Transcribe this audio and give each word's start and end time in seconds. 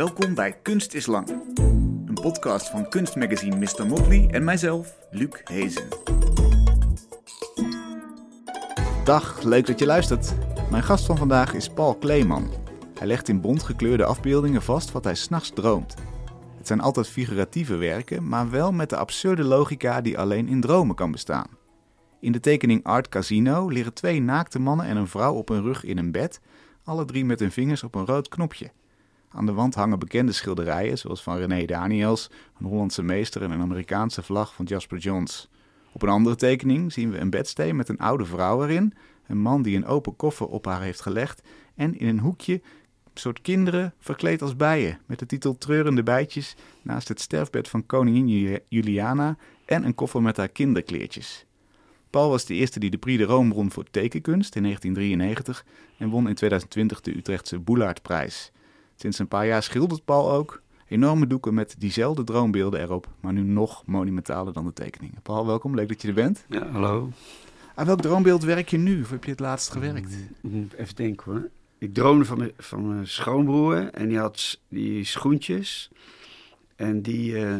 Welkom 0.00 0.34
bij 0.34 0.52
Kunst 0.62 0.94
is 0.94 1.06
Lang. 1.06 1.28
Een 2.06 2.18
podcast 2.22 2.68
van 2.68 2.88
kunstmagazine 2.88 3.56
Mr. 3.56 3.86
Motley 3.86 4.28
en 4.30 4.44
mijzelf, 4.44 4.96
Luc 5.10 5.40
Hezen. 5.44 5.88
Dag, 9.04 9.42
leuk 9.42 9.66
dat 9.66 9.78
je 9.78 9.86
luistert. 9.86 10.34
Mijn 10.70 10.82
gast 10.82 11.06
van 11.06 11.16
vandaag 11.16 11.54
is 11.54 11.68
Paul 11.68 11.94
Kleeman. 11.94 12.50
Hij 12.98 13.06
legt 13.06 13.28
in 13.28 13.40
bont 13.40 13.62
gekleurde 13.62 14.04
afbeeldingen 14.04 14.62
vast 14.62 14.92
wat 14.92 15.04
hij 15.04 15.14
s'nachts 15.14 15.50
droomt. 15.54 15.94
Het 16.56 16.66
zijn 16.66 16.80
altijd 16.80 17.08
figuratieve 17.08 17.76
werken, 17.76 18.28
maar 18.28 18.50
wel 18.50 18.72
met 18.72 18.90
de 18.90 18.96
absurde 18.96 19.44
logica 19.44 20.00
die 20.00 20.18
alleen 20.18 20.48
in 20.48 20.60
dromen 20.60 20.94
kan 20.94 21.10
bestaan. 21.10 21.48
In 22.20 22.32
de 22.32 22.40
tekening 22.40 22.84
Art 22.84 23.08
Casino 23.08 23.68
liggen 23.68 23.94
twee 23.94 24.20
naakte 24.20 24.58
mannen 24.58 24.86
en 24.86 24.96
een 24.96 25.08
vrouw 25.08 25.34
op 25.34 25.48
hun 25.48 25.62
rug 25.62 25.84
in 25.84 25.98
een 25.98 26.12
bed, 26.12 26.40
alle 26.84 27.04
drie 27.04 27.24
met 27.24 27.40
hun 27.40 27.52
vingers 27.52 27.82
op 27.82 27.94
een 27.94 28.06
rood 28.06 28.28
knopje. 28.28 28.70
Aan 29.32 29.46
de 29.46 29.52
wand 29.52 29.74
hangen 29.74 29.98
bekende 29.98 30.32
schilderijen, 30.32 30.98
zoals 30.98 31.22
van 31.22 31.36
René 31.36 31.64
Daniels, 31.64 32.30
een 32.58 32.66
Hollandse 32.66 33.02
meester 33.02 33.42
en 33.42 33.50
een 33.50 33.60
Amerikaanse 33.60 34.22
vlag 34.22 34.54
van 34.54 34.64
Jasper 34.64 34.98
Johns. 34.98 35.48
Op 35.92 36.02
een 36.02 36.08
andere 36.08 36.36
tekening 36.36 36.92
zien 36.92 37.10
we 37.10 37.18
een 37.18 37.30
bedsteen 37.30 37.76
met 37.76 37.88
een 37.88 37.98
oude 37.98 38.24
vrouw 38.24 38.62
erin, 38.62 38.94
een 39.26 39.38
man 39.38 39.62
die 39.62 39.76
een 39.76 39.86
open 39.86 40.16
koffer 40.16 40.46
op 40.46 40.64
haar 40.64 40.82
heeft 40.82 41.00
gelegd 41.00 41.42
en 41.74 41.98
in 41.98 42.08
een 42.08 42.18
hoekje 42.18 42.52
een 42.54 43.20
soort 43.20 43.40
kinderen 43.40 43.94
verkleed 43.98 44.42
als 44.42 44.56
bijen, 44.56 44.98
met 45.06 45.18
de 45.18 45.26
titel 45.26 45.58
Treurende 45.58 46.02
bijtjes 46.02 46.56
naast 46.82 47.08
het 47.08 47.20
sterfbed 47.20 47.68
van 47.68 47.86
koningin 47.86 48.60
Juliana 48.68 49.36
en 49.64 49.84
een 49.84 49.94
koffer 49.94 50.22
met 50.22 50.36
haar 50.36 50.48
kinderkleertjes. 50.48 51.46
Paul 52.10 52.28
was 52.28 52.44
de 52.44 52.54
eerste 52.54 52.80
die 52.80 52.90
de 52.90 52.98
Prix 52.98 53.18
de 53.18 53.24
Rome 53.24 53.54
won 53.54 53.70
voor 53.70 53.84
tekenkunst 53.90 54.56
in 54.56 54.62
1993 54.62 55.64
en 55.98 56.08
won 56.08 56.28
in 56.28 56.34
2020 56.34 57.00
de 57.00 57.16
Utrechtse 57.16 57.58
Boulaardprijs. 57.58 58.52
Sinds 59.00 59.18
een 59.18 59.28
paar 59.28 59.46
jaar 59.46 59.62
schildert 59.62 60.04
Paul 60.04 60.32
ook 60.32 60.62
enorme 60.88 61.26
doeken 61.26 61.54
met 61.54 61.74
diezelfde 61.78 62.24
droombeelden 62.24 62.80
erop, 62.80 63.08
maar 63.20 63.32
nu 63.32 63.42
nog 63.42 63.82
monumentaler 63.86 64.52
dan 64.52 64.64
de 64.64 64.72
tekeningen. 64.72 65.22
Paul, 65.22 65.46
welkom, 65.46 65.74
leuk 65.74 65.88
dat 65.88 66.02
je 66.02 66.08
er 66.08 66.14
bent. 66.14 66.44
Ja, 66.48 66.70
hallo. 66.70 67.10
Aan 67.74 67.86
welk 67.86 68.00
droombeeld 68.00 68.42
werk 68.42 68.68
je 68.68 68.76
nu? 68.76 69.00
Of 69.02 69.10
heb 69.10 69.24
je 69.24 69.30
het 69.30 69.40
laatst 69.40 69.72
gewerkt? 69.72 70.16
Mm, 70.40 70.68
Even 70.76 70.94
denken 70.94 71.32
hoor. 71.32 71.48
Ik 71.78 71.94
droomde 71.94 72.24
van 72.24 72.38
mijn, 72.38 72.50
van 72.58 72.88
mijn 72.88 73.06
schoonbroer 73.06 73.90
en 73.90 74.08
die 74.08 74.18
had 74.18 74.58
die 74.68 75.04
schoentjes. 75.04 75.90
En 76.76 77.02
die, 77.02 77.36
eh, 77.36 77.54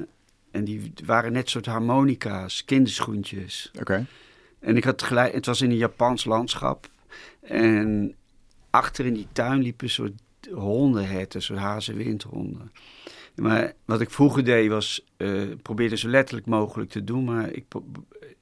en 0.50 0.64
die 0.64 0.92
waren 1.04 1.32
net 1.32 1.50
soort 1.50 1.66
harmonica's, 1.66 2.64
kinderschoentjes. 2.64 3.70
Oké. 3.78 4.06
En 4.58 4.76
ik 4.76 4.84
had 4.84 5.02
gelijk, 5.02 5.32
het 5.34 5.46
was 5.46 5.60
in 5.60 5.70
een 5.70 5.76
Japans 5.76 6.24
landschap. 6.24 6.90
En 7.40 8.14
achter 8.70 9.06
in 9.06 9.14
die 9.14 9.28
tuin 9.32 9.62
liepen 9.62 9.90
soort 9.90 10.12
hondenherten, 10.54 11.42
soort 11.42 11.58
hazenwindhonden. 11.58 12.72
Maar 13.34 13.72
wat 13.84 14.00
ik 14.00 14.10
vroeger 14.10 14.44
deed 14.44 14.68
was, 14.68 15.04
eh 15.16 15.42
probeerde 15.62 15.96
zo 15.96 16.08
letterlijk 16.08 16.46
mogelijk 16.46 16.90
te 16.90 17.04
doen. 17.04 17.24
Maar 17.24 17.50
ik, 17.52 17.64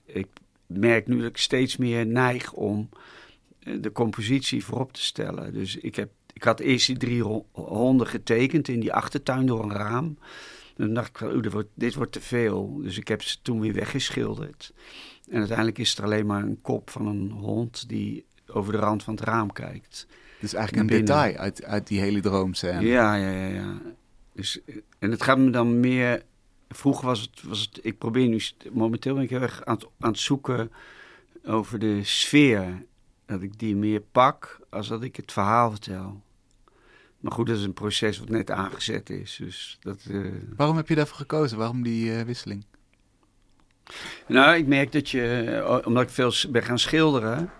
ik 0.05 0.27
merk 0.67 1.07
nu 1.07 1.17
dat 1.19 1.29
ik 1.29 1.37
steeds 1.37 1.77
meer 1.77 2.07
neig 2.07 2.53
om 2.53 2.89
eh, 3.59 3.75
de 3.81 3.93
compositie 3.93 4.65
voorop 4.65 4.93
te 4.93 5.03
stellen. 5.03 5.53
Dus 5.53 5.77
ik, 5.77 5.95
heb, 5.97 6.11
ik 6.33 6.43
had 6.43 6.61
eerst 6.61 6.87
die 6.87 6.97
drie 6.97 7.23
ho- 7.23 7.47
honden 7.53 8.07
getekend 8.07 8.69
in 8.69 8.81
die 8.81 8.93
achtertuin 8.93 9.47
door 9.47 9.63
een 9.63 9.73
raam. 9.73 10.19
En 10.77 10.85
dan 10.85 10.95
dacht 10.95 11.09
ik, 11.09 11.21
oeh, 11.33 11.43
dit 11.43 11.53
wordt, 11.53 11.69
dit 11.75 11.95
wordt 11.95 12.13
te 12.13 12.21
veel. 12.21 12.81
Dus 12.83 12.99
ik 12.99 13.09
heb 13.09 13.23
ze 13.23 13.39
toen 13.43 13.61
weer 13.61 13.73
weggeschilderd. 13.73 14.73
En 15.31 15.39
uiteindelijk 15.39 15.79
is 15.79 15.99
er 15.99 16.05
alleen 16.05 16.27
maar 16.27 16.43
een 16.43 16.61
kop 16.63 16.91
van 16.91 17.07
een 17.07 17.31
hond 17.31 17.89
die 17.89 18.25
over 18.47 18.73
de 18.73 18.79
rand 18.79 19.03
van 19.03 19.15
het 19.15 19.25
raam 19.25 19.53
kijkt. 19.53 20.07
Dus 20.41 20.55
eigenlijk 20.55 20.91
een 20.91 20.99
detail 20.99 21.37
uit, 21.37 21.65
uit 21.65 21.87
die 21.87 22.01
hele 22.01 22.21
droomscène. 22.21 22.81
Ja, 22.87 23.15
ja, 23.15 23.31
ja, 23.31 23.47
ja. 23.47 23.81
Dus, 24.33 24.61
eh, 24.65 24.77
en 24.99 25.11
het 25.11 25.23
gaat 25.23 25.39
me 25.39 25.51
dan 25.51 25.81
meer. 25.81 26.23
Vroeger 26.69 27.07
was 27.07 27.21
het, 27.21 27.43
was 27.43 27.61
het. 27.61 27.79
Ik 27.83 27.99
probeer 27.99 28.29
nu. 28.29 28.41
Momenteel 28.73 29.15
ben 29.15 29.23
ik 29.23 29.31
heel 29.31 29.41
erg 29.41 29.65
aan 29.65 29.75
het, 29.75 29.87
aan 29.99 30.11
het 30.11 30.19
zoeken 30.21 30.73
over 31.45 31.79
de 31.79 32.05
sfeer. 32.05 32.83
Dat 33.27 33.43
ik 33.43 33.59
die 33.59 33.77
meer 33.77 34.01
pak 34.01 34.61
als 34.71 34.89
dat 34.89 35.03
ik 35.03 35.17
het 35.17 35.33
verhaal 35.33 35.71
vertel. 35.71 36.23
Maar 37.21 37.33
goed, 37.33 37.47
dat 37.47 37.57
is 37.57 37.63
een 37.65 37.73
proces 37.73 38.19
wat 38.19 38.29
net 38.29 38.51
aangezet 38.51 39.11
is. 39.11 39.37
Dus 39.43 39.79
dat. 39.81 40.01
eh, 40.11 40.21
Waarom 40.57 40.77
heb 40.77 40.89
je 40.89 40.95
daarvoor 40.95 41.17
gekozen? 41.17 41.59
Waarom 41.59 41.83
die 41.83 42.15
eh, 42.15 42.25
wisseling? 42.25 42.65
Nou, 44.27 44.57
ik 44.57 44.67
merk 44.67 44.93
dat 44.93 45.11
je, 45.11 45.41
eh, 45.41 45.87
omdat 45.87 46.03
ik 46.03 46.09
veel 46.11 46.33
ben 46.51 46.63
gaan 46.63 46.79
schilderen. 46.79 47.51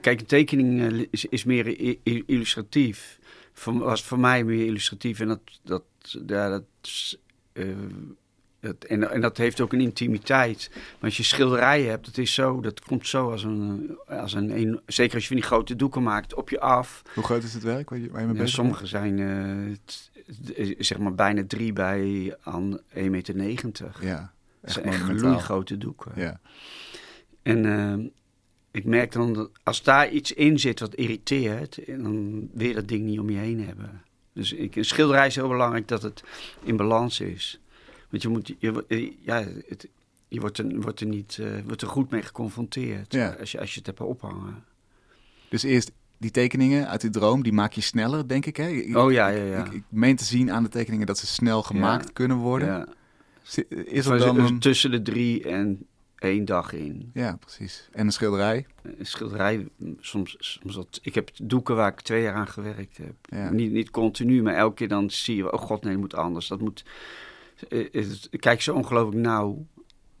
Kijk, 0.00 0.20
een 0.20 0.26
tekening 0.26 0.92
eh, 0.92 1.06
is, 1.10 1.24
is 1.24 1.44
meer 1.44 1.96
illustratief. 2.26 3.18
Voor, 3.52 3.78
was 3.78 4.02
voor 4.02 4.18
mij 4.18 4.44
meer 4.44 4.66
illustratief. 4.66 5.20
En 5.20 5.28
dat, 5.28 5.40
dat, 5.62 5.82
ja, 6.26 6.48
dat, 6.48 6.64
eh, 7.52 7.66
dat, 8.60 8.84
en, 8.84 9.10
en 9.10 9.20
dat 9.20 9.36
heeft 9.36 9.60
ook 9.60 9.72
een 9.72 9.80
intimiteit. 9.80 10.70
Maar 10.72 11.00
als 11.00 11.16
je 11.16 11.22
schilderijen 11.22 11.88
hebt, 11.88 12.04
dat 12.04 12.18
is 12.18 12.34
zo, 12.34 12.60
dat 12.60 12.80
komt 12.80 13.08
zo 13.08 13.30
als 13.30 13.42
een, 13.42 13.98
als 14.06 14.32
een, 14.32 14.58
een 14.58 14.80
zeker 14.86 15.14
als 15.14 15.22
je 15.22 15.28
van 15.28 15.36
die 15.36 15.46
grote 15.46 15.76
doeken 15.76 16.02
maakt, 16.02 16.34
op 16.34 16.50
je 16.50 16.60
af. 16.60 17.02
Hoe 17.14 17.24
groot 17.24 17.42
is 17.42 17.54
het 17.54 17.62
werk 17.62 17.90
waar 17.90 17.98
je, 17.98 18.10
waar 18.10 18.20
je 18.20 18.26
mee 18.26 18.36
Ja, 18.36 18.42
bezig 18.42 18.56
sommige 18.56 18.86
zijn 18.86 19.78
t- 19.84 20.10
t- 20.44 20.74
zeg 20.78 20.98
maar 20.98 21.14
bijna 21.14 21.44
drie 21.46 21.72
bij 21.72 22.36
aan 22.42 22.78
1,90 22.78 23.34
meter. 23.34 23.96
Ja, 24.00 24.33
echt 24.64 24.80
echt 24.80 25.02
gloeigrote 25.02 25.78
doeken. 25.78 26.12
Ja. 26.16 26.40
En 27.42 27.64
eh, 27.64 28.10
ik 28.70 28.84
merk 28.84 29.12
dan 29.12 29.32
dat 29.32 29.50
als 29.62 29.82
daar 29.82 30.10
iets 30.10 30.32
in 30.32 30.58
zit 30.58 30.80
wat 30.80 30.94
irriteert, 30.94 31.78
dan 31.86 32.48
wil 32.52 32.68
je 32.68 32.74
dat 32.74 32.88
ding 32.88 33.04
niet 33.04 33.18
om 33.18 33.30
je 33.30 33.38
heen 33.38 33.64
hebben. 33.66 34.02
Dus 34.32 34.52
ik, 34.52 34.76
een 34.76 34.84
schilderij 34.84 35.26
is 35.26 35.34
heel 35.34 35.48
belangrijk 35.48 35.88
dat 35.88 36.02
het 36.02 36.24
in 36.62 36.76
balans 36.76 37.20
is. 37.20 37.60
Want 38.10 38.22
je 38.22 38.28
moet, 38.28 38.54
je, 38.58 39.12
ja, 39.20 39.44
het, 39.68 39.88
je 40.28 40.40
wordt 40.40 40.58
er, 40.58 40.80
wordt 40.80 41.00
er 41.00 41.06
niet, 41.06 41.38
eh, 41.40 41.46
wordt 41.66 41.82
er 41.82 41.88
goed 41.88 42.10
mee 42.10 42.22
geconfronteerd 42.22 43.12
Ja. 43.12 43.36
als, 43.40 43.52
je, 43.52 43.60
als 43.60 43.70
je 43.72 43.78
het 43.78 43.86
hebt 43.86 44.00
ophangen. 44.00 44.64
Dus 45.48 45.62
eerst 45.62 45.92
die 46.18 46.30
tekeningen 46.30 46.88
uit 46.88 47.00
die 47.00 47.10
droom, 47.10 47.42
die 47.42 47.52
maak 47.52 47.72
je 47.72 47.80
sneller, 47.80 48.28
denk 48.28 48.46
ik. 48.46 48.56
Hè? 48.56 48.68
Ik, 48.68 48.96
Oh 48.96 49.12
ja, 49.12 49.28
ja, 49.28 49.44
ja. 49.44 49.64
Ik, 49.64 49.72
ik 49.72 49.82
meen 49.88 50.16
te 50.16 50.24
zien 50.24 50.52
aan 50.52 50.62
de 50.62 50.68
tekeningen 50.68 51.06
dat 51.06 51.18
ze 51.18 51.26
snel 51.26 51.62
gemaakt 51.62 52.04
Ja. 52.06 52.12
kunnen 52.12 52.36
worden. 52.36 52.68
ja. 52.68 52.86
Is 53.84 54.06
er 54.06 54.18
dan 54.18 54.46
z- 54.46 54.50
een... 54.50 54.58
Tussen 54.58 54.90
de 54.90 55.02
drie 55.02 55.44
en 55.48 55.86
één 56.18 56.44
dag 56.44 56.72
in. 56.72 57.10
Ja, 57.14 57.36
precies. 57.36 57.88
En 57.92 58.06
een 58.06 58.12
schilderij. 58.12 58.66
Een 58.82 59.06
schilderij, 59.06 59.68
soms, 60.00 60.36
soms 60.38 60.76
wat, 60.76 60.98
ik 61.02 61.14
heb 61.14 61.30
doeken 61.42 61.76
waar 61.76 61.92
ik 61.92 62.00
twee 62.00 62.22
jaar 62.22 62.34
aan 62.34 62.48
gewerkt 62.48 62.96
heb. 62.96 63.14
Ja. 63.22 63.50
Niet, 63.50 63.72
niet 63.72 63.90
continu, 63.90 64.42
maar 64.42 64.54
elke 64.54 64.74
keer 64.74 64.88
dan 64.88 65.10
zie 65.10 65.36
je, 65.36 65.52
oh 65.52 65.60
god, 65.60 65.82
nee, 65.82 65.92
het 65.92 66.00
moet 66.00 66.14
anders. 66.14 66.46
Dat 66.48 66.60
moet, 66.60 66.84
eh, 67.68 68.06
ik 68.30 68.40
kijk 68.40 68.60
zo 68.62 68.74
ongelooflijk 68.74 69.22
nauw. 69.22 69.66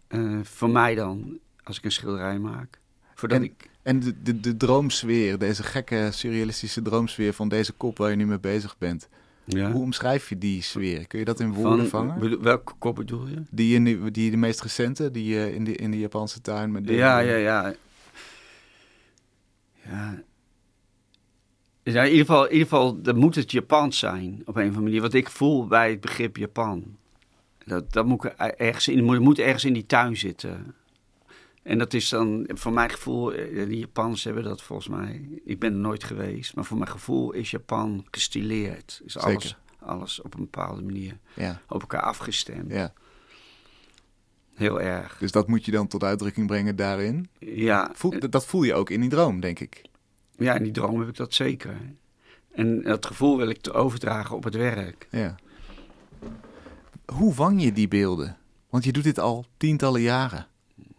eh, 0.08 0.38
voor 0.42 0.70
mij 0.70 0.94
dan, 0.94 1.38
als 1.62 1.78
ik 1.78 1.84
een 1.84 1.92
schilderij 1.92 2.38
maak. 2.38 2.78
Voordat 3.14 3.38
En- 3.38 3.44
ik, 3.44 3.70
En 3.82 4.00
de, 4.00 4.22
de, 4.22 4.40
de 4.40 4.56
droomsfeer, 4.56 5.38
deze 5.38 5.62
gekke 5.62 6.08
surrealistische 6.12 6.82
droomsfeer 6.82 7.32
van 7.32 7.48
deze 7.48 7.72
kop 7.72 7.98
waar 7.98 8.10
je 8.10 8.16
nu 8.16 8.26
mee 8.26 8.40
bezig 8.40 8.78
bent. 8.78 9.08
Ja, 9.44 9.72
Hoe 9.72 9.82
omschrijf 9.82 10.28
je 10.28 10.38
die 10.38 10.62
sfeer? 10.62 11.06
Kun 11.06 11.18
je 11.18 11.24
dat 11.24 11.40
in 11.40 11.52
woorden 11.52 11.88
van, 11.88 12.06
vangen? 12.06 12.20
bedoel- 12.20 12.40
welke 12.42 12.72
kop 12.78 12.94
bedoel 12.96 13.26
je? 13.26 13.42
Die, 13.50 13.74
in 13.74 13.84
die, 13.84 14.10
die 14.10 14.30
de 14.30 14.36
meest 14.36 14.60
recente, 14.62 15.10
die 15.10 15.36
eh, 15.38 15.54
in, 15.54 15.64
de, 15.64 15.76
in 15.76 15.90
de 15.90 15.98
Japanse 15.98 16.40
tuin. 16.40 16.72
Met 16.72 16.86
de, 16.86 16.92
Ja, 16.94 17.18
ja, 17.18 17.36
ja. 17.36 17.74
Ja. 19.88 20.22
Ja, 21.82 22.02
in 22.02 22.10
ieder 22.10 22.26
geval, 22.26 22.44
in 22.44 22.52
ieder 22.52 22.68
geval, 22.68 23.02
dan 23.02 23.16
moet 23.16 23.34
het 23.34 23.50
Japans 23.50 23.98
zijn 23.98 24.42
op 24.44 24.56
een 24.56 24.62
of 24.62 24.68
andere 24.68 24.80
manier. 24.84 25.00
Wat 25.00 25.14
ik 25.14 25.30
voel 25.30 25.66
bij 25.66 25.90
het 25.90 26.00
begrip 26.00 26.36
Japan. 26.36 26.96
Dat, 27.64 27.92
dat 27.92 28.06
moet, 28.06 28.24
ik 28.24 28.32
ergens 28.32 28.88
in, 28.88 29.04
moet, 29.04 29.20
moet 29.20 29.38
ergens 29.38 29.64
in 29.64 29.72
die 29.72 29.86
tuin 29.86 30.16
zitten. 30.16 30.74
En 31.64 31.78
dat 31.78 31.94
is 31.94 32.08
dan, 32.08 32.48
voor 32.54 32.72
mijn 32.72 32.90
gevoel, 32.90 33.32
eh, 33.32 33.66
die 33.68 33.78
Japanners 33.78 34.24
hebben 34.24 34.42
dat 34.44 34.62
volgens 34.62 34.88
mij. 34.88 35.40
Ik 35.44 35.58
ben 35.58 35.72
er 35.72 35.78
nooit 35.78 36.04
geweest, 36.04 36.54
maar 36.54 36.64
voor 36.64 36.76
mijn 36.78 36.90
gevoel 36.90 37.32
is 37.32 37.50
Japan 37.50 38.06
gestileerd. 38.10 39.00
Is 39.04 39.18
alles, 39.18 39.42
Zeker. 39.42 39.58
alles 39.78 40.22
op 40.22 40.34
een 40.34 40.40
bepaalde 40.40 40.82
manier 40.82 41.18
Ja, 41.34 41.60
op 41.68 41.80
elkaar 41.80 42.00
afgestemd. 42.02 42.70
ja. 42.72 42.92
Heel 44.54 44.80
erg. 44.80 45.16
Dus 45.18 45.32
dat 45.32 45.48
moet 45.48 45.64
je 45.64 45.70
dan 45.70 45.86
tot 45.88 46.02
uitdrukking 46.04 46.46
brengen 46.46 46.76
daarin. 46.76 47.28
Ja, 47.38 47.90
Voel, 47.94 48.18
dat- 48.18 48.32
dat 48.32 48.46
voel 48.46 48.62
je 48.62 48.74
ook 48.74 48.90
in 48.90 49.00
die 49.00 49.10
droom, 49.10 49.40
denk 49.40 49.60
ik. 49.60 49.82
Ja, 50.36 50.54
in 50.54 50.62
die 50.62 50.72
droom 50.72 50.98
heb 51.00 51.08
ik 51.08 51.16
dat 51.16 51.34
zeker. 51.34 51.76
En 52.52 52.82
dat 52.82 53.06
gevoel 53.06 53.36
wil 53.36 53.48
ik 53.48 53.60
te 53.60 53.72
overdragen 53.72 54.36
op 54.36 54.44
het 54.44 54.54
werk. 54.54 55.08
Ja. 55.10 55.34
Hoe 57.06 57.34
vang 57.34 57.62
je 57.62 57.72
die 57.72 57.88
beelden? 57.88 58.36
Want 58.70 58.84
je 58.84 58.92
doet 58.92 59.04
dit 59.04 59.18
al 59.18 59.46
tientallen 59.56 60.00
jaren. 60.00 60.46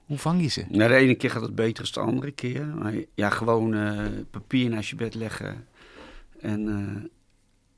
Hoe 0.05 0.17
vang 0.17 0.41
je 0.41 0.47
ze? 0.47 0.65
Nou, 0.69 0.89
de 0.89 0.95
ene 0.95 1.15
keer 1.15 1.31
gaat 1.31 1.41
het 1.41 1.55
beter 1.55 1.89
dan 1.93 2.05
de 2.05 2.11
andere 2.11 2.31
keer. 2.31 2.65
Maar 2.65 2.93
ja, 3.13 3.29
gewoon 3.29 3.73
eh, 3.73 3.99
papier 4.31 4.69
naast 4.69 4.89
je 4.89 4.95
bed 4.95 5.15
leggen. 5.15 5.67
En 6.39 6.67
eh, 6.69 7.09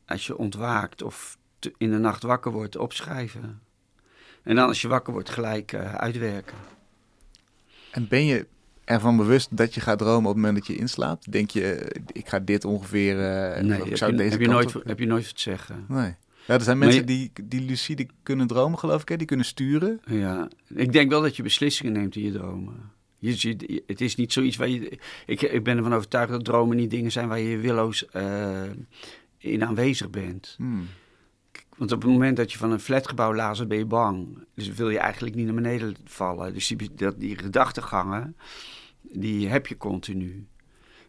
als 0.05 0.27
je 0.27 0.37
ontwaakt 0.37 1.01
of 1.01 1.37
te- 1.59 1.73
in 1.77 1.91
de 1.91 1.97
nacht 1.97 2.23
wakker 2.23 2.51
wordt, 2.51 2.77
opschrijven. 2.77 3.61
En 4.43 4.55
dan 4.55 4.67
als 4.67 4.81
je 4.81 4.87
wakker 4.87 5.13
wordt, 5.13 5.29
gelijk 5.29 5.71
eh, 5.73 5.93
uitwerken. 5.95 6.57
En 7.91 8.07
ben 8.07 8.25
je 8.25 8.45
ervan 8.83 9.17
bewust 9.17 9.57
dat 9.57 9.73
je 9.73 9.81
gaat 9.81 9.97
dromen 9.99 10.29
op 10.29 10.35
het 10.35 10.35
moment 10.35 10.55
dat 10.55 10.67
je 10.67 10.75
inslaapt? 10.81 11.31
Denk 11.31 11.49
je, 11.51 11.95
ik 12.11 12.27
ga 12.27 12.39
dit 12.39 12.65
ongeveer... 12.65 13.19
eh, 13.19 13.63
nee, 13.63 13.77
ik 13.79 13.85
heb 13.85 13.97
zou 13.97 14.11
je, 14.11 14.17
deze 14.17 14.29
heb, 14.31 14.41
je 14.41 14.47
nooit, 14.47 14.75
op- 14.75 14.83
heb 14.83 14.99
je 14.99 15.05
nooit 15.05 15.25
wat 15.25 15.35
te 15.35 15.41
zeggen. 15.41 15.85
Nee. 15.87 16.15
Ja, 16.47 16.53
er 16.53 16.61
zijn 16.61 16.77
mensen 16.77 17.05
die, 17.05 17.31
die 17.43 17.61
lucide 17.61 18.07
kunnen 18.23 18.47
dromen, 18.47 18.79
geloof 18.79 19.01
ik, 19.01 19.09
hè? 19.09 19.17
die 19.17 19.27
kunnen 19.27 19.45
sturen. 19.45 20.01
Ja, 20.05 20.47
ik 20.67 20.91
denk 20.91 21.09
wel 21.09 21.21
dat 21.21 21.35
je 21.35 21.43
beslissingen 21.43 21.93
neemt 21.93 22.15
in 22.15 22.23
je 22.23 22.31
dromen. 22.31 22.91
Je, 23.19 23.35
je, 23.37 23.83
het 23.87 24.01
is 24.01 24.15
niet 24.15 24.33
zoiets 24.33 24.55
waar 24.55 24.67
je. 24.67 24.99
Ik, 25.25 25.41
ik 25.41 25.63
ben 25.63 25.77
ervan 25.77 25.93
overtuigd 25.93 26.31
dat 26.31 26.45
dromen 26.45 26.77
niet 26.77 26.89
dingen 26.89 27.11
zijn 27.11 27.27
waar 27.27 27.39
je 27.39 27.57
willoos 27.57 28.05
uh, 28.13 28.61
in 29.37 29.65
aanwezig 29.65 30.09
bent. 30.09 30.55
Hmm. 30.57 30.87
Want 31.77 31.91
op 31.91 32.01
het 32.01 32.11
moment 32.11 32.37
dat 32.37 32.51
je 32.51 32.57
van 32.57 32.71
een 32.71 32.79
flatgebouw 32.79 33.35
lazert, 33.35 33.67
ben 33.67 33.77
je 33.77 33.85
bang. 33.85 34.37
Dus 34.53 34.67
wil 34.67 34.89
je 34.89 34.99
eigenlijk 34.99 35.35
niet 35.35 35.45
naar 35.45 35.55
beneden 35.55 35.95
vallen. 36.03 36.53
Dus 36.53 36.67
die, 36.67 36.89
dat, 36.95 37.19
die 37.19 37.37
gedachtegangen, 37.37 38.35
die 39.01 39.47
heb 39.47 39.67
je 39.67 39.77
continu. 39.77 40.47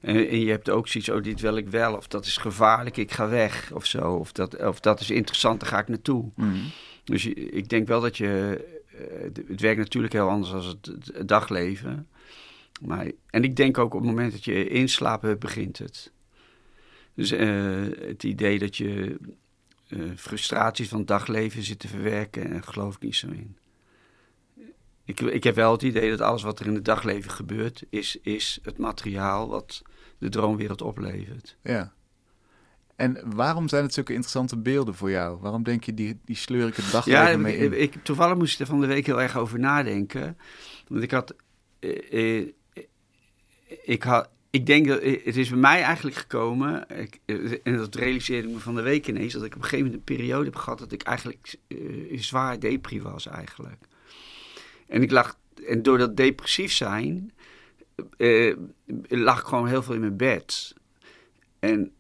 En, 0.01 0.29
en, 0.29 0.41
je 0.41 0.51
hebt 0.51 0.71
ook 0.71 0.89
zoiets, 0.89 1.11
oh, 1.11 1.23
dit 1.23 1.41
wil 1.41 1.57
ik 1.57 1.69
wel, 1.69 1.97
of 1.97 2.07
dat 2.07 2.27
is 2.27 2.37
gevaarlijk, 2.37 2.97
ik 2.97 3.13
ga 3.13 3.29
weg, 3.29 3.73
of 3.73 3.87
zo. 3.87 4.13
Of 4.15 4.33
dat, 4.33 4.67
of 4.67 4.81
dat 4.81 5.01
is 5.01 5.11
interessant, 5.11 5.61
daar 5.61 5.69
ga 5.69 5.79
ik 5.79 5.89
naartoe. 5.89 6.31
Hmm. 6.35 6.63
Dus 7.05 7.27
ik 7.27 7.69
denk 7.69 7.89
wel 7.89 8.01
dat 8.01 8.17
je... 8.17 8.65
Uh, 8.95 9.45
het 9.49 9.61
werkt 9.61 9.79
natuurlijk 9.79 10.13
heel 10.13 10.29
anders 10.29 10.51
dan 10.51 10.65
het, 10.67 11.15
het, 11.15 11.29
dagleven. 11.29 12.09
Maar, 12.81 13.11
en 13.31 13.45
ik 13.45 13.57
denk 13.57 13.79
ook 13.79 13.95
op 13.95 14.01
het 14.01 14.09
moment 14.09 14.33
dat 14.33 14.45
je 14.45 14.69
inslapen 14.69 15.39
begint 15.39 15.79
het. 15.79 16.13
Dus 17.15 17.33
uh, 17.33 17.87
het 18.01 18.23
idee 18.23 18.59
dat 18.59 18.77
je 18.77 19.17
uh, 19.89 20.11
frustraties 20.17 20.89
van 20.89 20.99
het 20.99 21.07
dagleven 21.07 21.63
zit 21.63 21.79
te 21.79 21.89
verwerken, 21.89 22.51
en 22.51 22.65
geloof 22.65 22.95
ik 22.95 23.03
niet 23.03 23.17
zo 23.17 23.27
in. 23.27 23.57
Ik, 25.09 25.21
ik 25.21 25.45
heb 25.45 25.55
wel 25.55 25.73
het 25.73 25.83
idee 25.83 26.11
dat 26.11 26.21
alles 26.21 26.43
wat 26.43 26.61
er 26.61 26.67
in 26.67 26.75
het 26.75 26.85
dagleven 26.85 27.31
gebeurt, 27.31 27.85
is, 27.91 28.19
is 28.23 28.59
het 28.63 28.79
materiaal 28.79 29.49
wat 29.49 29.83
de 30.19 30.29
droomwereld 30.29 30.83
oplevert. 30.83 31.57
Ja. 31.63 31.93
En 32.97 33.35
waarom 33.35 33.69
zijn 33.69 33.83
het 33.83 33.95
zulke 33.95 34.13
interessante 34.13 34.59
beelden 34.59 34.95
voor 34.95 35.11
jou? 35.11 35.39
Waarom 35.41 35.63
denk 35.63 35.85
je 35.85 35.95
die, 35.95 36.21
die 36.25 36.37
sleur 36.37 36.67
ik 36.67 36.75
het 36.75 36.91
dagleven 36.91 37.31
ja, 37.31 37.37
mee 37.37 37.57
in? 37.57 37.81
Ik, 37.81 37.95
toevallig 38.03 38.37
moest 38.37 38.55
ik 38.55 38.61
er 38.61 38.67
van 38.67 38.81
de 38.81 38.87
week 38.87 39.07
heel 39.07 39.23
erg 39.23 39.37
over 39.37 39.59
nadenken. 39.59 40.39
Want 40.89 41.03
ik 41.03 41.11
had... 41.11 41.35
Eh, 41.79 42.41
eh, 42.41 42.49
ik 43.85 44.03
had 44.03 44.29
ik 44.51 44.67
denk 44.67 44.87
dat 44.87 45.03
het 45.03 45.37
is 45.37 45.49
bij 45.49 45.59
mij 45.59 45.83
eigenlijk 45.83 46.17
gekomen, 46.17 46.87
ik, 46.89 47.19
en 47.63 47.77
dat 47.77 47.95
realiseerde 47.95 48.49
ik 48.49 48.55
me 48.55 48.61
van 48.61 48.75
de 48.75 48.83
week 48.83 49.07
ineens, 49.07 49.33
dat 49.33 49.45
ik 49.45 49.55
op 49.55 49.57
een 49.57 49.63
gegeven 49.63 49.85
moment 49.85 50.09
een 50.09 50.17
periode 50.17 50.45
heb 50.45 50.57
gehad 50.57 50.79
dat 50.79 50.93
ik 50.93 51.03
eigenlijk 51.03 51.57
zwaar 52.15 52.61
depri 52.61 53.03
was 53.03 53.27
eigenlijk. 53.27 53.88
En 54.89 55.03
ik 55.03 55.11
lag, 55.11 55.39
en 55.67 55.83
door 55.83 55.99
dat 55.99 56.17
depressief 56.17 56.73
zijn, 56.73 57.33
uh, 58.17 58.57
lag 59.09 59.41
ik 59.41 59.47
gewoon 59.47 59.69
heel 59.69 59.83
veel 59.83 59.95
in 59.95 60.01
mijn 60.01 60.17
bed. 60.17 60.75
En, 61.59 61.93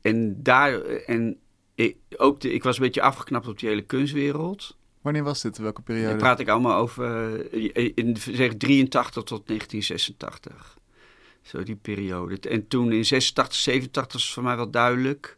en 0.00 0.42
daar, 0.42 0.80
en 0.82 1.38
ik, 1.74 1.96
ook 2.16 2.40
de, 2.40 2.52
ik 2.52 2.62
was 2.62 2.76
een 2.76 2.82
beetje 2.82 3.02
afgeknapt 3.02 3.48
op 3.48 3.58
die 3.58 3.68
hele 3.68 3.82
kunstwereld. 3.82 4.76
Wanneer 5.00 5.22
was 5.22 5.42
dit? 5.42 5.58
Welke 5.58 5.82
periode? 5.82 6.08
Daar 6.08 6.16
praat 6.16 6.40
ik 6.40 6.48
allemaal 6.48 6.78
over, 6.78 7.52
in, 7.98 8.16
zeg 8.16 8.56
83 8.56 9.22
tot 9.22 9.46
1986. 9.46 10.78
Zo 11.42 11.62
die 11.62 11.76
periode. 11.76 12.48
En 12.48 12.68
toen 12.68 12.92
in 12.92 13.04
86, 13.04 13.54
87 13.54 14.12
was 14.12 14.32
voor 14.32 14.42
mij 14.42 14.56
wel 14.56 14.70
duidelijk. 14.70 15.36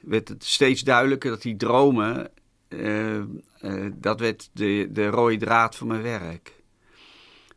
Werd 0.00 0.28
het 0.28 0.44
steeds 0.44 0.82
duidelijker 0.82 1.30
dat 1.30 1.42
die 1.42 1.56
dromen. 1.56 2.30
Uh, 2.68 3.22
uh, 3.64 3.90
dat 3.94 4.20
werd 4.20 4.50
de, 4.52 4.88
de 4.92 5.06
rode 5.06 5.36
draad 5.36 5.76
van 5.76 5.86
mijn 5.86 6.02
werk. 6.02 6.62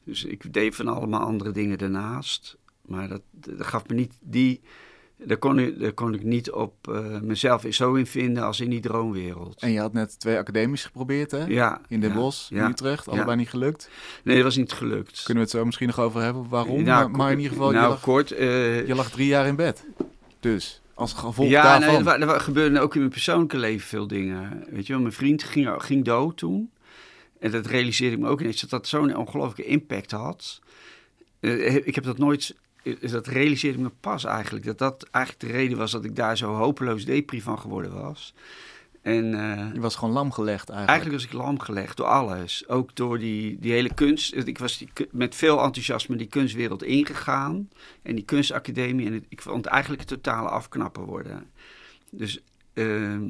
Dus 0.03 0.23
ik 0.23 0.53
deed 0.53 0.75
van 0.75 0.87
allemaal 0.87 1.21
andere 1.21 1.51
dingen 1.51 1.77
daarnaast. 1.77 2.57
Maar 2.85 3.07
dat, 3.07 3.21
dat 3.31 3.65
gaf 3.65 3.87
me 3.87 3.95
niet 3.95 4.13
die. 4.21 4.61
Daar 5.17 5.37
kon 5.37 5.59
ik, 5.59 5.79
daar 5.79 5.91
kon 5.91 6.13
ik 6.13 6.23
niet 6.23 6.51
op 6.51 6.87
uh, 6.89 7.19
mezelf 7.19 7.65
zo 7.69 7.93
in 7.93 8.05
vinden 8.05 8.43
als 8.43 8.59
in 8.59 8.69
die 8.69 8.79
droomwereld. 8.79 9.61
En 9.61 9.71
je 9.71 9.79
had 9.79 9.93
net 9.93 10.19
twee 10.19 10.37
academies 10.37 10.85
geprobeerd, 10.85 11.31
hè? 11.31 11.45
Ja. 11.45 11.81
In 11.87 11.99
Den 11.99 12.09
ja, 12.09 12.15
Bosch, 12.15 12.49
ja, 12.49 12.65
in 12.65 12.71
Utrecht. 12.71 13.07
Allebei 13.07 13.37
niet 13.37 13.49
gelukt. 13.49 13.89
Nee, 14.23 14.35
dat 14.35 14.43
was 14.43 14.55
niet 14.55 14.71
gelukt. 14.71 15.23
Kunnen 15.23 15.43
we 15.43 15.49
het 15.49 15.59
zo 15.59 15.65
misschien 15.65 15.87
nog 15.87 15.99
over 15.99 16.21
hebben? 16.21 16.49
Waarom? 16.49 16.83
Nou, 16.83 17.09
maar, 17.09 17.17
maar, 17.17 17.31
in 17.31 17.37
ieder 17.37 17.51
geval, 17.51 17.71
nou, 17.71 17.83
je, 17.83 17.89
lag, 17.89 18.01
kort, 18.01 18.31
uh, 18.31 18.87
je 18.87 18.95
lag 18.95 19.09
drie 19.09 19.27
jaar 19.27 19.47
in 19.47 19.55
bed. 19.55 19.85
Dus, 20.39 20.81
als 20.97 21.13
gevolg 21.13 21.49
ja, 21.49 21.63
daarvan. 21.79 22.03
nee, 22.03 22.13
er, 22.13 22.33
er 22.33 22.39
gebeurden 22.39 22.81
ook 22.81 22.93
in 22.93 22.99
mijn 22.99 23.11
persoonlijke 23.11 23.57
leven 23.57 23.87
veel 23.87 24.07
dingen. 24.07 24.65
Weet 24.69 24.87
je 24.87 24.93
wel, 24.93 25.01
mijn 25.01 25.13
vriend 25.13 25.43
ging, 25.43 25.73
ging 25.77 26.05
dood 26.05 26.37
toen. 26.37 26.71
En 27.39 27.51
dat 27.51 27.65
realiseerde 27.65 28.15
ik 28.15 28.21
me 28.21 28.27
ook 28.27 28.41
ineens, 28.41 28.61
dat 28.61 28.69
dat 28.69 28.87
zo'n 28.87 29.15
ongelooflijke 29.15 29.71
impact 29.71 30.11
had. 30.11 30.61
Uh, 31.39 31.75
ik 31.75 31.95
heb 31.95 32.03
dat 32.03 32.17
nooit 32.17 32.55
dat 33.01 33.27
realiseerde 33.27 33.77
ik 33.77 33.83
me 33.83 33.91
pas 33.99 34.23
eigenlijk. 34.23 34.65
Dat 34.65 34.77
dat 34.77 35.07
eigenlijk 35.11 35.45
de 35.45 35.59
reden 35.59 35.77
was 35.77 35.91
dat 35.91 36.05
ik 36.05 36.15
daar 36.15 36.37
zo 36.37 36.53
hopeloos 36.53 37.05
depri 37.05 37.41
van 37.41 37.59
geworden 37.59 37.93
was. 37.93 38.33
En, 39.07 39.33
uh, 39.33 39.73
je 39.73 39.79
was 39.79 39.95
gewoon 39.95 40.13
lam 40.13 40.31
gelegd 40.31 40.69
eigenlijk. 40.69 40.89
Eigenlijk 40.89 41.21
was 41.21 41.31
ik 41.31 41.45
lam 41.45 41.59
gelegd 41.59 41.97
door 41.97 42.05
alles. 42.05 42.67
Ook 42.67 42.95
door 42.95 43.19
die, 43.19 43.59
die 43.59 43.71
hele 43.71 43.93
kunst. 43.93 44.35
Ik 44.35 44.57
was 44.57 44.77
die, 44.77 44.89
met 45.11 45.35
veel 45.35 45.63
enthousiasme 45.63 46.15
die 46.15 46.27
kunstwereld 46.27 46.83
ingegaan. 46.83 47.69
En 48.01 48.15
die 48.15 48.25
kunstacademie. 48.25 49.05
En 49.05 49.13
het, 49.13 49.25
ik 49.29 49.41
vond 49.41 49.63
het 49.63 49.73
eigenlijk 49.73 50.01
het 50.01 50.09
totale 50.09 50.49
afknappen 50.49 51.03
worden. 51.03 51.51
Dus, 52.11 52.43
uh, 52.73 53.21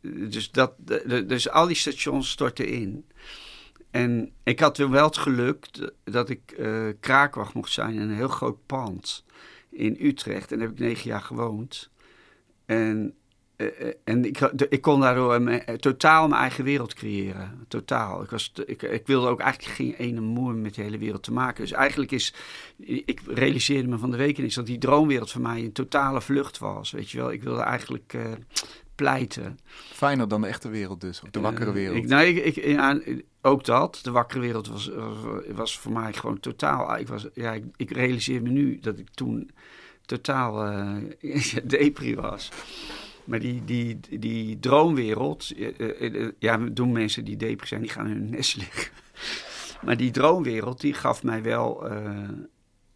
dus, 0.00 0.50
dat, 0.50 0.72
dus 1.06 1.48
al 1.48 1.66
die 1.66 1.76
stations 1.76 2.30
stortten 2.30 2.68
in. 2.68 3.06
En 3.90 4.32
ik 4.42 4.60
had 4.60 4.76
wel 4.76 5.04
het 5.04 5.16
geluk 5.16 5.66
dat 6.04 6.28
ik 6.28 6.54
uh, 6.58 6.88
kraakwacht 7.00 7.54
mocht 7.54 7.72
zijn 7.72 7.94
in 7.94 8.00
een 8.00 8.16
heel 8.16 8.28
groot 8.28 8.66
pand 8.66 9.24
in 9.70 9.96
Utrecht. 10.00 10.52
En 10.52 10.58
daar 10.58 10.68
heb 10.68 10.76
ik 10.76 10.84
negen 10.84 11.10
jaar 11.10 11.22
gewoond. 11.22 11.90
En, 12.64 13.17
en 14.04 14.24
ik, 14.24 14.40
ik 14.68 14.80
kon 14.80 15.00
daardoor 15.00 15.42
mijn, 15.42 15.62
totaal 15.80 16.28
mijn 16.28 16.40
eigen 16.40 16.64
wereld 16.64 16.94
creëren. 16.94 17.64
Totaal. 17.68 18.22
Ik, 18.22 18.30
was, 18.30 18.52
ik, 18.66 18.82
ik 18.82 19.06
wilde 19.06 19.28
ook 19.28 19.40
eigenlijk 19.40 19.74
geen 19.74 19.94
ene 19.94 20.20
moer 20.20 20.54
met 20.54 20.74
de 20.74 20.82
hele 20.82 20.98
wereld 20.98 21.22
te 21.22 21.32
maken. 21.32 21.62
Dus 21.62 21.72
eigenlijk 21.72 22.10
is, 22.10 22.34
ik 22.76 23.20
realiseerde 23.26 23.88
me 23.88 23.98
van 23.98 24.10
de 24.10 24.16
week 24.16 24.38
eens 24.38 24.54
dat 24.54 24.66
die 24.66 24.78
droomwereld 24.78 25.30
voor 25.30 25.40
mij 25.40 25.64
een 25.64 25.72
totale 25.72 26.20
vlucht 26.20 26.58
was. 26.58 26.90
Weet 26.90 27.10
je 27.10 27.18
wel, 27.18 27.32
ik 27.32 27.42
wilde 27.42 27.60
eigenlijk 27.60 28.12
uh, 28.12 28.22
pleiten. 28.94 29.58
Fijner 29.92 30.28
dan 30.28 30.40
de 30.40 30.46
echte 30.46 30.68
wereld 30.68 31.00
dus, 31.00 31.22
of 31.22 31.30
de 31.30 31.40
wakkere 31.40 31.72
wereld. 31.72 31.96
ik, 31.96 32.06
nee, 32.06 32.34
ik, 32.34 32.56
ik, 32.56 32.64
ja, 32.64 33.00
ook 33.42 33.64
dat. 33.64 34.00
De 34.02 34.10
wakkere 34.10 34.40
wereld 34.40 34.68
was, 34.68 34.90
was 35.54 35.78
voor 35.78 35.92
mij 35.92 36.12
gewoon 36.12 36.40
totaal. 36.40 36.98
Ik, 36.98 37.08
was, 37.08 37.26
ja, 37.34 37.52
ik, 37.52 37.64
ik 37.76 37.90
realiseer 37.90 38.42
me 38.42 38.48
nu 38.48 38.78
dat 38.80 38.98
ik 38.98 39.08
toen 39.10 39.50
totaal 40.06 40.66
uh, 40.72 40.96
depri 41.64 42.14
was. 42.14 42.50
Maar 43.28 43.38
die, 43.38 43.64
die, 43.64 44.00
die 44.18 44.58
droomwereld, 44.58 45.52
uh, 45.56 46.28
ja, 46.38 46.56
doen 46.56 46.92
mensen 46.92 47.24
die 47.24 47.36
depri 47.36 47.66
zijn, 47.66 47.80
die 47.80 47.90
gaan 47.90 48.06
hun 48.06 48.30
nest 48.30 48.56
liggen. 48.56 48.92
Maar 49.84 49.96
die 49.96 50.10
droomwereld, 50.10 50.80
die 50.80 50.94
gaf 50.94 51.22
mij 51.22 51.42
wel 51.42 51.90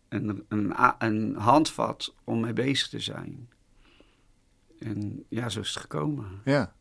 een, 0.08 0.44
een, 0.48 0.74
een 0.98 1.34
handvat 1.36 2.14
om 2.24 2.40
mee 2.40 2.52
bezig 2.52 2.88
te 2.88 3.00
zijn. 3.00 3.48
En 4.78 5.24
ja, 5.28 5.48
zo 5.48 5.60
is 5.60 5.68
het 5.68 5.78
gekomen. 5.78 6.40
Ja. 6.44 6.74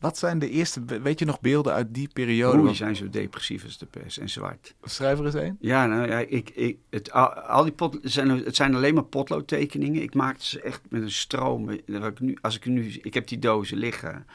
Wat 0.00 0.18
zijn 0.18 0.38
de 0.38 0.50
eerste, 0.50 0.84
weet 1.02 1.18
je 1.18 1.24
nog 1.24 1.40
beelden 1.40 1.72
uit 1.72 1.94
die 1.94 2.08
periode? 2.12 2.56
Hoe 2.56 2.66
die 2.66 2.76
zijn 2.76 2.96
zo 2.96 3.08
depressief 3.08 3.64
als 3.64 3.78
de 3.78 3.86
pers 3.86 4.18
en 4.18 4.28
zwart. 4.28 4.74
Schrijf 4.82 5.18
er 5.18 5.24
eens 5.24 5.34
een. 5.34 5.56
Ja, 5.60 5.86
nou 5.86 6.08
ja, 6.08 6.18
ik, 6.18 6.50
ik, 6.50 6.78
het, 6.90 7.12
al 7.12 7.62
die 7.62 7.72
pot, 7.72 7.94
het, 8.02 8.12
zijn, 8.12 8.28
het 8.28 8.56
zijn 8.56 8.74
alleen 8.74 8.94
maar 8.94 9.04
potloodtekeningen. 9.04 10.02
Ik 10.02 10.14
maakte 10.14 10.46
ze 10.46 10.62
echt 10.62 10.80
met 10.88 11.02
een 11.02 11.10
stroom. 11.10 11.70
Ik 11.70 12.20
nu, 12.20 12.38
als 12.40 12.56
ik 12.56 12.66
nu, 12.66 12.98
ik 13.02 13.14
heb 13.14 13.28
die 13.28 13.38
dozen 13.38 13.76
liggen. 13.76 14.26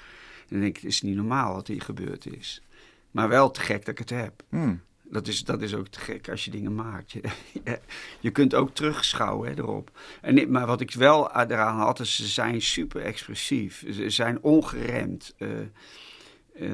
Dan 0.49 0.59
denk 0.59 0.75
ik, 0.75 0.81
het 0.81 0.91
is 0.91 1.01
niet 1.01 1.15
normaal 1.15 1.53
wat 1.53 1.67
hier 1.67 1.81
gebeurd 1.81 2.25
is. 2.25 2.61
Maar 3.11 3.29
wel 3.29 3.51
te 3.51 3.59
gek 3.59 3.79
dat 3.79 3.87
ik 3.87 3.99
het 3.99 4.09
heb. 4.09 4.43
Hmm. 4.49 4.81
Dat 5.09 5.27
is, 5.27 5.43
dat 5.43 5.61
is 5.61 5.73
ook 5.73 5.87
te 5.87 5.99
gek 5.99 6.29
als 6.29 6.45
je 6.45 6.51
dingen 6.51 6.75
maakt. 6.75 7.11
Je, 7.11 7.21
je 8.19 8.31
kunt 8.31 8.55
ook 8.55 8.75
terugschouwen 8.75 9.49
hè, 9.49 9.57
erop. 9.57 9.91
En, 10.21 10.51
maar 10.51 10.65
wat 10.65 10.81
ik 10.81 10.93
wel 10.93 11.31
eraan 11.31 11.77
had, 11.77 11.99
is 11.99 12.15
ze 12.15 12.27
zijn 12.27 12.61
super 12.61 13.01
expressief. 13.01 13.85
Ze 13.91 14.09
zijn 14.09 14.41
ongeremd. 14.41 15.35
Uh, 15.37 15.49
uh, 16.55 16.73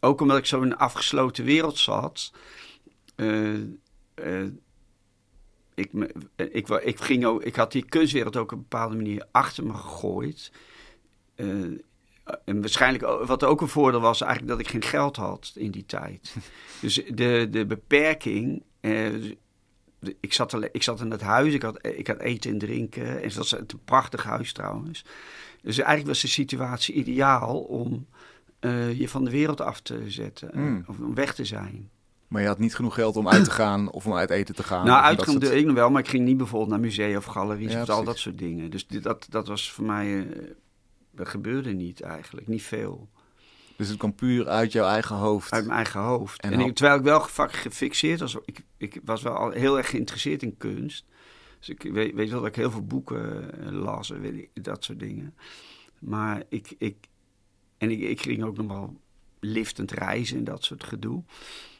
ook 0.00 0.20
omdat 0.20 0.38
ik 0.38 0.46
zo 0.46 0.62
in 0.62 0.70
een 0.70 0.76
afgesloten 0.76 1.44
wereld 1.44 1.78
zat. 1.78 2.32
Uh, 3.16 3.58
ik, 5.74 5.90
ik, 6.36 6.68
ik, 6.68 7.00
ging 7.00 7.24
ook, 7.24 7.42
ik 7.42 7.56
had 7.56 7.72
die 7.72 7.84
kunstwereld 7.84 8.36
ook 8.36 8.52
op 8.52 8.58
een 8.58 8.66
bepaalde 8.68 8.96
manier 8.96 9.26
achter 9.30 9.64
me 9.64 9.74
gegooid. 9.74 10.52
En 12.44 12.60
waarschijnlijk, 12.60 13.26
wat 13.26 13.44
ook 13.44 13.60
een 13.60 13.68
voordeel 13.68 14.00
was, 14.00 14.20
eigenlijk 14.20 14.52
dat 14.52 14.60
ik 14.60 14.68
geen 14.68 14.82
geld 14.82 15.16
had 15.16 15.52
in 15.54 15.70
die 15.70 15.86
tijd. 15.86 16.34
Dus 16.80 17.02
de, 17.14 17.48
de 17.50 17.66
beperking. 17.66 18.62
Eh, 18.80 19.14
ik, 20.20 20.32
zat 20.32 20.68
ik 20.72 20.82
zat 20.82 21.00
in 21.00 21.10
het 21.10 21.20
huis, 21.20 21.54
ik 21.54 21.62
had, 21.62 21.86
ik 21.86 22.06
had 22.06 22.18
eten 22.18 22.50
en 22.50 22.58
drinken. 22.58 23.22
En 23.22 23.28
dat 23.28 23.34
was 23.34 23.52
een 23.52 23.66
prachtig 23.84 24.22
huis 24.22 24.52
trouwens. 24.52 25.04
Dus 25.62 25.78
eigenlijk 25.78 26.08
was 26.08 26.20
de 26.20 26.28
situatie 26.28 26.94
ideaal 26.94 27.58
om 27.58 28.06
uh, 28.60 28.98
je 28.98 29.08
van 29.08 29.24
de 29.24 29.30
wereld 29.30 29.60
af 29.60 29.80
te 29.80 30.10
zetten. 30.10 30.50
Mm. 30.52 30.84
Of 30.86 30.98
om 30.98 31.14
weg 31.14 31.34
te 31.34 31.44
zijn. 31.44 31.90
Maar 32.28 32.42
je 32.42 32.48
had 32.48 32.58
niet 32.58 32.74
genoeg 32.74 32.94
geld 32.94 33.16
om 33.16 33.28
uit 33.28 33.44
te 33.44 33.50
gaan 33.50 33.90
of 33.90 34.06
om 34.06 34.14
uit 34.14 34.30
eten 34.30 34.54
te 34.54 34.62
gaan? 34.62 34.86
Nou, 34.86 35.02
uitgaan 35.02 35.42
soort... 35.42 35.54
ik 35.54 35.66
nog 35.66 35.74
wel, 35.74 35.90
maar 35.90 36.02
ik 36.02 36.08
ging 36.08 36.24
niet 36.24 36.36
bijvoorbeeld 36.36 36.70
naar 36.70 36.80
musea 36.80 37.16
of 37.16 37.24
galeries 37.24 37.72
Ja, 37.72 37.82
of 37.82 37.88
al 37.88 38.04
dat 38.04 38.18
soort 38.18 38.38
dingen. 38.38 38.70
Dus 38.70 38.86
dit, 38.86 39.02
dat, 39.02 39.26
dat 39.30 39.46
was 39.46 39.72
voor 39.72 39.84
mij. 39.84 40.06
Uh, 40.06 40.26
dat 41.12 41.28
gebeurde 41.28 41.72
niet 41.72 42.00
eigenlijk, 42.00 42.46
niet 42.46 42.62
veel. 42.62 43.08
Dus 43.76 43.88
het 43.88 43.98
kwam 43.98 44.14
puur 44.14 44.48
uit 44.48 44.72
jouw 44.72 44.88
eigen 44.88 45.16
hoofd. 45.16 45.52
Uit 45.52 45.64
mijn 45.64 45.76
eigen 45.76 46.00
hoofd. 46.00 46.40
En 46.40 46.60
ik, 46.60 46.74
terwijl 46.74 46.98
ik 46.98 47.04
wel 47.04 47.20
gefixeerd 47.20 48.20
was, 48.20 48.36
ik, 48.44 48.64
ik 48.76 49.00
was 49.04 49.22
wel 49.22 49.36
al 49.36 49.50
heel 49.50 49.76
erg 49.76 49.90
geïnteresseerd 49.90 50.42
in 50.42 50.56
kunst. 50.56 51.04
Dus 51.58 51.68
ik 51.68 51.82
weet, 51.82 52.14
weet 52.14 52.30
wel 52.30 52.38
dat 52.40 52.48
ik 52.48 52.56
heel 52.56 52.70
veel 52.70 52.86
boeken 52.86 53.52
eh, 53.60 53.72
las 53.72 54.10
en 54.10 54.20
weet 54.20 54.34
ik, 54.34 54.64
dat 54.64 54.84
soort 54.84 54.98
dingen. 54.98 55.34
Maar 55.98 56.42
ik, 56.48 56.74
ik 56.78 56.96
en 57.78 57.90
ik, 57.90 58.00
ik 58.00 58.20
ging 58.20 58.44
ook 58.44 58.56
nog 58.56 58.66
wel 58.66 59.00
liftend 59.40 59.90
reizen 59.90 60.36
en 60.36 60.44
dat 60.44 60.64
soort 60.64 60.84
gedoe. 60.84 61.22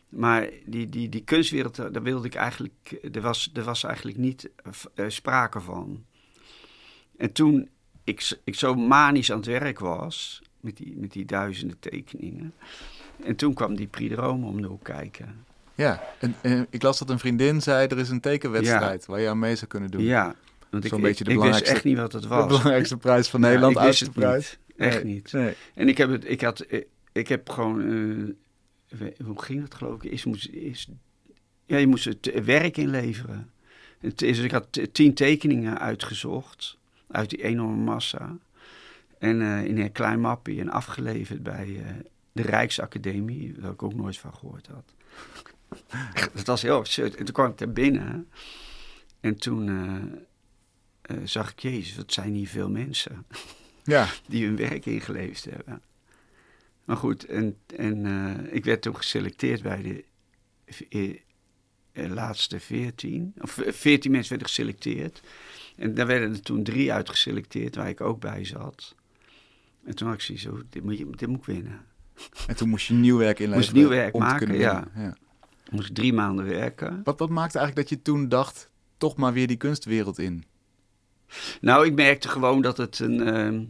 Maar 0.09 0.51
die, 0.67 0.89
die, 0.89 1.09
die 1.09 1.25
kunstwereld, 1.25 1.77
daar 1.77 1.93
daar 1.93 2.03
wilde 2.03 2.27
ik 2.27 2.35
eigenlijk, 2.35 2.99
er 3.12 3.21
was, 3.21 3.51
er 3.55 3.65
was 3.65 3.85
eigenlijk 3.85 4.17
niet 4.17 4.51
eh, 4.95 5.05
sprake 5.09 5.61
van. 5.61 6.05
En 7.17 7.33
toen 7.33 7.69
ik, 8.04 8.38
ik 8.44 8.54
zo 8.54 8.75
manisch 8.75 9.30
aan 9.30 9.37
het 9.37 9.47
werk 9.47 9.78
was, 9.78 10.42
met 10.61 10.76
die, 10.76 10.94
met 10.97 11.12
die 11.12 11.25
duizenden 11.25 11.78
tekeningen. 11.78 12.54
En 13.25 13.37
toen 13.37 13.54
kwam 13.54 13.75
die 13.76 13.87
Prix 13.87 14.14
de 14.14 14.21
Rome 14.21 14.47
om 14.47 14.61
de 14.62 14.68
hoek 14.68 14.85
kijken. 14.85 15.44
Ja, 15.75 16.02
en, 16.18 16.35
en 16.42 16.66
ik 16.71 16.82
las 16.82 16.99
dat 16.99 17.11
een 17.11 17.18
vriendin 17.18 17.61
zei, 17.62 17.87
er 17.87 17.99
is 17.99 18.09
een 18.09 18.21
tekenwedstrijd 18.21 19.06
waar 19.06 19.21
je 19.21 19.28
aan 19.28 19.38
mee 19.38 19.56
zou 19.56 19.66
kunnen 19.66 19.90
doen. 19.90 20.02
Ja, 20.02 20.35
want 20.71 20.85
ik, 20.85 20.90
Zo'n 20.90 20.99
ik, 20.99 21.04
beetje 21.04 21.25
de 21.25 21.30
ik 21.30 21.40
wist 21.40 21.61
echt 21.61 21.85
niet 21.85 21.97
wat 21.97 22.12
het 22.12 22.23
De 22.23 22.28
was. 22.28 22.47
belangrijkste 22.47 22.97
prijs 22.97 23.28
van 23.28 23.40
Ja, 23.40 23.47
Nederland, 23.47 23.78
het 23.99 24.12
prijs. 24.12 24.59
niet. 24.66 24.76
Echt 24.76 25.04
Nee, 25.04 25.14
niet. 25.14 25.32
Nee. 25.32 25.54
En 25.75 25.88
ik 25.88 25.99
heb 25.99 26.11
het, 26.11 26.28
ik 26.30 26.40
had, 26.40 26.61
eh, 26.61 26.80
ik 27.12 27.28
heb 27.28 27.49
gewoon, 27.49 27.80
eh, 28.88 28.99
hoe 29.25 29.42
ging 29.42 29.62
het 29.62 29.75
geloof 29.75 30.02
ik? 30.02 30.12
Is, 30.12 30.25
moest, 30.25 30.49
is, 30.49 30.88
ja, 31.66 31.76
je 31.76 31.87
moest 31.87 32.04
het 32.04 32.30
eh, 32.30 32.42
werk 32.42 32.76
inleveren. 32.76 33.50
Het 34.00 34.23
is, 34.23 34.38
ik 34.38 34.50
had 34.50 34.80
tien 34.92 35.14
tekeningen 35.14 35.78
uitgezocht 35.78 36.78
uit 37.12 37.31
die 37.31 37.42
enorme 37.42 37.83
massa. 37.83 38.38
En 39.19 39.42
eh, 39.42 39.64
in 39.64 39.78
een 39.78 39.92
klein 39.92 40.21
mappie 40.21 40.61
en 40.61 40.69
afgeleverd 40.69 41.42
bij 41.42 41.76
eh, 41.76 41.95
de 42.33 42.42
Rijksacademie, 42.42 43.54
waar 43.59 43.73
ik 43.73 43.83
ook 43.83 43.95
nooit 43.95 44.19
van 44.19 44.35
gehoord 44.35 44.66
had. 44.66 44.95
Dat 46.35 46.47
was 46.47 46.62
heel 46.62 46.76
absurd. 46.76 47.16
En 47.16 47.25
toen 47.25 47.35
kwam 47.35 47.50
ik 47.50 47.59
daar 47.59 47.73
binnen 47.73 48.28
en 49.21 49.37
toen 49.37 49.69
eh, 51.02 51.16
zag 51.25 51.50
ik, 51.50 51.59
jezus, 51.59 51.97
wat 51.97 52.12
zijn 52.12 52.35
hier 52.35 52.49
veel 52.49 52.71
mensen 52.71 53.26
Ja, 53.85 54.09
die 54.28 54.47
hun 54.47 54.57
werk 54.57 54.87
ingeleverd 54.87 55.45
hebben. 55.45 55.83
Maar 56.85 56.97
goed, 56.97 57.25
en, 57.25 57.57
en 57.76 58.07
ik 58.54 58.64
werd 58.64 58.83
toen 58.83 58.97
geselecteerd 58.97 59.62
bij 59.62 60.04
de 61.92 62.09
laatste 62.09 62.61
veertien. 62.61 63.35
Of 63.40 63.61
veertien 63.66 64.11
mensen 64.11 64.31
werden 64.31 64.49
geselecteerd. 64.49 65.23
En 65.83 65.95
daar 65.95 66.07
werden 66.07 66.33
er 66.33 66.41
toen 66.41 66.62
drie 66.62 66.93
uitgeselecteerd, 66.93 67.77
waar 67.77 67.89
ik 67.89 68.01
ook 68.01 68.21
bij 68.21 68.45
zat. 68.45 68.95
En 69.85 69.95
toen 69.95 70.07
had 70.07 70.17
ik 70.17 70.23
zoiets, 70.23 70.47
oh, 70.47 70.61
dit, 70.71 70.85
moet 70.85 70.99
je, 70.99 71.11
dit 71.11 71.29
moet 71.29 71.39
ik 71.39 71.45
winnen. 71.45 71.81
en 72.47 72.57
toen 72.57 72.69
moest 72.69 72.87
je 72.87 72.95
nieuw 72.95 73.19
werk 73.19 73.39
inleveren. 73.39 73.59
Moest 73.59 73.73
nieuw 73.73 73.89
werk 73.89 74.17
maken, 74.17 74.59
ja. 74.59 74.89
moest 75.71 75.89
ik 75.89 75.95
drie 75.95 76.12
maanden 76.12 76.45
werken. 76.45 77.01
Wat, 77.05 77.19
wat 77.19 77.29
maakte 77.29 77.59
eigenlijk 77.59 77.89
dat 77.89 77.99
je 77.99 78.05
toen 78.05 78.29
dacht, 78.29 78.71
toch 78.97 79.17
maar 79.17 79.33
weer 79.33 79.47
die 79.47 79.57
kunstwereld 79.57 80.19
in? 80.19 80.45
Nou, 81.61 81.87
ik 81.87 81.95
merkte 81.95 82.29
gewoon 82.29 82.62
dat 82.62 82.77
het 82.77 82.99
een. 82.99 83.27
ehm, 83.27 83.65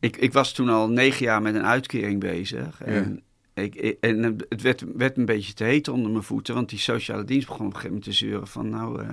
ik, 0.00 0.16
ik 0.16 0.32
was 0.32 0.52
toen 0.52 0.68
al 0.68 0.88
negen 0.88 1.24
jaar 1.24 1.42
met 1.42 1.54
een 1.54 1.66
uitkering 1.66 2.20
bezig. 2.20 2.82
En, 2.82 3.22
ik, 3.62 3.74
ik- 3.74 3.96
en 4.00 4.22
het 4.48 4.62
werd, 4.62 4.84
werd 4.96 5.16
een 5.16 5.24
beetje 5.24 5.52
te 5.52 5.64
heet 5.64 5.88
onder 5.88 6.10
mijn 6.10 6.22
voeten. 6.22 6.54
Want 6.54 6.68
die 6.68 6.78
sociale 6.78 7.24
dienst 7.24 7.46
begon 7.46 7.66
op 7.66 7.72
een 7.74 7.78
gegeven 7.80 7.96
moment 7.96 8.10
te 8.18 8.24
zeuren 8.24 8.46
van... 8.46 8.68
nou, 8.68 9.02
eh, 9.02 9.08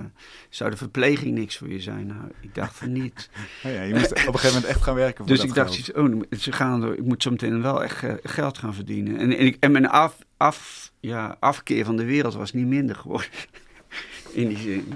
zou 0.48 0.70
de 0.70 0.76
verpleging 0.76 1.34
niks 1.38 1.56
voor 1.56 1.68
je 1.68 1.80
zijn? 1.80 2.06
Nou, 2.06 2.20
ik 2.40 2.54
dacht 2.54 2.76
van 2.76 2.92
niet. 2.92 3.30
Oh 3.64 3.72
ja, 3.72 3.82
je 3.82 3.94
moest 3.94 4.10
op 4.10 4.16
een 4.16 4.24
gegeven 4.24 4.46
moment 4.54 4.64
echt 4.64 4.82
gaan 4.82 4.94
werken 4.94 5.16
voor 5.16 5.26
dus 5.26 5.38
dat 5.38 5.48
ik 5.48 5.54
dacht, 5.54 5.74
geld. 5.74 5.84
zoiets, 5.96 6.32
oh, 6.32 6.38
ze 6.38 6.52
gaan 6.52 6.80
door, 6.80 6.94
ik 6.94 7.04
moet 7.04 7.22
zo 7.22 7.30
meteen 7.30 7.62
wel 7.62 7.82
echt 7.84 8.02
eh, 8.02 8.14
geld 8.22 8.58
gaan 8.58 8.74
verdienen. 8.74 9.16
En, 9.18 9.36
en, 9.36 9.46
ik, 9.46 9.56
en 9.60 9.72
mijn 9.72 9.88
af, 9.88 10.18
af, 10.36 10.92
ja, 11.00 11.36
afkeer 11.40 11.84
van 11.84 11.96
de 11.96 12.04
wereld 12.04 12.34
was 12.34 12.52
niet 12.52 12.66
minder 12.66 12.96
geworden. 12.96 13.28
In 14.32 14.48
die 14.48 14.58
zin. 14.58 14.94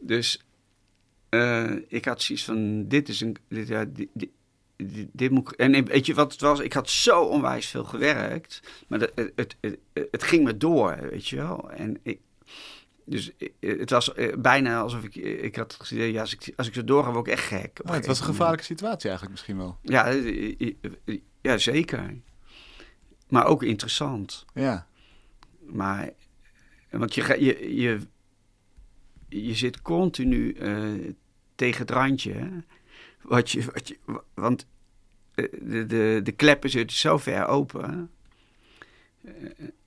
Dus 0.00 0.44
eh, 1.28 1.70
ik 1.88 2.04
had 2.04 2.22
zoiets 2.22 2.44
van, 2.44 2.88
dit 2.88 3.08
is 3.08 3.20
een... 3.20 3.36
Dit, 3.48 3.68
ja, 3.68 3.84
dit, 3.84 4.28
dit, 5.12 5.30
moet, 5.30 5.52
ik- 5.52 5.58
en 5.58 5.84
weet 5.84 6.06
je 6.06 6.14
wat 6.14 6.32
het 6.32 6.40
was? 6.40 6.60
Ik 6.60 6.72
had 6.72 6.90
zo 6.90 7.20
onwijs 7.22 7.66
veel 7.66 7.84
gewerkt. 7.84 8.60
Maar 8.88 8.98
dat- 8.98 9.12
het, 9.14 9.32
het, 9.36 9.56
het, 9.60 9.78
het 10.10 10.22
ging 10.22 10.44
me 10.44 10.56
door, 10.56 10.98
weet 11.10 11.28
je 11.28 11.36
wel. 11.36 11.70
En 11.70 11.98
ik... 12.02 12.18
Dus 13.06 13.32
eh, 13.36 13.78
het 13.78 13.90
was 13.90 14.12
eh, 14.14 14.36
bijna 14.36 14.80
alsof 14.80 15.02
ik... 15.04 15.14
Ik 15.16 15.56
had 15.56 15.76
het 15.78 15.90
idee, 15.90 16.12
ja, 16.12 16.20
als 16.20 16.32
ik, 16.32 16.52
als 16.56 16.66
ik 16.66 16.74
zo 16.74 16.84
doorga, 16.84 17.12
word 17.12 17.26
ik 17.26 17.32
echt 17.32 17.44
gek. 17.46 17.80
het 17.84 18.06
was 18.06 18.18
een 18.18 18.24
gevaarlijke 18.24 18.64
situatie 18.64 19.08
eigenlijk 19.08 19.30
misschien 19.30 19.56
wel. 19.56 19.78
Ja, 19.82 20.06
eh, 20.06 20.54
eh, 20.60 20.74
eh, 21.04 21.18
ja, 21.40 21.58
zeker. 21.58 22.14
Maar 23.28 23.46
ook 23.46 23.62
interessant. 23.62 24.44
Ja, 24.54 24.86
Maar, 25.60 26.10
want 26.90 27.14
je, 27.14 27.36
je, 27.44 27.74
je, 27.80 27.98
je 29.28 29.54
zit 29.54 29.82
continu 29.82 30.52
eh, 30.52 30.82
tegen 31.54 31.80
het 31.80 31.90
randje. 31.90 32.64
Wat 33.24 33.50
je, 33.50 33.64
wat 33.72 33.88
je, 33.88 33.98
want 34.34 34.66
eh, 35.34 35.44
de, 35.62 35.86
de, 35.86 36.20
de 36.22 36.32
kleppen 36.32 36.70
zitten 36.70 36.96
zo 36.96 37.18
ver 37.18 37.46
open. 37.46 38.10
eh, 39.24 39.32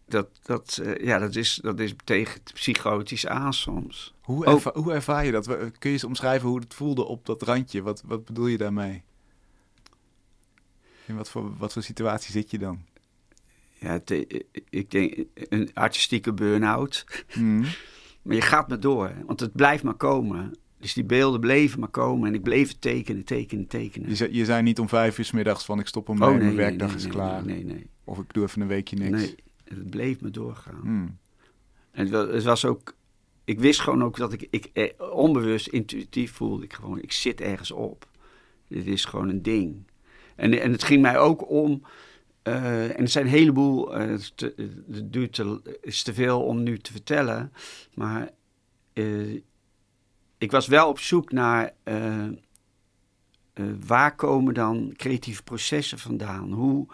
Dat, 0.05 0.27
dat, 0.43 0.79
eh, 0.83 1.05
ja, 1.05 1.19
dat, 1.19 1.35
is, 1.35 1.59
dat 1.61 1.79
is 1.79 1.93
tegen 2.03 2.33
het 2.43 2.53
psychotisch 2.53 3.27
aan 3.27 3.53
soms. 3.53 4.13
hoe, 4.21 4.45
erva- 4.45 4.73
hoe 4.73 4.93
ervaar 4.93 5.25
je 5.25 5.31
dat? 5.31 5.45
Kun 5.47 5.69
je 5.79 5.89
eens 5.89 6.03
omschrijven 6.03 6.49
hoe 6.49 6.59
het 6.59 6.73
voelde 6.73 7.05
op 7.05 7.25
dat 7.25 7.41
randje? 7.41 7.81
Wat, 7.81 8.01
wat 8.05 8.25
bedoel 8.25 8.47
je 8.47 8.57
daarmee? 8.57 9.03
In 11.05 11.15
wat 11.15 11.29
voor, 11.29 11.57
wat 11.57 11.73
voor 11.73 11.83
situatie 11.83 12.31
zit 12.31 12.51
je 12.51 12.57
dan? 12.57 12.81
Ja, 13.79 13.99
ik 14.69 14.91
denk 14.91 15.13
een 15.33 15.69
artistieke 15.73 16.33
burn-out. 16.33 17.05
Hmm. 17.29 17.63
Maar 18.21 18.35
je 18.35 18.41
gaat 18.41 18.67
maar 18.67 18.79
door, 18.79 19.13
want 19.25 19.39
het 19.39 19.53
blijft 19.53 19.83
maar 19.83 19.93
komen. 19.93 20.55
Dus 20.79 20.93
die 20.93 21.03
beelden 21.03 21.39
bleven 21.39 21.79
maar 21.79 21.89
komen 21.89 22.27
en 22.27 22.33
ik 22.33 22.43
bleef 22.43 22.79
tekenen, 22.79 23.23
tekenen, 23.23 23.67
tekenen. 23.67 24.09
Je, 24.09 24.15
zei, 24.15 24.33
je 24.35 24.45
zei 24.45 24.61
niet 24.63 24.79
om 24.79 24.89
vijf 24.89 25.17
uur 25.17 25.25
's 25.25 25.31
middags 25.31 25.65
van 25.65 25.79
ik 25.79 25.87
stop 25.87 26.07
ermee, 26.09 26.37
mijn 26.37 26.55
werkdag 26.55 26.87
Oh, 26.87 26.93
nee, 26.93 26.97
is 26.97 27.03
nee, 27.03 27.11
klaar. 27.13 27.45
Nee, 27.45 27.63
nee, 27.65 27.89
Of 28.03 28.19
ik 28.19 28.33
doe 28.33 28.43
even 28.43 28.61
een 28.61 28.67
weekje 28.67 28.95
niks. 28.97 29.11
Nee, 29.21 29.35
het 29.63 29.89
bleef 29.89 30.21
me 30.21 30.31
doorgaan. 30.31 30.79
Hmm. 30.81 31.17
En 31.91 32.03
het 32.03 32.09
was, 32.09 32.27
het 32.33 32.43
was 32.43 32.65
ook, 32.65 32.95
ik 33.43 33.59
wist 33.59 33.79
gewoon 33.79 34.03
ook 34.03 34.17
dat 34.17 34.33
ik, 34.33 34.47
ik 34.49 34.69
eh, 34.73 35.11
onbewust, 35.11 35.67
intuïtief 35.67 36.31
voelde 36.31 36.63
ik 36.63 36.73
gewoon, 36.73 37.01
ik 37.01 37.11
zit 37.11 37.41
ergens 37.41 37.71
op. 37.71 38.07
Dit 38.67 38.85
is 38.85 39.05
gewoon 39.05 39.29
een 39.29 39.41
ding. 39.41 39.75
En, 40.35 40.61
en 40.61 40.71
het 40.71 40.83
ging 40.83 41.01
mij 41.01 41.17
ook 41.17 41.49
om, 41.49 41.81
eh, 42.41 42.83
en 42.83 42.97
er 42.97 43.07
zijn 43.07 43.25
een 43.25 43.31
heleboel, 43.31 43.95
eh, 43.95 44.07
het, 44.09 44.19
is 44.19 44.31
te- 44.35 44.53
het 44.91 45.13
duurt 45.13 45.33
te, 45.33 45.77
is 45.81 46.03
te 46.03 46.13
veel 46.13 46.41
om 46.43 46.63
nu 46.63 46.77
te 46.77 46.91
vertellen, 46.91 47.51
maar 47.93 48.29
ik 50.37 50.51
was 50.51 50.67
wel 50.67 50.89
op 50.89 50.99
zoek 50.99 51.31
naar 51.31 51.73
eh, 51.83 52.25
eh, 52.25 52.31
waar 53.87 54.15
komen 54.15 54.53
dan 54.53 54.93
creatieve 54.95 55.43
processen 55.43 55.99
vandaan? 55.99 56.51
Hoe 56.51 56.87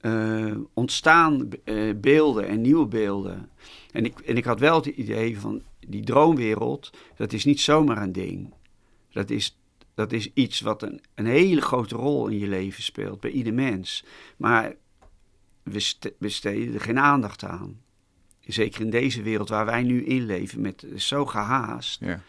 eh, 0.00 0.56
ontstaan 0.72 1.48
beelden 1.96 2.48
en 2.48 2.60
nieuwe 2.60 2.86
beelden? 2.86 3.50
En 3.92 4.04
ik, 4.04 4.18
en 4.18 4.36
ik 4.36 4.44
had 4.44 4.60
wel 4.60 4.76
het 4.76 4.86
idee 4.86 5.38
van 5.38 5.62
die 5.86 6.04
droomwereld, 6.04 6.90
dat 7.16 7.32
is 7.32 7.44
niet 7.44 7.60
zomaar 7.60 8.02
een 8.02 8.12
ding. 8.12 8.54
Dat 9.10 9.30
is, 9.30 9.58
dat 9.94 10.12
is 10.12 10.32
iets 10.34 10.60
wat 10.60 10.82
een, 10.82 11.00
een 11.14 11.26
hele 11.26 11.60
grote 11.60 11.96
rol 11.96 12.26
in 12.26 12.38
je 12.38 12.48
leven 12.48 12.82
speelt, 12.82 13.20
bij 13.20 13.30
ieder 13.30 13.54
mens. 13.54 14.04
Maar 14.36 14.74
we 15.62 15.80
ste- 15.80 16.14
besteden 16.18 16.74
er 16.74 16.80
geen 16.80 16.98
aandacht 16.98 17.44
aan. 17.44 17.80
Zeker 18.40 18.80
in 18.80 18.90
deze 18.90 19.22
wereld 19.22 19.48
waar 19.48 19.66
wij 19.66 19.82
nu 19.82 20.04
in 20.04 20.26
leven, 20.26 20.60
met 20.60 20.86
zo 20.96 21.26
gehaast. 21.26 22.00
Ja. 22.00 22.22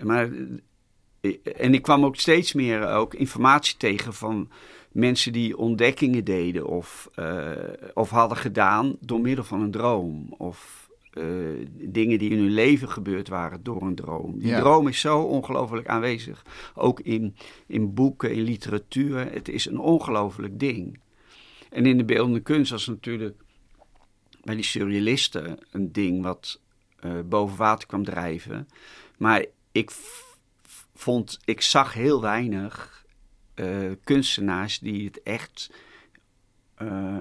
Maar, 0.00 0.30
eh, 1.20 1.36
en 1.56 1.74
ik 1.74 1.82
kwam 1.82 2.04
ook 2.04 2.16
steeds 2.16 2.52
meer 2.52 2.88
ook 2.88 3.14
informatie 3.14 3.76
tegen 3.76 4.14
van 4.14 4.50
mensen 4.92 5.32
die 5.32 5.56
ontdekkingen 5.58 6.24
deden 6.24 6.66
of, 6.66 7.10
eh, 7.14 7.50
of 7.94 8.10
hadden 8.10 8.38
gedaan 8.38 8.96
door 9.00 9.20
middel 9.20 9.44
van 9.44 9.60
een 9.60 9.70
droom. 9.70 10.34
Of 10.38 10.80
eh, 11.12 11.24
dingen 11.72 12.18
die 12.18 12.30
in 12.30 12.38
hun 12.38 12.50
leven 12.52 12.88
gebeurd 12.88 13.28
waren 13.28 13.62
door 13.62 13.82
een 13.82 13.94
droom. 13.94 14.38
Die 14.38 14.48
Ja. 14.48 14.60
droom 14.60 14.88
is 14.88 15.00
zo 15.00 15.20
ongelooflijk 15.20 15.86
aanwezig. 15.88 16.44
Ook 16.74 17.00
in, 17.00 17.36
in 17.66 17.94
boeken, 17.94 18.32
in 18.32 18.42
literatuur. 18.42 19.32
Het 19.32 19.48
is 19.48 19.66
een 19.66 19.78
ongelooflijk 19.78 20.58
ding. 20.60 21.00
En 21.70 21.86
in 21.86 21.96
de 21.98 22.04
beeldende 22.04 22.40
kunst 22.40 22.70
was 22.70 22.86
natuurlijk 22.86 23.42
bij 24.44 24.54
die 24.54 24.64
surrealisten 24.64 25.58
een 25.70 25.92
ding 25.92 26.22
wat 26.22 26.60
boven 27.24 27.56
water 27.56 27.88
kwam 27.88 28.04
drijven. 28.04 28.68
Maar 29.18 29.44
ik 29.72 29.90
vond, 30.94 31.38
ik 31.44 31.60
zag 31.60 31.92
heel 31.94 32.20
weinig 32.20 33.04
eh, 33.54 33.90
kunstenaars 34.04 34.78
die 34.78 35.04
het 35.04 35.22
echt 35.22 35.70
eh, 36.74 37.16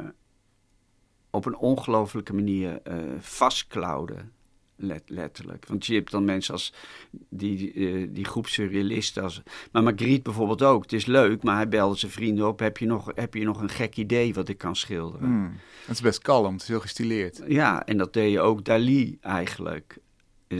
op 1.29 1.45
een 1.45 1.57
ongelofelijke 1.57 2.33
manier 2.33 2.81
eh 2.83 2.95
vastklauwden. 3.19 4.31
let, 4.75 5.09
letterlijk. 5.09 5.65
Want 5.67 5.85
je 5.85 5.93
hebt 5.93 6.11
dan 6.11 6.25
mensen 6.25 6.53
als 6.53 6.73
die, 7.11 7.73
die, 7.73 8.11
die 8.11 8.25
groep 8.25 8.47
surrealisten. 8.47 9.23
Als, 9.23 9.41
maar 9.71 9.83
Magritte 9.83 10.21
bijvoorbeeld 10.21 10.63
ook. 10.63 10.81
Het 10.83 10.93
is 10.93 11.05
leuk, 11.05 11.43
maar 11.43 11.55
hij 11.55 11.67
belde 11.67 11.97
zijn 11.97 12.11
vrienden 12.11 12.47
op. 12.47 12.59
Heb 12.59 12.77
je 12.77 12.85
nog, 12.85 13.11
heb 13.15 13.33
je 13.33 13.43
nog 13.43 13.61
een 13.61 13.69
gek 13.69 13.97
idee 13.97 14.33
wat 14.33 14.49
ik 14.49 14.57
kan 14.57 14.75
schilderen? 14.75 15.27
Hmm. 15.27 15.59
Het 15.85 15.95
is 15.95 16.01
best 16.01 16.21
kalm, 16.21 16.53
het 16.53 16.61
is 16.61 16.67
heel 16.67 16.79
gestileerd. 16.79 17.41
Ja, 17.47 17.85
en 17.85 17.97
dat 17.97 18.13
deed 18.13 18.31
je 18.31 18.39
ook 18.39 18.65
Dali 18.65 19.17
eigenlijk. 19.21 19.97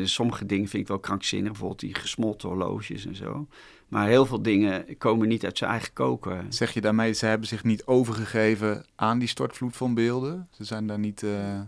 Sommige 0.03 0.45
dingen 0.45 0.67
vind 0.67 0.81
ik 0.81 0.87
wel 0.87 0.99
krankzinnig, 0.99 1.49
bijvoorbeeld 1.49 1.79
die 1.79 1.95
gesmolten 1.95 2.49
horloges 2.49 3.05
en 3.05 3.15
zo. 3.15 3.47
Maar 3.87 4.07
heel 4.07 4.25
veel 4.25 4.41
dingen 4.41 4.97
komen 4.97 5.27
niet 5.27 5.45
uit 5.45 5.57
zijn 5.57 5.71
eigen 5.71 5.93
koken. 5.93 6.53
Zeg 6.53 6.73
je 6.73 6.81
daarmee, 6.81 7.13
ze 7.13 7.25
hebben 7.25 7.47
zich 7.47 7.63
niet 7.63 7.85
overgegeven 7.85 8.85
aan 8.95 9.19
die 9.19 9.27
stortvloed 9.27 9.75
van 9.75 9.93
beelden? 9.93 10.47
Ze 10.51 10.63
zijn 10.63 10.87
daar 10.87 10.99
niet... 10.99 11.21
Uh... 11.21 11.61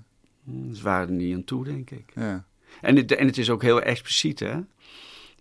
Ze 0.74 0.84
waren 0.84 1.08
er 1.08 1.13
niet 1.13 1.36
aan 1.36 1.44
toe, 1.44 1.63
denk 1.63 1.92
ik. 1.92 2.12
Ja. 2.15 2.46
En, 2.82 2.96
het, 2.96 3.12
en 3.12 3.25
het 3.25 3.38
is 3.38 3.50
ook 3.50 3.62
heel 3.62 3.82
expliciet, 3.82 4.39
hè? 4.39 4.60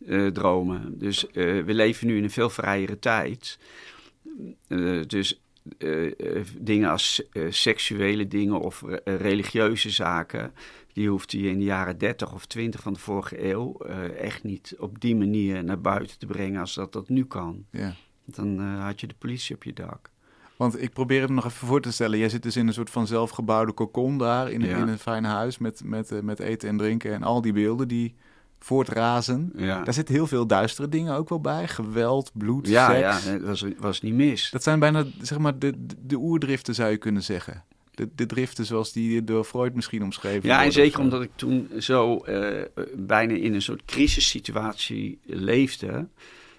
Uh, 0.07 0.31
dromen. 0.31 0.99
Dus 0.99 1.25
uh, 1.25 1.65
we 1.65 1.75
leven 1.75 2.07
nu 2.07 2.17
in 2.17 2.23
een 2.23 2.31
veel 2.31 2.51
vrijere 2.51 2.99
tijd. 2.99 3.59
dus 5.07 5.41
dingen 6.59 6.91
als 6.91 7.23
seksuele 7.49 8.29
dingen 8.29 8.61
of 8.61 8.85
religieuze 9.05 9.91
zaken 9.91 10.53
die 10.93 11.09
hoeft 11.09 11.33
hij 11.33 11.41
in 11.41 11.59
de 11.59 11.65
jaren 11.65 11.99
30 11.99 12.33
of 12.35 12.47
20 12.47 12.81
van 12.83 12.93
de 12.93 12.99
vorige 12.99 13.51
eeuw 13.51 13.77
uh, 13.87 14.21
echt 14.21 14.43
niet 14.43 14.75
op 14.79 15.01
die 15.01 15.17
manier 15.17 15.65
naar 15.65 15.81
buiten 15.81 16.19
te 16.19 16.27
brengen 16.27 16.61
als 16.61 16.75
dat 16.75 16.93
dat 16.93 17.09
nu 17.09 17.25
kan. 17.25 17.65
Ja. 17.71 17.95
Dan 18.25 18.59
had 18.59 19.01
je 19.01 19.07
de 19.07 19.15
politie 19.19 19.55
op 19.55 19.65
je 19.65 19.73
dak. 19.73 20.11
Want 20.57 20.83
ik 20.83 20.93
probeer 20.93 21.21
het 21.21 21.31
nog 21.31 21.45
even 21.45 21.67
voor 21.67 21.81
te 21.81 21.93
stellen. 21.93 22.19
Jij 22.19 22.29
zit 22.29 22.43
dus 22.43 22.57
in 22.57 22.67
een 22.67 22.73
soort 22.73 22.91
van 22.91 23.07
zelfgebouwde 23.07 23.73
kokon 23.73 24.19
daar, 24.19 24.51
in, 24.51 24.61
Ja. 24.61 24.77
in 24.77 24.89
een 24.89 24.99
fijn 24.99 25.25
huis 25.25 25.59
met, 25.59 25.83
met, 25.85 26.11
eh, 26.11 26.21
met 26.21 26.39
eten 26.39 26.69
en 26.69 26.77
drinken 26.77 27.13
en 27.13 27.23
al 27.23 27.41
die 27.41 27.53
beelden 27.53 27.89
die 27.89 28.15
voortrazen. 28.65 29.53
Ja, 29.57 29.83
Daar 29.83 29.95
zitten 29.95 30.15
heel 30.15 30.27
veel 30.27 30.47
duistere 30.47 30.89
dingen 30.89 31.15
ook 31.15 31.29
wel 31.29 31.41
bij. 31.41 31.69
Geweld, 31.69 32.31
bloed, 32.35 32.69
ja, 32.69 32.93
ja 32.93 33.13
seks. 33.13 33.25
het 33.25 33.43
was, 33.43 33.65
was 33.79 34.01
niet 34.01 34.15
mis. 34.15 34.51
Dat 34.51 34.63
zijn 34.63 34.79
bijna, 34.79 35.05
zeg 35.21 35.39
maar, 35.39 35.59
de, 35.59 35.75
de, 35.99 36.17
oerdriften 36.17 36.75
zou 36.75 36.91
je 36.91 36.97
kunnen 36.97 37.23
zeggen. 37.23 37.65
De, 37.91 38.09
de 38.15 38.27
driften 38.27 38.67
zoals 38.67 38.93
die 38.93 39.25
door 39.25 39.45
Freud 39.45 39.75
misschien 39.75 40.03
omschreven 40.03 40.49
Ja, 40.49 40.65
en 40.65 40.73
zeker 40.73 41.01
omdat 41.01 41.23
ik 41.23 41.31
toen 41.35 41.71
zo 41.79 42.19
eh, 42.19 42.63
bijna 42.97 43.35
in 43.35 43.55
een 43.55 43.63
soort 43.63 43.85
crisissituatie 43.85 45.19
leefde. 45.25 46.09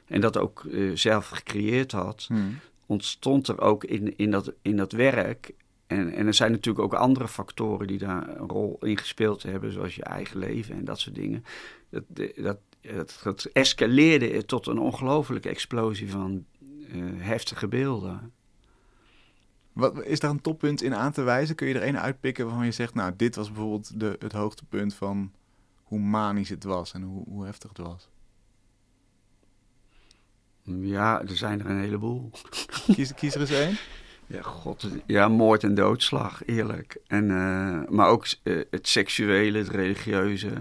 En 0.08 0.22
dat 0.22 0.38
ook 0.38 0.66
eh, 0.72 0.92
zelf 0.94 1.28
gecreëerd 1.28 1.92
had. 1.92 2.26
Hmm. 2.28 2.60
ontstond 2.86 3.48
er 3.48 3.62
ook 3.62 3.84
in, 3.84 4.18
in, 4.18 4.32
dat, 4.32 4.54
in 4.62 4.78
dat 4.78 4.92
werk. 4.92 5.54
En, 5.94 6.14
en 6.14 6.28
er 6.28 6.34
zijn 6.34 6.52
natuurlijk 6.52 6.86
ook 6.86 6.94
andere 6.94 7.28
factoren 7.28 7.88
die 7.88 7.98
daar 7.98 8.30
een 8.30 8.50
rol 8.50 8.78
in 8.80 8.98
gespeeld 8.98 9.44
hebben, 9.44 9.72
zoals 9.72 9.96
je 9.96 10.04
eigen 10.04 10.38
leven 10.40 10.76
en 10.76 10.86
dat 10.86 11.00
soort 11.00 11.16
dingen. 11.16 11.44
Dat, 11.90 12.04
dat, 12.36 12.58
dat, 12.82 13.20
dat 13.24 13.44
escaleerde 13.44 14.46
tot 14.46 14.68
een 14.68 14.80
ongelofelijke 14.80 15.50
explosie 15.50 16.12
van 16.12 16.46
eh, 16.92 17.02
heftige 17.18 17.68
beelden. 17.68 18.34
Wat, 19.74 20.04
is 20.04 20.20
daar 20.20 20.32
een 20.32 20.42
toppunt 20.42 20.82
in 20.82 20.96
aan 20.96 21.12
te 21.12 21.22
wijzen? 21.22 21.56
Kun 21.56 21.68
je 21.68 21.80
er 21.80 21.88
een 21.88 22.00
uitpikken 22.00 22.46
waarvan 22.46 22.66
je 22.66 22.72
zegt, 22.72 22.94
nou, 22.94 23.14
dit 23.16 23.36
was 23.36 23.48
bijvoorbeeld 23.48 24.00
de, 24.00 24.16
het 24.20 24.32
hoogtepunt 24.32 24.94
van 24.94 25.32
hoe 25.84 26.00
manisch 26.00 26.50
het 26.50 26.64
was 26.64 26.94
en 26.94 27.02
hoe, 27.02 27.24
hoe 27.28 27.46
heftig 27.46 27.70
het 27.70 27.88
was? 27.88 28.10
Ja, 30.64 31.22
er 31.22 31.38
zijn 31.38 31.60
er 31.60 31.70
een 31.70 31.80
heleboel. 31.80 32.32
Kies, 32.94 33.14
kies 33.14 33.36
er 33.36 33.42
eens 33.42 33.50
één. 33.50 33.78
Ja, 34.34 34.42
god, 34.42 34.88
ja, 35.06 35.28
moord 35.28 35.64
en 35.64 35.76
doodslag, 35.76 36.46
eerlijk. 36.46 36.98
En, 37.08 37.32
eh, 37.32 37.90
maar 37.90 38.08
ook 38.08 38.26
eh, 38.44 38.60
het 38.70 38.88
seksuele, 38.88 39.58
het 39.58 39.70
religieuze. 39.70 40.52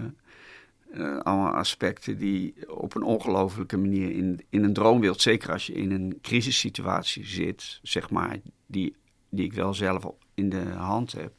eh, 0.91 1.17
allemaal 1.17 1.53
aspecten 1.53 2.17
die 2.17 2.69
op 2.69 2.95
een 2.95 3.03
ongelofelijke 3.03 3.77
manier 3.77 4.11
in, 4.11 4.45
in 4.49 4.63
een 4.63 4.73
droomwereld, 4.73 5.21
zeker 5.21 5.51
als 5.51 5.67
je 5.67 5.73
in 5.73 5.91
een 5.91 6.17
crisissituatie 6.21 7.25
zit, 7.25 7.79
zeg 7.81 8.09
maar, 8.09 8.37
die, 8.65 8.95
die 9.29 9.45
ik 9.45 9.53
wel 9.53 9.73
zelf 9.73 10.05
in 10.33 10.49
de 10.49 10.61
hand 10.69 11.11
heb, 11.11 11.33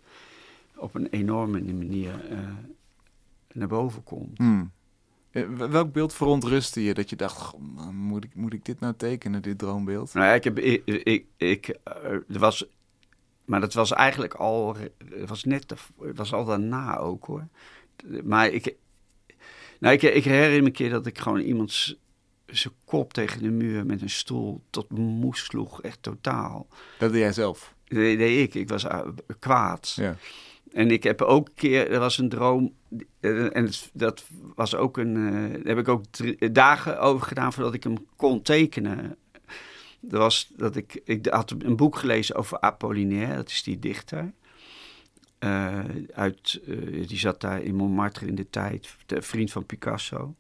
op 0.76 0.94
een 0.94 1.06
enorme 1.06 1.62
manier 1.62 2.24
naar 3.52 3.68
boven 3.68 4.02
komt. 4.02 4.38
Hmm. 4.38 4.72
Eh, 5.34 5.48
Welk 5.48 5.92
beeld 5.92 6.14
verontrustte 6.14 6.84
je 6.84 6.94
dat 6.94 7.10
je 7.10 7.16
dacht, 7.16 7.36
"Goh, 7.40 7.60
man, 7.60 7.94
moet 7.94 8.24
ik, 8.24 8.34
moet 8.34 8.52
ik 8.52 8.64
dit 8.64 8.80
nou 8.80 8.94
tekenen, 8.96 9.42
dit 9.42 9.58
droombeeld? 9.58 10.14
Nou 10.14 10.26
ja, 10.26 10.32
ik 10.32 10.44
heb, 10.44 10.58
ik, 10.58 10.82
ik, 10.86 11.26
ik, 11.36 11.68
eh, 11.84 12.04
er 12.12 12.38
was, 12.38 12.64
maar 13.44 13.60
dat 13.60 13.74
was 13.74 13.92
eigenlijk 13.92 14.34
al, 14.34 14.76
het 15.10 15.28
was 15.28 15.44
net, 15.44 15.74
het 16.00 16.16
was 16.16 16.32
al 16.32 16.44
daarna 16.44 16.96
ook 16.98 17.24
hoor. 17.24 17.46
Maar 18.24 18.48
ik, 18.48 18.74
nou, 19.80 19.94
ik, 19.94 20.02
ik 20.02 20.24
herinner 20.24 20.60
me 20.60 20.66
een 20.66 20.72
keer 20.72 20.90
dat 20.90 21.06
ik 21.06 21.18
gewoon 21.18 21.40
iemand 21.40 21.72
z- 21.72 21.94
zijn 22.46 22.74
kop 22.84 23.12
tegen 23.12 23.42
de 23.42 23.50
muur 23.50 23.86
met 23.86 24.02
een 24.02 24.10
stoel 24.10 24.62
tot 24.70 24.90
moes 24.90 25.44
sloeg, 25.44 25.82
echt 25.82 26.02
totaal. 26.02 26.66
Dat 26.98 27.10
deed 27.12 27.20
jij 27.20 27.32
zelf. 27.32 27.74
Dat 27.84 27.98
deed 27.98 28.38
ik, 28.48 28.54
ik 28.54 28.68
was 28.68 28.84
eh, 28.84 29.00
kwaad. 29.38 29.92
Ja. 29.96 30.16
En 30.74 30.90
ik 30.90 31.02
heb 31.02 31.22
ook 31.22 31.48
een 31.48 31.54
keer, 31.54 31.90
er 31.90 31.98
was 31.98 32.18
een 32.18 32.28
droom, 32.28 32.74
eh, 33.20 33.56
en 33.56 33.68
dat 33.92 34.24
was 34.54 34.74
ook 34.74 34.96
een, 34.96 35.16
eh, 35.16 35.52
daar 35.52 35.66
heb 35.66 35.78
ik 35.78 35.88
ook 35.88 36.04
drie- 36.10 36.52
dagen 36.52 37.00
over 37.00 37.26
gedaan 37.26 37.52
voordat 37.52 37.74
ik 37.74 37.82
hem 37.82 38.06
kon 38.16 38.42
tekenen. 38.42 39.16
Dat 40.00 40.20
was 40.20 40.52
dat 40.56 40.76
ik, 40.76 41.00
ik 41.04 41.26
had 41.26 41.54
een 41.58 41.76
boek 41.76 41.96
gelezen 41.96 42.34
over 42.34 42.60
Apollinaire, 42.60 43.34
dat 43.34 43.48
is 43.48 43.62
die 43.62 43.78
dichter. 43.78 44.32
Eh, 45.38 45.84
uit, 46.12 46.60
eh, 46.66 47.08
die 47.08 47.18
zat 47.18 47.40
daar 47.40 47.62
in 47.62 47.74
Montmartre 47.74 48.26
in 48.26 48.34
de 48.34 48.50
tijd, 48.50 48.96
vriend 49.06 49.52
van 49.52 49.66
Picasso. 49.66 50.34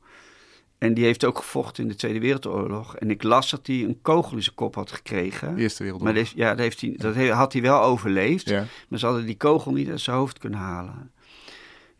En 0.84 0.94
die 0.94 1.04
heeft 1.04 1.24
ook 1.24 1.38
gevochten 1.38 1.82
in 1.82 1.88
de 1.88 1.94
Tweede 1.94 2.18
Wereldoorlog. 2.20 2.96
En 2.96 3.10
ik 3.10 3.22
las 3.22 3.50
dat 3.50 3.66
hij 3.66 3.82
een 3.84 3.98
kogel 4.02 4.36
in 4.36 4.42
zijn 4.42 4.54
kop 4.54 4.74
had 4.74 4.92
gekregen. 4.92 5.56
Eerste 5.56 5.82
Maar 5.82 5.92
Wereldoorlog. 5.92 6.06
dat, 6.06 6.14
heeft- 6.14 6.36
ja, 6.36 6.48
dat, 6.50 6.58
heeft 6.58 6.80
hij, 6.80 6.94
dat 6.96 7.16
had 7.36 7.52
hij 7.52 7.62
wel 7.62 7.82
overleefd. 7.82 8.48
Ja. 8.48 8.64
Maar 8.88 8.98
ze 8.98 9.06
hadden 9.06 9.26
die 9.26 9.36
kogel 9.36 9.72
niet 9.72 9.88
uit 9.88 10.00
zijn 10.00 10.16
hoofd 10.16 10.38
kunnen 10.38 10.58
halen. 10.58 11.12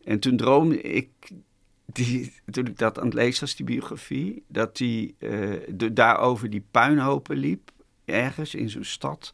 En 0.05 0.19
toen 0.19 0.37
droomde 0.37 0.81
ik, 0.81 1.09
die, 1.87 2.33
toen 2.51 2.67
ik 2.67 2.79
dat 2.79 2.99
aan 2.99 3.05
het 3.05 3.15
lezen 3.15 3.41
was, 3.41 3.57
die 3.57 3.67
biografie, 3.67 4.43
dat 4.49 4.79
hij 4.79 5.15
eh, 5.19 5.51
de- 5.69 5.93
daar 5.93 6.19
over 6.19 6.51
die 6.51 6.65
puinhopen 6.71 7.37
liep, 7.37 7.71
ergens 8.05 8.55
in 8.55 8.71
zo'n 8.71 8.85
stad. 8.85 9.31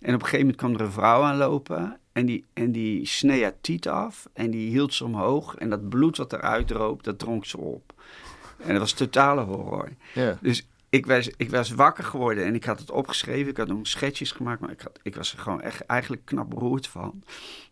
En 0.00 0.14
op 0.14 0.20
een 0.20 0.26
gegeven 0.26 0.38
moment 0.40 0.56
kwam 0.56 0.74
er 0.74 0.80
een 0.80 0.92
vrouw 0.92 1.22
aanlopen 1.22 1.98
en 2.12 2.26
die, 2.26 2.44
en 2.52 2.72
die 2.72 3.06
snee 3.06 3.42
haar 3.42 3.60
tiet 3.60 3.88
af 3.88 4.26
en 4.32 4.50
die 4.50 4.70
hield 4.70 4.94
ze 4.94 5.04
omhoog. 5.04 5.54
En 5.54 5.70
dat 5.70 5.88
bloed 5.88 6.16
wat 6.16 6.32
eruit 6.32 6.66
droop, 6.68 7.02
dat 7.02 7.18
dronk 7.18 7.44
ze 7.44 7.58
op. 7.58 7.92
En 8.58 8.68
dat 8.68 8.78
was 8.78 8.92
totale 8.92 9.42
horror. 9.42 9.88
Ja. 10.14 10.38
Dus 10.40 10.66
ik 10.92 11.06
was, 11.06 11.30
ik 11.36 11.50
was 11.50 11.70
wakker 11.70 12.04
geworden 12.04 12.44
en 12.44 12.54
ik 12.54 12.64
had 12.64 12.78
het 12.78 12.90
opgeschreven. 12.90 13.50
Ik 13.50 13.56
had 13.56 13.68
nog 13.68 13.86
schetsjes 13.86 14.32
gemaakt, 14.32 14.60
maar 14.60 14.70
ik, 14.70 14.80
had, 14.80 14.98
ik 15.02 15.14
was 15.14 15.32
er 15.32 15.38
gewoon 15.38 15.60
echt 15.60 15.80
eigenlijk 15.80 16.24
knap 16.24 16.50
beroerd 16.50 16.86
van. 16.86 17.22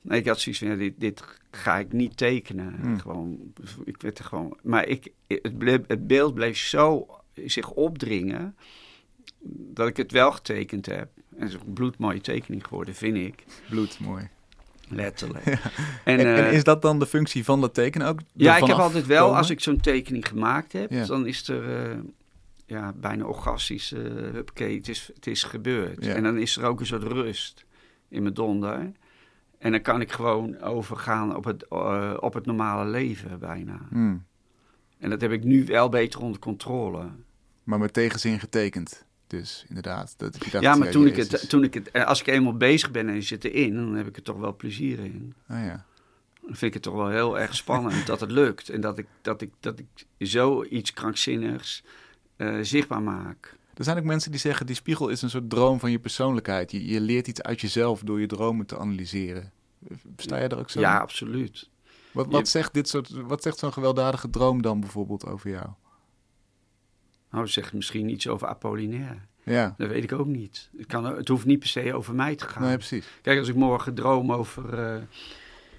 En 0.08 0.16
ik 0.16 0.26
had 0.26 0.40
zoiets 0.40 0.60
van, 0.60 0.70
ja, 0.70 0.76
dit, 0.76 0.94
dit 0.96 1.24
ga 1.50 1.78
ik 1.78 1.92
niet 1.92 2.16
tekenen. 2.16 2.74
Hmm. 2.80 3.00
Gewoon, 3.00 3.52
ik 3.84 4.02
werd 4.02 4.18
er 4.18 4.24
gewoon... 4.24 4.56
Maar 4.62 4.86
ik, 4.86 5.12
het, 5.26 5.58
bleef, 5.58 5.80
het 5.86 6.06
beeld 6.06 6.34
bleef 6.34 6.56
zo 6.58 7.06
zich 7.34 7.70
opdringen 7.70 8.56
dat 9.48 9.88
ik 9.88 9.96
het 9.96 10.12
wel 10.12 10.32
getekend 10.32 10.86
heb. 10.86 11.08
En 11.36 11.40
het 11.42 11.48
is 11.48 11.54
een 11.54 11.72
bloedmooie 11.72 12.20
tekening 12.20 12.66
geworden, 12.66 12.94
vind 12.94 13.16
ik. 13.16 13.44
Bloed, 13.68 13.98
Letterlijk. 14.90 15.44
En, 16.04 16.18
En, 16.18 16.18
en 16.18 16.46
eh, 16.46 16.52
is 16.52 16.64
dat 16.64 16.82
dan 16.82 16.98
de 16.98 17.06
functie 17.06 17.44
van 17.44 17.60
dat 17.60 17.74
tekenen 17.74 18.06
ook? 18.06 18.20
ja, 18.32 18.56
ik 18.56 18.64
heb 18.64 18.76
altijd 18.76 19.06
wel, 19.06 19.36
als 19.36 19.50
ik 19.50 19.60
zo'n 19.60 19.80
tekening 19.80 20.28
gemaakt 20.28 20.72
heb, 20.72 20.90
Ja. 20.90 21.04
dan 21.06 21.26
is 21.26 21.48
er 21.48 21.90
eh, 21.90 21.98
ja, 22.66 22.92
bijna 22.96 23.24
orgastisch, 23.24 23.92
eh 23.92 24.00
huppakee, 24.32 24.76
het 24.76 24.88
is, 24.88 25.10
het 25.14 25.26
is 25.26 25.42
gebeurd. 25.42 26.04
Ja. 26.04 26.14
En 26.14 26.22
dan 26.22 26.38
is 26.38 26.56
er 26.56 26.64
ook 26.64 26.80
een 26.80 26.86
soort 26.86 27.02
rust 27.02 27.64
in 28.08 28.22
mijn 28.22 28.34
donder. 28.34 28.92
En 29.58 29.70
dan 29.70 29.82
kan 29.82 30.00
ik 30.00 30.12
gewoon 30.12 30.60
overgaan 30.60 31.36
op 31.36 31.44
het, 31.44 31.66
eh, 31.68 32.16
op 32.20 32.34
het 32.34 32.46
normale 32.46 32.90
leven 32.90 33.38
bijna. 33.38 33.80
Hmm. 33.90 34.24
En 34.98 35.10
dat 35.10 35.20
heb 35.20 35.32
ik 35.32 35.44
nu 35.44 35.64
wel 35.64 35.88
beter 35.88 36.20
onder 36.20 36.40
controle. 36.40 37.08
Maar 37.64 37.78
met 37.78 37.92
tegenzin 37.92 38.40
getekend. 38.40 39.04
Dus 39.30 39.64
inderdaad. 39.68 40.14
Dat 40.16 40.32
dacht, 40.50 40.60
ja, 40.64 40.74
maar 40.74 40.90
toen 40.90 41.06
ik, 41.06 41.16
het, 41.16 41.48
toen 41.48 41.64
ik 41.64 41.74
het, 41.74 41.90
eh, 41.90 42.06
als 42.06 42.20
ik 42.20 42.26
eenmaal 42.26 42.56
bezig 42.56 42.90
ben 42.90 43.08
en 43.08 43.14
je 43.14 43.20
zit 43.22 43.44
erin, 43.44 43.74
dan 43.74 43.94
heb 43.94 44.06
ik 44.06 44.16
er 44.16 44.22
toch 44.22 44.36
wel 44.36 44.56
plezier 44.56 44.98
in. 44.98 45.34
Ah, 45.46 45.64
ja. 45.64 45.84
Dan 46.40 46.54
vind 46.56 46.62
ik 46.62 46.74
het 46.74 46.82
toch 46.82 46.94
wel 46.94 47.08
heel 47.08 47.38
erg 47.38 47.54
spannend 47.56 48.06
dat 48.06 48.20
het 48.20 48.30
lukt. 48.30 48.68
En 48.68 48.80
dat 48.80 48.98
ik, 48.98 49.06
dat 49.22 49.40
ik, 49.42 49.50
dat 49.60 49.78
ik 49.78 49.86
zoiets 50.18 50.92
krankzinnigs 50.92 51.82
eh, 52.36 52.58
zichtbaar 52.62 53.02
maak. 53.02 53.56
Er 53.74 53.84
zijn 53.84 53.98
ook 53.98 54.04
mensen 54.04 54.30
die 54.30 54.40
zeggen, 54.40 54.66
die 54.66 54.74
spiegel 54.74 55.08
is 55.08 55.22
een 55.22 55.30
soort 55.30 55.50
droom 55.50 55.80
van 55.80 55.90
je 55.90 55.98
persoonlijkheid. 55.98 56.70
Je, 56.70 56.86
je 56.86 57.00
leert 57.00 57.26
iets 57.28 57.42
uit 57.42 57.60
jezelf 57.60 58.00
door 58.00 58.20
je 58.20 58.26
dromen 58.26 58.66
te 58.66 58.78
analyseren. 58.78 59.52
Sta 60.16 60.36
jij 60.38 60.48
er 60.48 60.58
ook 60.58 60.70
zo? 60.70 60.80
Ja, 60.80 60.98
absoluut. 60.98 61.68
Wat, 62.12 62.26
wat 62.26 62.40
je- 62.40 62.46
zegt 62.46 62.74
dit 62.74 62.88
soort, 62.88 63.10
wat 63.10 63.42
zegt 63.42 63.58
zo'n 63.58 63.72
gewelddadige 63.72 64.30
droom 64.30 64.62
dan 64.62 64.80
bijvoorbeeld 64.80 65.26
over 65.26 65.50
jou? 65.50 65.66
Nou, 67.30 67.48
zeg 67.48 67.72
misschien 67.72 68.08
iets 68.08 68.28
over 68.28 68.48
Apollinaire. 68.48 69.18
Ja, 69.42 69.74
Dat 69.76 69.88
weet 69.88 70.02
ik 70.02 70.12
ook 70.12 70.26
niet. 70.26 70.70
Het, 70.76 70.86
kan, 70.86 71.04
het 71.04 71.28
hoeft 71.28 71.44
niet 71.46 71.58
per 71.58 71.68
se 71.68 71.94
over 71.94 72.14
mij 72.14 72.34
te 72.34 72.44
gaan. 72.44 72.62
nee, 72.62 72.76
precies. 72.76 73.06
Kijk, 73.22 73.38
als 73.38 73.48
ik 73.48 73.54
morgen 73.54 73.94
droom 73.94 74.32
over, 74.32 74.78
eh, 74.78 75.00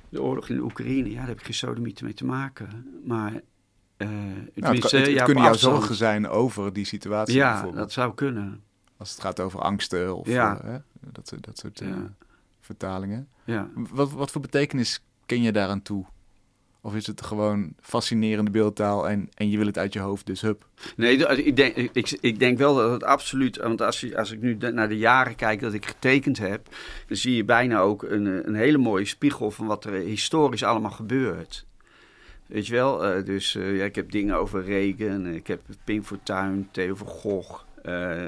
de 0.10 0.22
oorlog 0.22 0.50
in 0.50 0.56
de 0.56 0.62
Oekraïne, 0.62 1.10
ja, 1.10 1.18
daar 1.18 1.28
heb 1.28 1.40
ik 1.40 1.46
geen 1.46 1.54
sodemieter 1.54 2.06
mee 2.06 2.14
te 2.14 2.26
maken. 2.26 2.86
Maar 3.06 3.34
uh, 3.98 4.08
nou, 4.54 4.76
het, 4.76 4.92
het, 4.92 5.08
het 5.08 5.24
kunnen 5.24 5.44
jouw 5.44 5.54
zorgen 5.54 5.96
zijn 5.96 6.28
over 6.28 6.74
die 6.74 6.86
situatie 6.86 7.36
Ja, 7.36 7.72
dat 7.72 7.92
zou 7.92 8.14
kunnen. 8.14 8.64
Als 8.98 9.12
het 9.12 9.22
gaat 9.22 9.40
over 9.40 9.60
angsten 9.60 10.16
of 10.16 10.28
ja. 10.28 10.62
uh, 10.66 10.76
dat, 11.00 11.34
dat 11.40 11.58
soort 11.58 11.84
vertalingen. 12.60 13.28
Ja. 13.44 13.70
Wat, 13.74 14.12
wat 14.12 14.32
voor 14.32 14.42
betekenis 14.42 15.04
ken 15.26 15.42
je 15.42 15.52
daaraan 15.52 15.82
toe? 15.82 16.06
Of 16.84 16.96
is 16.96 17.08
het 17.08 17.22
gewoon 17.22 17.74
fascinerende 17.80 18.52
beeldtaal 18.52 19.10
en, 19.10 19.30
en 19.34 19.50
je 19.50 19.58
wil 19.58 19.66
het 19.66 19.78
uit 19.78 19.94
je 19.94 20.00
hoofd, 20.00 20.26
dus 20.26 20.42
hup? 20.42 20.68
Nee, 20.96 21.18
ik 21.44 21.56
denk, 21.56 21.76
ik, 21.76 22.18
ik 22.22 22.40
denk 22.40 22.58
wel 22.58 22.76
dat 22.76 22.92
het 22.92 23.04
absoluut... 23.04 23.58
Want 23.58 23.82
als, 23.82 24.00
je, 24.00 24.18
als 24.18 24.32
ik 24.32 24.42
nu 24.42 24.58
naar 24.58 24.90
de 24.90 24.98
jaren 24.98 25.36
kijk 25.36 25.60
dat 25.60 25.74
ik 25.74 25.86
getekend 25.86 26.38
heb... 26.38 26.68
dan 27.08 27.18
zie 27.18 27.36
je 27.36 27.46
bijna 27.46 27.80
ook 27.80 28.04
een, 28.04 28.48
een 28.48 28.56
hele 28.56 28.78
mooie 28.78 29.06
spiegel 29.06 29.52
van 29.52 29.66
wat 29.66 29.86
er 29.86 29.94
historisch 29.94 30.64
allemaal 30.64 30.92
gebeurt. 30.92 31.66
Weet 32.46 32.68
je 32.68 32.74
wel? 32.74 33.18
Uh, 33.18 33.26
dus 33.26 33.56
uh, 33.56 33.78
ja, 33.78 33.84
ik 33.84 33.96
heb 33.96 34.12
dingen 34.12 34.36
over 34.36 34.64
Regen, 34.64 35.26
ik 35.26 35.48
heb 35.48 35.62
Pink 35.84 36.06
Fortuyn, 36.06 36.68
Theo 36.72 36.96
van 36.96 37.08
Gogh... 37.08 37.64
Uh, 37.86 38.24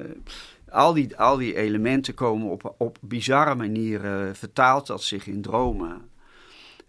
al 0.70 0.94
die, 0.94 1.18
al 1.18 1.38
die 1.38 1.56
elementen 1.56 2.14
komen 2.14 2.50
op, 2.50 2.76
op 2.78 2.98
bizarre 3.02 3.56
manieren 3.56 4.36
vertaald 4.36 4.88
dat 4.88 5.04
zich 5.04 5.28
in 5.28 5.42
dromen. 5.42 6.02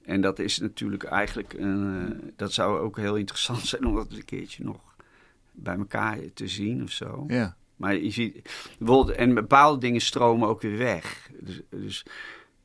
En 0.05 0.21
dat 0.21 0.39
is 0.39 0.59
natuurlijk 0.59 1.05
eigenlijk, 1.05 1.53
een, 1.53 2.09
uh, 2.25 2.33
dat 2.37 2.53
zou 2.53 2.79
ook 2.79 2.97
heel 2.97 3.17
interessant 3.17 3.67
zijn 3.67 3.87
om 3.87 3.95
dat 3.95 4.13
een 4.13 4.25
keertje 4.25 4.65
nog 4.65 4.95
bij 5.53 5.77
elkaar 5.77 6.19
te 6.35 6.49
zien 6.49 6.83
of 6.83 6.91
zo. 6.91 7.25
Ja. 7.29 7.57
Maar 7.77 7.97
je 7.97 8.11
ziet, 8.11 8.51
bijvoorbeeld, 8.79 9.17
en 9.17 9.35
bepaalde 9.35 9.81
dingen 9.81 10.01
stromen 10.01 10.49
ook 10.49 10.61
weer 10.61 10.79
weg. 10.79 11.31
Dus, 11.41 11.63
dus 11.71 12.07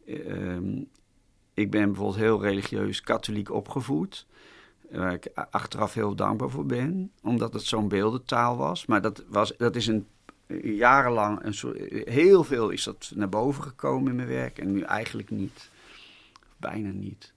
um, 0.07 0.87
ik 1.53 1.71
ben 1.71 1.85
bijvoorbeeld 1.85 2.17
heel 2.17 2.41
religieus 2.41 3.01
katholiek 3.01 3.51
opgevoed. 3.51 4.27
Waar 4.91 5.13
ik 5.13 5.27
achteraf 5.33 5.93
heel 5.93 6.15
dankbaar 6.15 6.49
voor 6.49 6.65
ben, 6.65 7.11
omdat 7.21 7.53
het 7.53 7.63
zo'n 7.63 7.87
beeldentaal 7.87 8.57
was. 8.57 8.85
Maar 8.85 9.01
dat, 9.01 9.23
was, 9.27 9.53
dat 9.57 9.75
is 9.75 9.87
een 9.87 10.07
jarenlang 10.63 11.43
een 11.43 11.53
soort, 11.53 11.77
heel 12.05 12.43
veel 12.43 12.69
is 12.69 12.83
dat 12.83 13.11
naar 13.15 13.29
boven 13.29 13.63
gekomen 13.63 14.09
in 14.09 14.15
mijn 14.15 14.27
werk 14.27 14.57
en 14.57 14.71
nu 14.71 14.81
eigenlijk 14.81 15.29
niet. 15.29 15.69
Bijna 16.59 16.89
niet. 16.89 17.33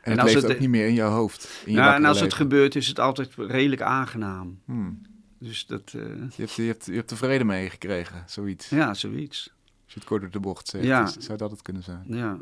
En, 0.00 0.12
en 0.12 0.18
het 0.18 0.26
leeft 0.26 0.42
het, 0.42 0.52
ook 0.52 0.58
niet 0.58 0.68
meer 0.68 0.86
in 0.86 0.94
jouw 0.94 1.10
hoofd. 1.10 1.62
In 1.64 1.72
je 1.72 1.78
nou, 1.78 1.94
en 1.94 2.04
als 2.04 2.20
het 2.20 2.34
gebeurt, 2.34 2.74
is 2.74 2.88
het 2.88 3.00
altijd 3.00 3.34
redelijk 3.36 3.82
aangenaam. 3.82 4.60
Hmm. 4.64 5.02
Dus 5.38 5.66
dat... 5.66 5.92
Uh... 5.96 6.02
Je, 6.02 6.42
hebt, 6.42 6.52
je, 6.52 6.62
hebt, 6.62 6.86
je 6.86 6.92
hebt 6.92 7.10
er 7.10 7.16
vrede 7.16 7.44
mee 7.44 7.70
gekregen, 7.70 8.24
zoiets. 8.26 8.68
Ja, 8.68 8.94
zoiets. 8.94 9.54
Als 9.84 9.94
je 9.94 10.00
het 10.00 10.08
kort 10.08 10.20
door 10.20 10.30
de 10.30 10.40
bocht 10.40 10.68
zegt, 10.68 10.84
ja. 10.84 11.06
zou 11.18 11.38
dat 11.38 11.50
het 11.50 11.62
kunnen 11.62 11.82
zijn. 11.82 12.04
Ja. 12.06 12.38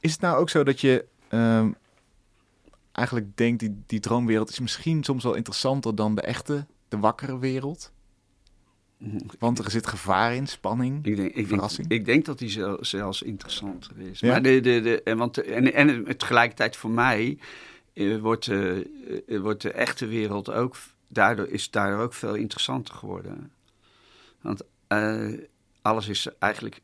Is 0.00 0.12
het 0.12 0.20
nou 0.20 0.38
ook 0.38 0.50
zo 0.50 0.64
dat 0.64 0.80
je 0.80 1.04
um, 1.30 1.74
eigenlijk 2.92 3.36
denkt, 3.36 3.60
die, 3.60 3.82
die 3.86 4.00
droomwereld 4.00 4.50
is 4.50 4.60
misschien 4.60 5.04
soms 5.04 5.24
wel 5.24 5.34
interessanter 5.34 5.94
dan 5.94 6.14
de 6.14 6.20
echte, 6.20 6.66
de 6.88 6.98
wakkere 6.98 7.38
wereld? 7.38 7.92
Want 9.38 9.58
er 9.58 9.70
zit 9.70 9.86
gevaar 9.86 10.34
in, 10.34 10.46
spanning, 10.46 11.06
ik 11.06 11.16
denk, 11.16 11.34
ik 11.34 11.46
verrassing. 11.46 11.88
Denk, 11.88 12.00
ik 12.00 12.06
denk 12.06 12.24
dat 12.24 12.38
die 12.38 12.76
zelfs 12.80 13.22
interessanter 13.22 13.98
is. 13.98 14.20
Ja? 14.20 14.30
Maar 14.30 14.42
de, 14.42 14.60
de, 14.60 14.80
de, 14.80 15.02
en, 15.02 15.18
want, 15.18 15.38
en, 15.38 15.72
en 15.72 16.16
tegelijkertijd 16.16 16.76
voor 16.76 16.90
mij 16.90 17.38
eh, 17.92 18.18
wordt, 18.18 18.46
uh, 18.46 18.86
wordt 19.26 19.62
de 19.62 19.72
echte 19.72 20.06
wereld 20.06 20.50
ook, 20.50 20.76
daardoor 21.08 21.48
is 21.48 21.70
daardoor 21.70 22.00
ook 22.00 22.14
veel 22.14 22.34
interessanter 22.34 22.94
geworden. 22.94 23.52
Want 24.40 24.62
uh, 24.88 25.38
alles 25.82 26.08
is 26.08 26.28
eigenlijk... 26.38 26.80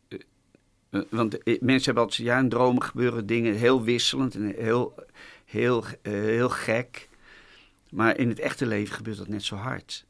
want 1.09 1.39
mensen 1.45 1.85
hebben 1.85 2.03
altijd, 2.03 2.27
ja, 2.27 2.39
in 2.39 2.49
dromen 2.49 2.83
gebeuren 2.83 3.27
dingen 3.27 3.55
heel 3.55 3.83
wisselend 3.83 4.35
en 4.35 4.55
heel, 4.57 4.95
heel, 5.45 5.85
heel 6.03 6.49
gek. 6.49 7.09
Maar 7.91 8.19
in 8.19 8.29
het 8.29 8.39
echte 8.39 8.67
leven 8.67 8.95
gebeurt 8.95 9.17
dat 9.17 9.29
net 9.29 9.45
zo 9.45 9.57
hard. 9.57 10.06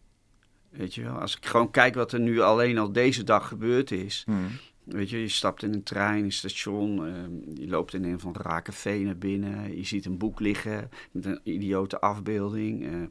Weet 0.70 0.94
je 0.94 1.02
wel, 1.02 1.14
als 1.14 1.36
ik 1.36 1.46
gewoon 1.46 1.70
kijk 1.70 1.94
wat 1.94 2.12
er 2.12 2.20
nu 2.20 2.40
alleen 2.40 2.78
al 2.78 2.92
deze 2.92 3.24
dag 3.24 3.48
gebeurd 3.48 3.90
is. 3.90 4.22
Hmm. 4.26 4.48
Weet 4.86 5.10
je, 5.10 5.20
je 5.20 5.28
stapt 5.28 5.62
in 5.62 5.72
een 5.72 5.82
trein, 5.82 6.24
een 6.24 6.32
station, 6.32 7.06
uh, 7.06 7.14
je 7.54 7.68
loopt 7.68 7.94
in 7.94 8.04
een 8.04 8.20
van 8.20 8.32
de 8.32 8.62
café 8.62 8.96
naar 8.98 9.18
binnen. 9.18 9.76
Je 9.76 9.84
ziet 9.84 10.04
een 10.04 10.18
boek 10.18 10.40
liggen 10.40 10.90
met 11.10 11.24
een 11.24 11.40
idiote 11.42 12.00
afbeelding. 12.00 12.82
Uh, 12.82 13.06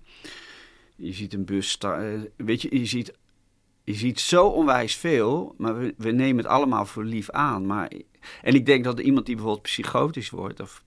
je 0.96 1.14
ziet 1.14 1.34
een 1.34 1.46
bus, 1.46 1.78
uh, 1.86 2.22
weet 2.36 2.62
je, 2.62 2.80
je 2.80 2.86
ziet, 2.86 3.14
je 3.84 3.94
ziet 3.94 4.20
zo 4.20 4.48
onwijs 4.48 4.96
veel, 4.96 5.56
maar 5.58 5.80
we, 5.80 5.94
we 5.98 6.12
nemen 6.12 6.38
het 6.38 6.54
allemaal 6.54 6.86
voor 6.86 7.04
lief 7.04 7.30
aan. 7.30 7.66
Maar, 7.66 7.92
en 8.42 8.54
ik 8.54 8.66
denk 8.66 8.84
dat 8.84 9.00
iemand 9.00 9.26
die 9.26 9.36
bijvoorbeeld 9.36 9.66
psychotisch 9.66 10.30
wordt, 10.30 10.60
of 10.60 10.84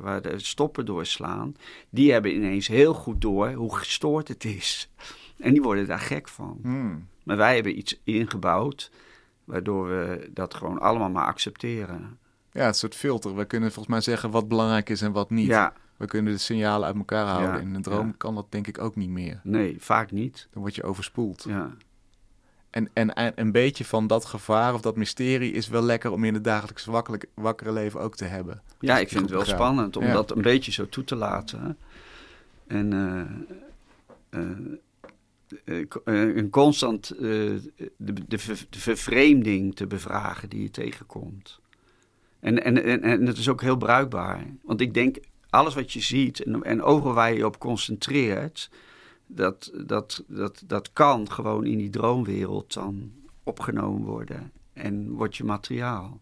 waar 0.00 0.22
de 0.22 0.38
stoppen 0.38 0.86
doorslaan, 0.86 1.56
die 1.90 2.12
hebben 2.12 2.34
ineens 2.34 2.66
heel 2.66 2.94
goed 2.94 3.20
door 3.20 3.52
hoe 3.52 3.76
gestoord 3.76 4.28
het 4.28 4.44
is. 4.44 4.88
En 5.44 5.52
die 5.52 5.62
worden 5.62 5.86
daar 5.86 5.98
gek 5.98 6.28
van. 6.28 6.58
Hmm. 6.62 7.06
Maar 7.24 7.36
wij 7.36 7.54
hebben 7.54 7.78
iets 7.78 8.00
ingebouwd 8.04 8.90
waardoor 9.44 9.88
we 9.88 10.30
dat 10.32 10.54
gewoon 10.54 10.80
allemaal 10.80 11.10
maar 11.10 11.26
accepteren. 11.26 12.18
Ja, 12.52 12.66
een 12.66 12.74
soort 12.74 12.94
filter. 12.94 13.36
We 13.36 13.44
kunnen 13.44 13.72
volgens 13.72 13.94
mij 13.94 14.00
zeggen 14.00 14.30
wat 14.30 14.48
belangrijk 14.48 14.88
is 14.90 15.02
en 15.02 15.12
wat 15.12 15.30
niet. 15.30 15.46
Ja. 15.46 15.72
We 15.96 16.06
kunnen 16.06 16.32
de 16.32 16.38
signalen 16.38 16.86
uit 16.86 16.96
elkaar 16.96 17.26
houden. 17.26 17.54
Ja, 17.54 17.60
In 17.60 17.74
een 17.74 17.82
droom 17.82 18.06
ja. 18.06 18.14
kan 18.16 18.34
dat 18.34 18.46
denk 18.48 18.66
ik 18.66 18.78
ook 18.80 18.96
niet 18.96 19.08
meer. 19.08 19.40
Nee, 19.42 19.76
vaak 19.78 20.10
niet. 20.10 20.48
Dan 20.50 20.62
word 20.62 20.74
je 20.74 20.82
overspoeld. 20.82 21.44
Ja. 21.48 21.70
En, 22.70 22.90
en, 22.92 23.14
en 23.14 23.32
een 23.36 23.52
beetje 23.52 23.84
van 23.84 24.06
dat 24.06 24.24
gevaar 24.24 24.74
of 24.74 24.80
dat 24.80 24.96
mysterie 24.96 25.52
is 25.52 25.68
wel 25.68 25.82
lekker 25.82 26.10
om 26.12 26.24
in 26.24 26.34
het 26.34 26.44
dagelijks 26.44 26.84
wakkere, 26.84 27.20
wakkere 27.34 27.72
leven 27.72 28.00
ook 28.00 28.16
te 28.16 28.24
hebben. 28.24 28.62
Ja, 28.80 28.98
ik 28.98 29.08
vind 29.08 29.20
het 29.20 29.30
wel 29.30 29.44
spannend 29.44 29.96
om 29.96 30.06
dat 30.06 30.30
een 30.30 30.42
beetje 30.42 30.72
zo 30.72 30.88
toe 30.88 31.04
te 31.04 31.16
laten. 31.16 31.78
En 32.66 32.92
eh, 32.92 34.40
eh, 34.40 34.50
een 36.04 36.50
constant 36.50 37.10
eh, 37.10 37.20
de, 37.96 38.12
de, 38.28 38.38
ver- 38.38 38.66
de 38.70 38.78
vervreemding 38.78 39.76
te 39.76 39.86
bevragen 39.86 40.48
die 40.48 40.62
je 40.62 40.70
tegenkomt. 40.70 41.60
En, 42.40 42.64
en, 42.64 42.84
en, 42.84 43.02
en 43.02 43.26
het 43.26 43.38
is 43.38 43.48
ook 43.48 43.60
heel 43.60 43.76
bruikbaar. 43.76 44.46
Want 44.62 44.80
ik 44.80 44.94
denk, 44.94 45.16
alles 45.50 45.74
wat 45.74 45.92
je 45.92 46.00
ziet 46.00 46.42
en, 46.42 46.62
en 46.62 46.82
overal 46.82 47.14
waar 47.14 47.30
je 47.30 47.36
je 47.36 47.46
op 47.46 47.58
concentreert, 47.58 48.70
dat, 49.26 49.72
dat, 49.86 50.24
dat, 50.26 50.62
dat 50.66 50.92
kan 50.92 51.30
gewoon 51.30 51.66
in 51.66 51.78
die 51.78 51.90
droomwereld 51.90 52.74
dan 52.74 53.12
opgenomen 53.42 54.02
worden. 54.02 54.52
En 54.72 55.10
wordt 55.10 55.36
je 55.36 55.44
materiaal. 55.44 56.20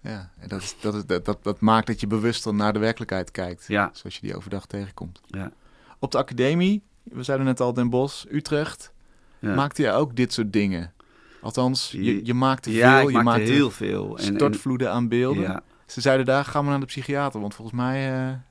Ja, 0.00 0.30
en 0.38 0.48
dat, 0.48 0.62
is, 0.62 0.76
dat, 0.80 0.94
is, 0.94 1.06
dat, 1.06 1.24
dat, 1.24 1.44
dat 1.44 1.60
maakt 1.60 1.86
dat 1.86 2.00
je 2.00 2.06
bewuster 2.06 2.54
naar 2.54 2.72
de 2.72 2.78
werkelijkheid 2.78 3.30
kijkt. 3.30 3.64
Ja. 3.66 3.90
Zoals 3.92 4.14
je 4.14 4.20
die 4.20 4.36
overdag 4.36 4.66
tegenkomt. 4.66 5.20
Ja. 5.26 5.52
Op 5.98 6.10
de 6.10 6.18
academie, 6.18 6.82
we 7.04 7.22
zeiden 7.22 7.46
net 7.46 7.60
al 7.60 7.72
Den 7.74 7.90
Bosch, 7.90 8.24
Utrecht, 8.30 8.92
Ja. 9.38 9.54
maakte 9.54 9.82
je 9.82 9.90
ook 9.90 10.16
dit 10.16 10.32
soort 10.32 10.52
dingen? 10.52 10.92
Althans, 11.40 11.90
je, 11.90 12.26
je 12.26 12.34
maakte 12.34 12.72
ja, 12.72 12.98
veel, 12.98 13.08
ik 13.08 13.16
je 13.16 13.22
maakte 13.22 13.38
maakte 13.38 13.52
heel 13.52 13.70
veel. 13.70 14.18
En, 14.18 14.26
en, 14.26 14.34
stortvloeden 14.34 14.90
aan 14.90 15.08
beelden. 15.08 15.42
ja, 15.42 15.62
Ze 15.86 16.00
zeiden 16.00 16.26
daar, 16.26 16.44
ga 16.44 16.60
maar 16.60 16.70
naar 16.70 16.80
de 16.80 16.86
psychiater, 16.86 17.40
want 17.40 17.54
volgens 17.54 17.76
mij 17.76 17.96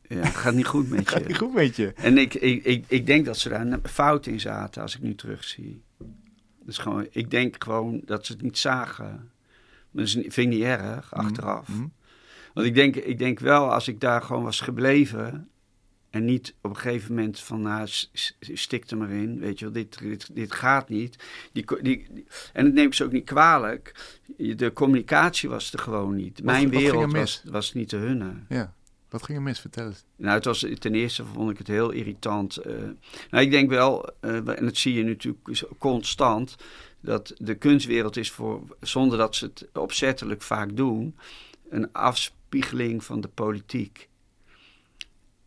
eh, 0.10 0.18
ja, 0.18 0.26
gaat 0.26 0.54
niet 0.54 0.66
goed 0.66 0.90
met 0.90 1.08
gaat 1.10 1.14
het 1.14 1.22
je. 1.24 1.28
niet 1.28 1.38
goed 1.38 1.54
met 1.54 1.76
je. 1.76 1.94
En 1.96 2.18
ik, 2.18 2.34
ik, 2.34 2.64
ik, 2.64 2.86
ik 2.88 3.06
denk 3.06 3.26
dat 3.26 3.38
ze 3.38 3.50
daar 3.50 3.62
een 3.62 3.80
fout 3.84 4.26
in 4.26 4.40
zaten 4.40 4.82
als 4.82 4.96
ik 4.96 5.02
nu 5.02 5.16
terugzie. 5.16 5.82
Dus 6.66 6.78
gewoon, 6.78 7.08
ik 7.12 7.32
denk 7.32 7.64
gewoon 7.64 8.02
dat 8.06 8.26
ze 8.26 8.34
het 8.34 8.42
niet 8.42 8.58
zagen. 8.58 9.32
Maar 9.92 10.04
dat 10.04 10.10
vind 10.10 10.38
ik 10.38 10.48
niet 10.48 10.64
erg, 10.64 11.14
achteraf. 11.14 11.68
Mhm. 11.68 11.86
Want 12.54 12.68
ik 12.68 12.76
denk, 12.76 12.96
ik 12.96 13.18
denk 13.18 13.40
wel, 13.40 13.74
als 13.74 13.88
ik 13.88 14.00
daar 14.00 14.22
gewoon 14.22 14.44
was 14.44 14.62
gebleven... 14.62 15.48
en 16.14 16.26
niet 16.26 16.54
op 16.62 16.70
een 16.70 16.78
gegeven 16.78 17.16
moment 17.16 17.40
van, 17.40 17.62
nou, 17.62 17.88
stik 18.40 18.90
er 18.90 18.98
maar 18.98 19.10
in. 19.10 19.40
Weet 19.40 19.60
je 19.60 19.66
wel, 19.66 19.74
dit, 19.74 20.00
dit, 20.00 20.36
dit 20.36 20.52
gaat 20.52 20.90
niet. 20.90 21.16
Die, 21.52 21.66
die, 21.82 22.08
die- 22.12 22.26
en 22.54 22.66
dat 22.66 22.74
neem 22.74 22.86
ik 22.86 22.94
ze 22.94 23.04
ook 23.04 23.12
niet 23.12 23.26
kwalijk. 23.26 23.96
De 24.38 24.72
communicatie 24.74 25.50
was 25.50 25.74
er 25.74 25.80
gewoon 25.80 26.16
niet. 26.16 26.44
Mijn 26.44 26.64
wat 26.66 26.74
er 26.74 26.80
wereld 26.80 27.12
was, 27.14 27.44
was 27.46 27.74
niet 27.74 27.90
de 27.90 27.98
hunne. 27.98 28.34
Ja, 28.50 28.74
wat 29.10 29.24
ging 29.24 29.38
er 29.38 29.44
mis? 29.44 29.60
Vertel 29.60 29.86
eens. 29.86 30.04
Nou, 30.16 30.34
het 30.36 30.46
was, 30.46 30.66
ten 30.80 30.96
eerste 30.96 31.26
vond 31.26 31.52
ik 31.52 31.58
het 31.58 31.68
heel 31.68 31.92
irritant. 31.92 32.58
eh. 32.58 32.74
nou, 33.30 33.44
ik 33.44 33.52
denk 33.52 33.70
wel, 33.70 34.10
eh, 34.20 34.36
en 34.58 34.66
dat 34.66 34.78
zie 34.78 34.94
je 34.94 35.04
natuurlijk 35.04 35.64
constant, 35.78 36.56
dat 37.02 37.34
de 37.38 37.56
kunstwereld 37.56 38.18
is 38.18 38.32
voor, 38.32 38.62
zonder 38.80 39.18
dat 39.18 39.36
ze 39.36 39.46
het 39.46 39.68
opzettelijk 39.74 40.42
vaak 40.42 40.76
doen, 40.76 41.16
een 41.70 41.92
afspiegeling 41.92 43.04
van 43.04 43.22
de 43.22 43.28
politiek. 43.28 44.10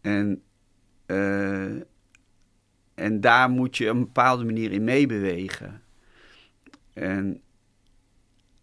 En, 0.01 0.43
eh, 1.07 1.65
en 2.95 3.21
daar 3.21 3.51
moet 3.51 3.77
je 3.77 3.89
een 3.89 3.99
bepaalde 3.99 4.45
manier 4.45 4.73
in 4.73 4.85
meebewegen. 4.85 5.83
En 6.93 7.41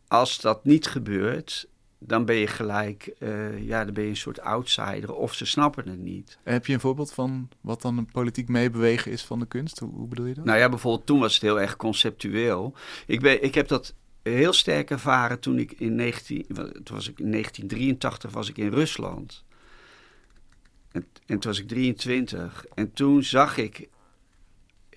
als 0.08 0.42
dat 0.42 0.66
niet 0.66 0.88
gebeurt, 0.88 1.68
dan 2.00 2.26
ben 2.26 2.36
je 2.36 2.48
gelijk, 2.48 3.14
eh, 3.20 3.64
ja, 3.68 3.86
dan 3.86 3.94
ben 3.94 4.04
je 4.04 4.10
een 4.10 4.16
soort 4.16 4.40
outsider 4.40 5.14
of 5.14 5.34
ze 5.34 5.46
snappen 5.46 5.90
het 5.90 6.00
niet. 6.00 6.38
Heb 6.44 6.66
je 6.66 6.74
een 6.74 6.80
voorbeeld 6.80 7.14
van 7.14 7.50
wat 7.62 7.82
dan 7.82 7.98
een 7.98 8.12
politiek 8.12 8.48
meebewegen 8.48 9.12
is 9.12 9.24
van 9.24 9.40
de 9.40 9.46
kunst? 9.46 9.80
Hoe, 9.80 9.94
hoe 9.94 10.08
bedoel 10.08 10.26
je 10.26 10.34
dat? 10.34 10.46
Nou 10.46 10.60
ja, 10.60 10.70
bijvoorbeeld 10.70 11.06
toen 11.06 11.20
was 11.20 11.34
het 11.34 11.42
heel 11.42 11.62
erg 11.62 11.76
conceptueel. 11.76 12.74
Ik, 13.06 13.22
ben, 13.22 13.44
ik 13.44 13.56
heb 13.56 13.68
dat 13.68 13.94
heel 14.24 14.54
sterk 14.54 14.90
ervaren 14.90 15.40
toen 15.40 15.60
ik 15.60 15.72
in 15.72 15.96
19, 15.96 16.46
toen 16.84 16.96
was 16.96 17.10
ik 17.10 17.20
in 17.20 17.32
1983 17.32 18.32
was 18.32 18.50
ik 18.50 18.58
in 18.58 18.70
Rusland. 18.70 19.44
En, 20.94 21.06
en 21.26 21.40
toen 21.40 21.52
was 21.52 21.60
ik 21.60 21.68
23. 21.68 22.66
En 22.76 22.94
toen 22.94 23.24
zag 23.24 23.58
ik 23.58 23.88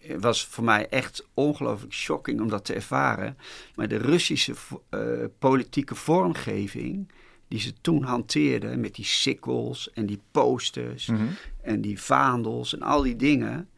het 0.00 0.20
was 0.22 0.44
voor 0.46 0.64
mij 0.64 0.88
echt 0.88 1.26
ongelooflijk 1.34 1.92
shocking 1.92 2.40
om 2.40 2.48
dat 2.48 2.64
te 2.64 2.74
ervaren. 2.74 3.36
Maar 3.74 3.88
de 3.88 3.96
Russische 3.96 4.54
uh, 4.90 5.24
politieke 5.38 5.94
vormgeving 5.94 7.12
die 7.48 7.60
ze 7.60 7.72
toen 7.80 8.02
hanteerden 8.02 8.80
met 8.80 8.94
die 8.94 9.04
sikkels 9.04 9.90
en 9.92 10.06
die 10.06 10.20
posters 10.30 11.06
Mhm. 11.06 11.26
en 11.62 11.80
die 11.80 12.00
vaandels 12.00 12.72
en 12.74 12.82
al 12.82 13.02
die 13.02 13.16
dingen, 13.16 13.68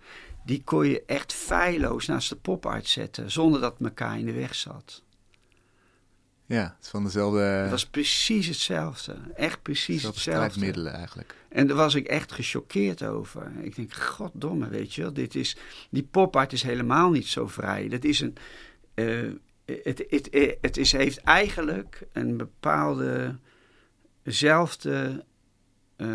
die 0.44 0.62
kon 0.64 0.86
je 0.88 1.02
echt 1.06 1.32
feilloos 1.32 2.06
naast 2.06 2.28
de 2.28 2.36
pop 2.36 2.78
zetten 2.82 3.30
zonder 3.30 3.60
dat 3.60 3.72
het 3.78 3.86
elkaar 3.88 4.18
in 4.18 4.26
de 4.26 4.32
weg 4.32 4.54
zat. 4.54 5.02
Ja, 6.46 6.62
het 6.76 6.84
is 6.84 6.88
van 6.88 7.04
dezelfde, 7.04 7.38
Het 7.40 7.70
was 7.70 7.86
precies 7.86 8.46
hetzelfde. 8.46 9.16
Echt 9.34 9.62
precies 9.62 10.02
hetzelfde. 10.02 10.20
strijdmiddelen 10.20 10.92
eigenlijk. 10.92 11.34
En 11.48 11.66
daar 11.66 11.76
was 11.76 11.94
ik 11.94 12.06
echt 12.06 12.32
gechoqueerd 12.32 13.02
over. 13.02 13.52
Ik 13.60 13.76
denk, 13.76 13.92
goddomme, 13.92 14.68
weet 14.68 14.94
je 14.94 15.02
wel. 15.02 15.12
Dit 15.12 15.34
is, 15.34 15.56
die 15.90 16.02
pop-art 16.10 16.52
is 16.52 16.62
helemaal 16.62 17.10
niet 17.10 17.26
zo 17.26 17.46
vrij. 17.46 17.88
Dat 17.88 18.04
is 18.04 18.20
een... 18.20 18.36
eh, 18.94 19.30
het, 19.82 20.04
het, 20.08 20.56
het 20.60 20.76
is, 20.76 20.92
heeft 20.92 21.18
eigenlijk 21.18 22.06
een 22.12 22.36
bepaalde 22.36 23.38
zelfde 24.22 25.24
eh, 25.96 26.08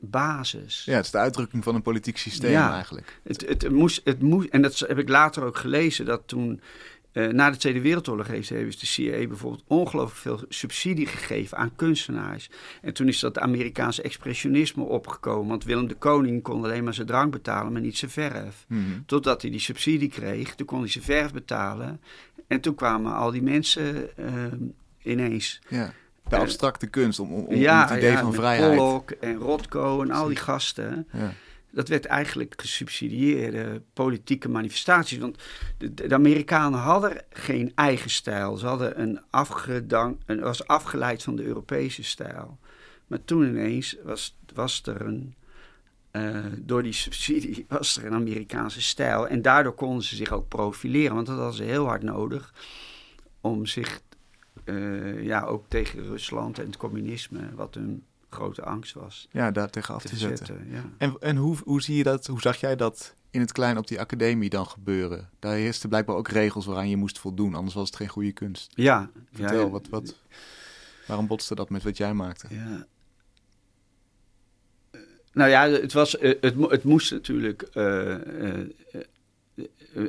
basis. 0.00 0.84
Ja, 0.84 0.94
het 0.96 1.04
is 1.04 1.10
de 1.10 1.18
uitdrukking 1.18 1.64
van 1.64 1.74
een 1.74 1.82
politiek 1.82 2.16
systeem 2.16 2.50
Ja. 2.50 2.74
eigenlijk. 2.74 3.20
Het, 3.22 3.48
het, 3.48 3.70
moest, 3.70 4.00
het 4.04 4.22
moest, 4.22 4.48
en 4.48 4.62
dat 4.62 4.78
heb 4.78 4.98
ik 4.98 5.08
later 5.08 5.42
ook 5.44 5.56
gelezen, 5.56 6.04
dat 6.04 6.22
toen 6.28 6.60
eh, 7.12 7.26
na 7.26 7.50
de 7.50 7.56
Tweede 7.56 7.80
Wereldoorlog 7.80 8.26
heeft 8.26 8.48
heeft 8.48 8.80
de 8.80 8.86
CIA 8.86 9.26
bijvoorbeeld 9.26 9.64
ongelooflijk 9.66 10.20
veel 10.20 10.40
subsidie 10.48 11.06
gegeven 11.06 11.58
aan 11.58 11.72
kunstenaars. 11.76 12.50
En 12.82 12.92
toen 12.92 13.08
is 13.08 13.20
dat 13.20 13.38
Amerikaanse 13.38 14.02
expressionisme 14.02 14.84
opgekomen, 14.84 15.48
want 15.48 15.64
Willem 15.64 15.88
de 15.88 15.94
Koning 15.94 16.42
kon 16.42 16.64
alleen 16.64 16.84
maar 16.84 16.94
zijn 16.94 17.06
drank 17.06 17.32
betalen, 17.32 17.72
maar 17.72 17.80
niet 17.80 17.98
zijn 17.98 18.10
verf. 18.10 18.64
Mhm. 18.68 18.82
Totdat 19.06 19.42
hij 19.42 19.50
die 19.50 19.60
subsidie 19.60 20.08
kreeg, 20.08 20.54
toen 20.54 20.66
kon 20.66 20.78
hij 20.80 20.88
zijn 20.88 21.04
verf 21.04 21.32
betalen. 21.32 22.00
En 22.46 22.60
toen 22.60 22.74
kwamen 22.74 23.14
al 23.14 23.30
die 23.30 23.42
mensen 23.42 24.16
eh, 24.16 24.32
ineens. 25.02 25.60
Ja. 25.68 25.92
De 26.28 26.36
Eh, 26.36 26.42
abstracte 26.42 26.86
kunst, 26.86 27.20
om, 27.20 27.32
om, 27.32 27.44
om 27.44 27.54
ja, 27.54 27.86
het 27.88 27.96
idee 27.96 28.10
ja, 28.10 28.20
van 28.20 28.34
vrijheid. 28.34 28.76
Pollock 28.76 29.10
en 29.10 29.36
Rothko 29.36 30.02
en 30.02 30.10
al 30.10 30.26
die 30.26 30.36
gasten 30.36 31.06
Ja. 31.12 31.32
Dat 31.72 31.88
werd 31.88 32.04
eigenlijk 32.04 32.60
gesubsidieerde 32.60 33.82
politieke 33.92 34.48
manifestaties. 34.48 35.18
Want 35.18 35.42
de, 35.78 36.14
Amerikanen 36.14 36.78
hadden 36.80 37.22
geen 37.30 37.72
eigen 37.74 38.10
stijl. 38.10 38.56
Ze 38.56 38.66
hadden 38.66 39.00
een 39.00 39.20
afgedank, 39.30 40.20
een, 40.26 40.40
was 40.40 40.66
afgeleid 40.66 41.22
van 41.22 41.36
de 41.36 41.44
Europese 41.44 42.02
stijl. 42.02 42.58
Maar 43.06 43.24
toen 43.24 43.46
ineens 43.48 43.96
was, 44.04 44.38
was 44.54 44.82
er 44.84 45.00
een. 45.00 45.34
eh, 46.10 46.44
door 46.58 46.82
die 46.82 46.92
subsidie 46.92 47.66
was 47.78 47.96
er 47.96 48.06
een 48.06 48.14
Amerikaanse 48.14 48.82
stijl. 48.82 49.28
En 49.28 49.42
daardoor 49.42 49.74
konden 49.74 50.04
ze 50.04 50.16
zich 50.16 50.32
ook 50.32 50.48
profileren. 50.48 51.14
Want 51.14 51.26
dat 51.26 51.54
ze 51.54 51.62
heel 51.62 51.86
hard 51.86 52.02
nodig 52.02 52.54
om 53.40 53.66
zich 53.66 54.00
eh, 54.64 55.24
ja, 55.24 55.44
ook 55.44 55.64
tegen 55.68 56.02
Rusland 56.02 56.58
en 56.58 56.66
het 56.66 56.76
communisme, 56.76 57.54
wat 57.54 57.74
hun 57.74 58.04
grote 58.30 58.62
angst 58.62 58.94
was, 58.94 59.28
ja, 59.30 59.50
daar 59.50 59.70
tegen 59.70 59.94
af 59.94 60.02
te 60.02 60.08
te 60.08 60.16
zetten. 60.16 60.66
Ja. 60.70 60.84
En, 60.98 61.16
en 61.20 61.36
hoe, 61.36 61.56
hoe 61.64 61.82
zie 61.82 61.96
je 61.96 62.02
dat, 62.02 62.26
hoe 62.26 62.40
zag 62.40 62.56
jij 62.56 62.76
dat 62.76 63.14
in 63.30 63.40
het 63.40 63.52
klein 63.52 63.78
op 63.78 63.86
die 63.86 64.00
academie 64.00 64.50
dan 64.50 64.66
gebeuren? 64.66 65.28
Daar 65.38 65.54
heersten 65.54 65.88
blijkbaar 65.88 66.16
ook 66.16 66.28
regels 66.28 66.66
waaraan 66.66 66.88
je 66.88 66.96
moest 66.96 67.18
voldoen, 67.18 67.54
anders 67.54 67.74
was 67.74 67.86
het 67.86 67.96
geen 67.96 68.08
goede 68.08 68.32
kunst. 68.32 68.72
Ja, 68.74 69.10
Vertel, 69.32 69.64
ja, 69.64 69.70
wat, 69.70 69.88
wat, 69.88 70.16
waarom 71.06 71.26
botste 71.26 71.54
dat 71.54 71.70
met 71.70 71.82
wat 71.82 71.96
jij 71.96 72.14
maakte? 72.14 72.46
Ja. 72.50 72.86
Nou 75.32 75.50
ja, 75.50 75.68
het, 75.68 75.92
was, 75.92 76.18
eh, 76.18 76.34
het, 76.40 76.54
het 76.58 76.84
moest 76.84 77.10
natuurlijk. 77.10 77.62
eh, 77.62 78.14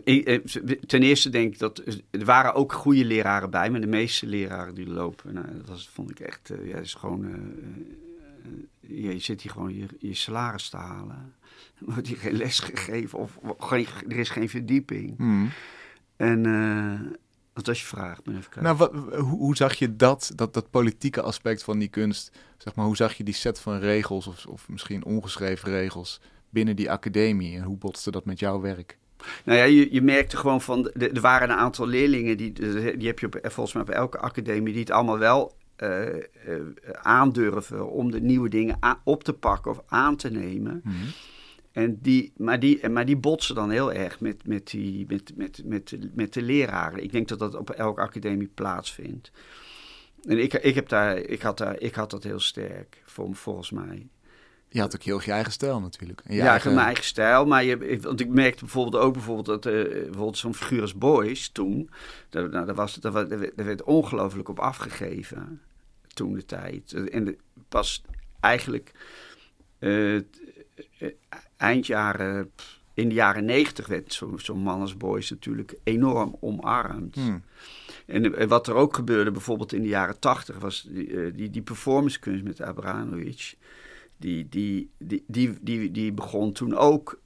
eh, 0.05 0.39
ten 0.87 1.01
eerste 1.03 1.29
denk 1.29 1.53
ik 1.53 1.59
dat 1.59 1.81
er 2.11 2.25
waren 2.25 2.53
ook 2.53 2.73
goede 2.73 3.05
leraren 3.05 3.49
bij, 3.49 3.69
maar 3.69 3.81
de 3.81 3.87
meeste 3.87 4.27
leraren 4.27 4.75
die 4.75 4.87
lopen, 4.87 5.33
nou, 5.33 5.45
dat 5.57 5.67
was, 5.67 5.89
vond 5.89 6.11
ik 6.11 6.19
echt, 6.19 6.51
ja, 6.63 6.77
is 6.77 6.93
gewoon, 6.93 7.25
je 8.79 9.19
zit 9.19 9.41
hier 9.41 9.51
gewoon 9.51 9.75
je, 9.75 9.85
je 9.99 10.13
salaris 10.13 10.69
te 10.69 10.77
halen. 10.77 11.33
Er 11.79 11.93
wordt 11.93 12.07
hier 12.07 12.17
geen 12.17 12.33
les 12.33 12.59
gegeven 12.59 13.19
of 13.19 13.39
geen, 13.57 13.87
er 14.07 14.17
is 14.17 14.29
geen 14.29 14.49
verdieping. 14.49 15.17
Hmm. 15.17 15.49
En 16.15 16.45
eh, 16.45 17.11
wat 17.53 17.65
was 17.65 17.79
je 17.79 17.85
vraag? 17.85 18.19
Nou, 18.59 18.77
wat, 18.77 18.93
hoe, 18.93 19.23
hoe 19.23 19.55
zag 19.55 19.73
je 19.73 19.95
dat, 19.95 20.31
dat, 20.35 20.53
dat 20.53 20.69
politieke 20.69 21.21
aspect 21.21 21.63
van 21.63 21.79
die 21.79 21.87
kunst? 21.87 22.31
Zeg 22.57 22.75
maar, 22.75 22.85
hoe 22.85 22.95
zag 22.95 23.13
je 23.13 23.23
die 23.23 23.33
set 23.33 23.59
van 23.59 23.79
regels, 23.79 24.27
of, 24.27 24.45
of 24.45 24.69
misschien 24.69 25.05
ongeschreven 25.05 25.69
regels, 25.69 26.21
binnen 26.49 26.75
die 26.75 26.91
academie? 26.91 27.57
En 27.57 27.63
hoe 27.63 27.77
botste 27.77 28.11
dat 28.11 28.25
met 28.25 28.39
jouw 28.39 28.61
werk? 28.61 28.97
Nou 29.45 29.57
ja, 29.57 29.63
je, 29.63 29.93
je 29.93 30.01
merkte 30.01 30.37
gewoon 30.37 30.61
van, 30.61 30.91
er 30.91 31.21
waren 31.21 31.49
een 31.49 31.57
aantal 31.57 31.87
leerlingen, 31.87 32.37
die, 32.37 32.53
die 32.97 33.07
heb 33.07 33.19
je 33.19 33.25
op, 33.25 33.39
volgens 33.41 33.73
mij 33.73 33.83
op 33.83 33.89
elke 33.89 34.17
academie, 34.17 34.73
die 34.73 34.81
het 34.81 34.91
allemaal 34.91 35.17
wel 35.17 35.39
eh, 35.45 35.49
eh, 35.49 35.60
aandurven 37.01 37.89
om 37.91 38.11
de 38.11 38.21
nieuwe 38.21 38.49
dingen 38.49 38.79
op 39.03 39.23
te 39.23 39.33
pakken 39.33 39.71
of 39.71 39.81
aan 39.87 40.15
te 40.15 40.31
nemen. 40.31 40.81
Mhm. 40.83 40.95
En 41.71 41.99
die, 42.01 42.33
maar, 42.37 42.59
die, 42.59 42.89
maar 42.89 43.05
die 43.05 43.17
botsen 43.17 43.55
dan 43.55 43.69
heel 43.69 43.93
erg 43.93 44.19
met, 44.19 44.47
met, 44.47 44.67
die, 44.69 45.05
met, 45.07 45.31
met, 45.35 45.61
met, 45.65 45.87
de- 45.89 46.09
met 46.13 46.33
de 46.33 46.41
leraren. 46.41 47.03
Ik 47.03 47.11
denk 47.11 47.27
dat 47.27 47.39
dat 47.39 47.55
op 47.55 47.69
elke 47.69 48.01
academie 48.01 48.49
plaatsvindt. 48.53 49.31
En 50.27 50.37
ik, 50.41 50.53
ik, 50.53 50.75
heb 50.75 50.89
daar, 50.89 51.17
ik, 51.17 51.41
had 51.41 51.57
daar, 51.57 51.79
ik 51.79 51.95
had 51.95 52.09
dat 52.11 52.23
heel 52.23 52.39
sterk, 52.39 53.01
vol- 53.05 53.33
volgens 53.33 53.71
mij. 53.71 54.07
Je 54.69 54.79
had 54.79 54.95
ook 54.95 55.01
heel 55.03 55.21
je 55.25 55.31
eigen 55.31 55.51
stijl 55.51 55.79
natuurlijk. 55.81 56.21
Je 56.27 56.33
Ja, 56.35 56.49
eigen- 56.49 56.73
mijn 56.73 56.85
eigen 56.85 57.03
stijl. 57.03 57.45
Maar 57.45 57.63
je, 57.63 57.99
want 58.01 58.19
ik 58.19 58.27
merkte 58.29 58.59
bijvoorbeeld 58.63 59.03
ook 59.03 59.13
bijvoorbeeld 59.13 59.45
dat 59.45 59.65
eh, 59.65 59.83
bijvoorbeeld 59.91 60.37
zo'n 60.37 60.55
figuur 60.55 60.81
als 60.81 60.95
Boys 60.97 61.49
toen, 61.49 61.89
daar, 62.29 62.49
nou, 62.49 62.65
daar, 62.65 62.75
was, 62.75 62.95
daar, 62.95 63.11
daar 63.27 63.49
werd 63.55 63.83
ongelooflijk 63.83 64.49
op 64.49 64.59
afgegeven 64.59 65.61
toen 66.13 66.33
de 66.33 66.45
tijd. 66.45 66.93
En 66.93 67.25
de- 67.25 67.37
pas 67.69 68.03
eigenlijk 68.39 68.91
eh, 69.79 70.19
eind 71.57 71.85
jaren, 71.85 72.51
in 72.93 73.09
de 73.09 73.15
jaren 73.15 73.45
negentig 73.45 73.87
werd 73.87 74.13
zo- 74.13 74.37
zo'n 74.37 74.59
man 74.59 74.81
als 74.81 74.97
Boys 74.97 75.29
natuurlijk 75.29 75.75
enorm 75.83 76.35
omarmd. 76.39 77.15
Hmm. 77.15 77.43
En 78.05 78.47
wat 78.47 78.67
er 78.67 78.73
ook 78.73 78.95
gebeurde, 78.95 79.31
bijvoorbeeld 79.31 79.73
in 79.73 79.81
de 79.81 79.87
jaren 79.87 80.19
tachtig, 80.19 80.59
was 80.59 80.87
die, 80.89 81.31
die, 81.31 81.49
die 81.49 81.61
performancekunst 81.61 82.43
met 82.43 82.61
Abramovic. 82.61 83.55
Die, 84.17 84.49
die, 84.49 84.89
die, 84.97 85.23
die, 85.27 85.57
die, 85.61 85.91
die 85.91 86.11
begon 86.11 86.51
toen 86.51 86.75
ook 86.75 87.19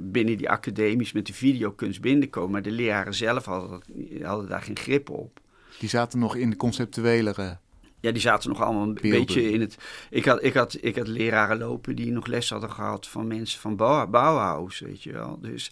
binnen 0.00 0.36
die 0.36 0.50
academies 0.50 1.12
met 1.12 1.26
de 1.26 1.32
videokunst 1.34 2.00
binnen 2.00 2.20
te 2.20 2.28
komen. 2.28 2.50
Maar 2.50 2.62
de 2.62 2.70
leraren 2.70 3.14
zelf 3.14 3.44
hadden, 3.44 3.82
hadden 4.22 4.48
daar 4.48 4.62
geen 4.62 4.78
grip 4.78 5.10
op. 5.10 5.40
Die 5.78 5.88
zaten 5.88 6.18
nog 6.18 6.36
in 6.36 6.50
de 6.50 6.56
conceptuelere. 6.56 7.58
Ja, 8.00 8.10
die 8.12 8.20
zaten 8.20 8.48
nog 8.50 8.62
allemaal 8.62 8.82
een 8.82 8.94
Beelden. 8.94 9.10
beetje 9.10 9.50
in 9.52 9.60
het... 9.60 9.76
Ik 10.10 10.24
had, 10.24 10.42
ik, 10.44 10.54
had, 10.54 10.76
ik 10.80 10.96
had 10.96 11.06
leraren 11.08 11.58
lopen 11.58 11.96
die 11.96 12.12
nog 12.12 12.26
les 12.26 12.50
hadden 12.50 12.70
gehad 12.72 13.06
van 13.06 13.26
mensen 13.26 13.60
van 13.60 13.76
Bau- 13.76 14.10
Bauhaus, 14.10 14.78
weet 14.80 15.02
je 15.02 15.12
wel. 15.12 15.38
Dus, 15.40 15.70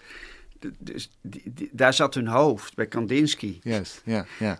dus 0.78 1.10
die, 1.22 1.42
die- 1.54 1.68
daar 1.72 1.94
zat 1.94 2.14
hun 2.14 2.26
hoofd 2.26 2.74
bij 2.74 2.86
Kandinsky. 2.86 3.58
Juist, 3.62 4.02
ja, 4.04 4.26
ja. 4.38 4.58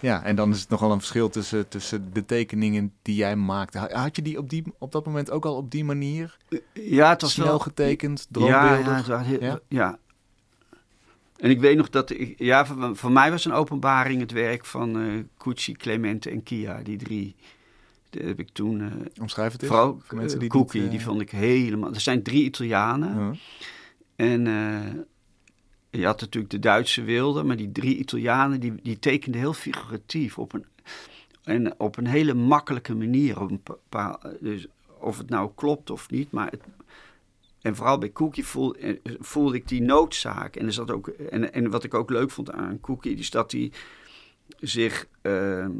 Ja, 0.00 0.24
en 0.24 0.36
dan 0.36 0.50
is 0.50 0.60
het 0.60 0.68
nogal 0.68 0.92
een 0.92 0.98
verschil 0.98 1.28
tussen, 1.28 1.68
tussen 1.68 2.12
de 2.12 2.24
tekeningen 2.24 2.92
die 3.02 3.14
jij 3.14 3.36
maakte. 3.36 3.78
Had 3.78 4.16
je 4.16 4.22
die 4.22 4.38
op, 4.38 4.50
die 4.50 4.64
op 4.78 4.92
dat 4.92 5.06
moment 5.06 5.30
ook 5.30 5.44
al 5.44 5.56
op 5.56 5.70
die 5.70 5.84
manier 5.84 6.36
Ja, 6.72 7.08
het 7.10 7.22
was 7.22 7.32
snel 7.32 7.46
wel... 7.46 7.58
getekend, 7.58 8.20
Ja, 8.20 8.26
droombeeldig? 8.30 9.06
ja, 9.06 9.24
Ja? 9.40 9.60
ja. 9.68 9.98
En 11.42 11.50
ik 11.50 11.60
weet 11.60 11.76
nog 11.76 11.90
dat... 11.90 12.10
Ik, 12.10 12.34
ja, 12.38 12.66
voor, 12.66 12.96
voor 12.96 13.12
mij 13.12 13.30
was 13.30 13.44
een 13.44 13.52
openbaring 13.52 14.20
het 14.20 14.32
werk 14.32 14.64
van 14.64 15.28
Cucci, 15.38 15.72
Clemente 15.72 16.30
en 16.30 16.42
Kia. 16.42 16.82
Die 16.82 16.96
drie. 16.96 17.34
Dat 18.10 18.22
heb 18.22 18.38
ik 18.38 18.48
toen... 18.52 18.80
eh, 18.80 19.20
Omschrijf 19.20 19.52
het 19.52 19.66
vooral 19.66 20.00
voor 20.04 20.18
mensen 20.18 20.38
die 20.38 20.48
eh, 20.48 20.54
Cookie, 20.54 20.80
niet, 20.80 20.90
eh, 20.90 20.96
die 20.96 21.04
vond 21.06 21.20
ik 21.20 21.30
helemaal... 21.30 21.94
Er 21.94 22.00
zijn 22.00 22.22
drie 22.22 22.44
Italianen. 22.44 23.18
ja. 23.18 23.32
En 24.16 24.44
je 25.90 26.04
had 26.06 26.20
natuurlijk 26.20 26.52
de 26.52 26.58
Duitse 26.58 27.02
wilde, 27.02 27.42
maar 27.42 27.56
die 27.56 27.72
drie 27.72 27.96
Italianen 27.96 28.60
die, 28.60 28.74
die 28.82 28.98
tekenden 28.98 29.40
heel 29.40 29.52
figuratief 29.54 30.38
op 30.38 30.52
een, 30.52 30.64
en 31.44 31.80
op 31.80 31.96
een 31.96 32.06
hele 32.06 32.34
makkelijke 32.34 32.94
manier. 32.94 33.40
Op 33.40 33.50
een 33.50 33.62
dus 34.40 34.66
of 34.98 35.18
het 35.18 35.28
nou 35.28 35.50
klopt 35.54 35.90
of 35.90 36.10
niet, 36.10 36.30
maar 36.30 36.50
het, 36.50 36.62
en 37.62 37.76
vooral 37.76 37.98
bij 37.98 38.12
Cookie 38.12 38.44
eh, 38.78 38.96
voelde 39.04 39.56
ik 39.56 39.68
die 39.68 39.82
noodzaak. 39.82 40.56
En, 40.56 40.66
er 40.66 40.72
zat 40.72 40.90
ook, 40.90 41.08
en, 41.08 41.52
en 41.52 41.70
wat 41.70 41.84
ik 41.84 41.94
ook 41.94 42.10
leuk 42.10 42.30
vond 42.30 42.50
aan 42.52 42.80
Cookie, 42.80 43.16
is 43.16 43.30
dat 43.30 43.52
hij 43.52 43.72
zich. 44.58 45.06
ehm, 45.22 45.72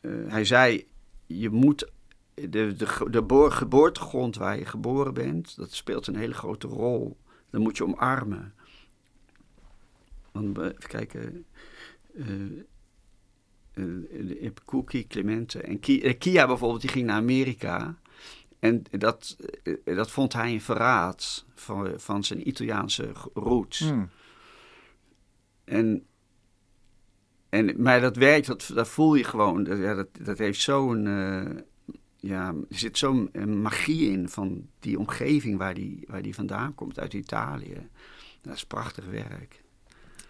eh, 0.00 0.10
hij 0.26 0.44
zei: 0.44 0.86
Je 1.26 1.50
moet. 1.50 1.90
De, 2.34 2.48
de, 2.76 3.06
de 3.10 3.22
boor- 3.22 3.52
geboortegrond 3.52 4.36
waar 4.36 4.58
je 4.58 4.64
geboren 4.64 5.14
bent, 5.14 5.56
dat 5.56 5.72
speelt 5.72 6.06
een 6.06 6.16
hele 6.16 6.34
grote 6.34 6.66
rol. 6.66 7.16
Dat 7.50 7.60
moet 7.60 7.76
je 7.76 7.84
omarmen. 7.84 8.54
want, 10.32 10.58
eh, 10.58 10.64
even 10.64 10.88
kijken. 10.88 11.44
Cookie, 14.64 15.06
Clemente 15.06 15.60
en 15.60 15.78
Kia 16.18 16.46
bijvoorbeeld, 16.46 16.80
die 16.80 16.90
ging 16.90 17.06
naar 17.06 17.16
Amerika. 17.16 17.98
En 18.62 18.82
dat, 18.90 19.36
eh, 19.84 19.96
dat 19.96 20.10
vond 20.10 20.32
hij 20.32 20.52
een 20.52 20.60
verraad 20.60 21.44
van, 21.54 21.92
van 21.96 22.24
zijn 22.24 22.48
Italiaanse 22.48 23.12
roots. 23.34 23.78
Hmm. 23.78 24.08
En, 25.64 26.06
en, 27.48 27.82
maar 27.82 28.00
dat 28.00 28.16
werkt, 28.16 28.46
dat, 28.46 28.70
dat 28.74 28.88
voel 28.88 29.14
je 29.14 29.24
gewoon. 29.24 29.64
Dat, 29.64 29.78
ja, 29.78 29.94
dat, 29.94 30.08
dat 30.20 30.38
heeft 30.38 30.60
zo'n. 30.60 31.06
eh, 31.06 31.50
ja, 32.16 32.48
er 32.70 32.78
zit 32.78 32.98
zo'n 32.98 33.28
eh, 33.32 33.44
magie 33.44 34.10
in 34.10 34.28
van 34.28 34.68
die 34.80 34.98
omgeving 34.98 35.58
waar 35.58 35.74
die, 35.74 36.04
waar 36.06 36.22
die 36.22 36.34
vandaan 36.34 36.74
komt, 36.74 36.98
uit 36.98 37.12
Italië. 37.12 37.88
Dat 38.42 38.54
is 38.54 38.64
prachtig 38.64 39.04
werk. 39.06 39.62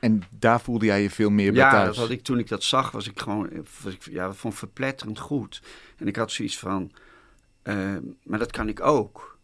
En 0.00 0.22
daar 0.30 0.60
voelde 0.60 0.84
jij 0.84 1.02
je 1.02 1.10
veel 1.10 1.30
meer 1.30 1.52
bij 1.52 1.60
Ja, 1.60 1.70
thuis. 1.70 2.08
ik, 2.08 2.22
toen 2.22 2.38
ik 2.38 2.48
dat 2.48 2.62
zag, 2.62 2.90
was 2.90 3.08
ik 3.08 3.20
gewoon. 3.20 3.50
Was 3.82 3.94
ik, 3.94 4.02
ja, 4.10 4.32
vond 4.32 4.54
verpletterend 4.54 5.18
goed. 5.18 5.62
En 5.96 6.06
ik 6.06 6.16
had 6.16 6.32
zoiets 6.32 6.58
van. 6.58 6.92
Eh, 7.62 7.96
maar 8.22 8.38
dat 8.38 8.50
kan 8.50 8.68
ik 8.68 8.80
ook. 8.80 9.38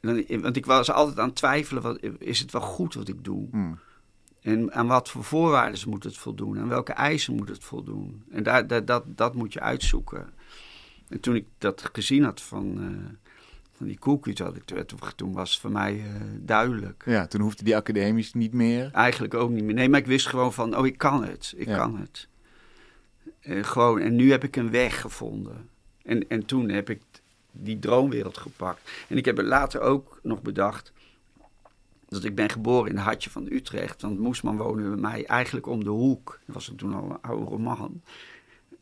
Dan- 0.00 0.24
Want 0.40 0.56
ik 0.56 0.66
was 0.66 0.90
altijd 0.90 1.18
aan 1.18 1.26
het 1.26 1.36
twijfelen: 1.36 1.82
wat, 1.82 1.98
is 2.18 2.38
het 2.38 2.52
wel 2.52 2.60
goed 2.60 2.94
wat 2.94 3.08
ik 3.08 3.24
doe? 3.24 3.48
Hmm. 3.50 3.78
En 4.40 4.72
aan 4.72 4.86
wat 4.86 5.08
voor 5.10 5.24
voorwaarden 5.24 5.88
moet 5.88 6.04
het 6.04 6.16
voldoen? 6.16 6.56
En 6.56 6.68
welke 6.68 6.92
eisen 6.92 7.34
moet 7.34 7.48
het 7.48 7.64
voldoen? 7.64 8.22
En 8.30 8.42
daar, 8.42 8.66
daar- 8.66 8.84
dat, 8.84 9.04
dat 9.06 9.34
moet 9.34 9.52
je 9.52 9.60
uitzoeken. 9.60 10.30
En 11.08 11.20
toen 11.20 11.34
ik 11.34 11.46
dat 11.58 11.88
gezien 11.92 12.24
had 12.24 12.40
van, 12.42 12.78
eh, 12.80 13.14
van 13.72 13.86
die 13.86 13.98
cookies, 13.98 14.38
had 14.38 14.56
ik, 14.56 14.64
toen- 15.16 15.32
was 15.32 15.50
het 15.52 15.60
voor 15.60 15.70
mij 15.70 15.98
eh, 15.98 16.20
duidelijk. 16.38 17.02
Ja, 17.06 17.26
toen 17.26 17.40
hoefde 17.40 17.64
die 17.64 17.76
academisch 17.76 18.32
niet 18.34 18.52
meer. 18.52 18.90
Eigenlijk 18.92 19.34
ook 19.34 19.50
niet 19.50 19.64
meer. 19.64 19.74
Nee, 19.74 19.88
maar 19.88 20.00
ik 20.00 20.06
wist 20.06 20.26
gewoon 20.26 20.52
van, 20.52 20.76
oh, 20.76 20.86
ik 20.86 20.98
kan 20.98 21.24
het. 21.24 21.54
Ik 21.56 21.66
Ja. 21.68 21.76
kan 21.76 21.96
het. 21.98 22.28
Gewoon, 23.66 24.00
en 24.00 24.16
nu 24.16 24.30
heb 24.30 24.44
ik 24.44 24.56
een 24.56 24.70
weg 24.70 25.00
gevonden. 25.00 25.68
En, 26.02 26.28
en 26.28 26.46
toen 26.46 26.68
heb 26.68 26.90
ik 26.90 27.00
die 27.52 27.78
droomwereld 27.78 28.38
gepakt. 28.38 28.90
En 29.08 29.16
ik 29.16 29.24
heb 29.24 29.38
er 29.38 29.44
later 29.44 29.80
ook 29.80 30.20
nog 30.22 30.42
bedacht 30.42 30.92
dat 32.08 32.24
ik 32.24 32.34
ben 32.34 32.50
geboren 32.50 32.90
in 32.90 32.96
het 32.96 33.04
hartje 33.04 33.30
van 33.30 33.46
Utrecht. 33.50 34.02
Want 34.02 34.18
Moesman 34.18 34.56
woonde 34.56 34.88
bij 34.88 34.96
mij 35.00 35.26
eigenlijk 35.26 35.66
om 35.66 35.84
de 35.84 35.90
hoek. 35.90 36.40
Dat 36.46 36.54
was 36.54 36.72
toen 36.76 36.94
al 36.94 37.10
een 37.10 37.20
oude 37.20 37.58
man. 37.58 38.02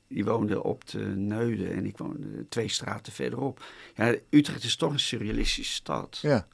Die 0.08 0.24
woonde 0.24 0.62
op 0.62 0.88
de 0.88 0.98
Neude 1.04 1.68
en 1.68 1.86
ik 1.86 1.98
woonde 1.98 2.48
twee 2.48 2.68
straten 2.68 3.12
verderop. 3.12 3.64
Ja, 3.94 4.14
Utrecht 4.30 4.64
is 4.64 4.76
toch 4.76 4.92
een 4.92 5.00
surrealistische 5.00 5.72
stad. 5.72 6.18
Ja, 6.22 6.46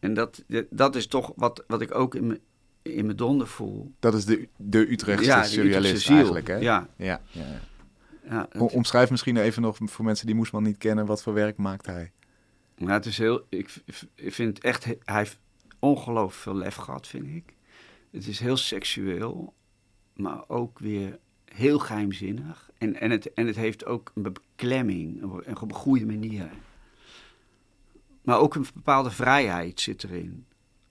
En 0.00 0.14
dat, 0.14 0.42
dat 0.70 0.96
is 0.96 1.06
toch 1.06 1.32
wat, 1.36 1.64
wat 1.66 1.80
ik 1.80 1.94
ook 1.94 2.14
in 2.14 2.26
mijn, 2.26 2.40
in 2.82 3.04
mijn 3.04 3.16
donder 3.16 3.46
voel. 3.46 3.92
dat 4.00 4.14
is 4.14 4.24
de, 4.24 4.48
de 4.56 4.90
Utrechtse 4.92 5.26
Ja, 5.30 5.40
die 5.40 5.50
surrealist 5.50 5.76
Utrechtse 5.78 6.06
ziel. 6.06 6.14
eigenlijk. 6.16 6.46
Hè? 6.46 6.56
Ja. 6.56 6.88
Ja, 6.96 7.20
ja, 7.30 7.60
ja. 8.28 8.46
Het, 8.50 8.72
Omschrijf 8.72 9.10
misschien 9.10 9.36
even 9.36 9.62
nog 9.62 9.76
voor 9.80 10.04
mensen 10.04 10.26
die 10.26 10.34
Moesman 10.34 10.62
niet 10.62 10.78
kennen, 10.78 11.06
wat 11.06 11.22
voor 11.22 11.32
werk 11.34 11.56
maakt 11.56 11.86
hij? 11.86 12.10
ja, 12.76 12.92
het 12.92 13.06
is 13.06 13.18
heel. 13.18 13.46
Ik, 13.48 13.74
ik 14.14 14.34
vind 14.34 14.56
het 14.56 14.64
echt. 14.64 14.84
Hij 14.84 14.98
heeft 15.04 15.38
ongelooflijk 15.78 16.42
veel 16.42 16.54
lef 16.54 16.74
gehad, 16.74 17.06
vind 17.06 17.26
ik. 17.26 17.54
Het 18.10 18.26
is 18.26 18.38
heel 18.38 18.56
seksueel, 18.56 19.54
maar 20.14 20.48
ook 20.48 20.78
weer 20.78 21.18
heel 21.44 21.78
geheimzinnig. 21.78 22.70
En, 22.78 23.00
en, 23.00 23.10
het, 23.10 23.32
en 23.32 23.46
het 23.46 23.56
heeft 23.56 23.84
ook 23.84 24.12
een 24.14 24.22
beklemming, 24.22 25.22
een, 25.22 25.42
een 25.44 25.72
goede 25.72 26.06
manier. 26.06 26.50
Maar 28.22 28.38
ook 28.38 28.54
een 28.54 28.66
bepaalde 28.74 29.10
vrijheid 29.10 29.80
zit 29.80 30.04
erin. 30.04 30.46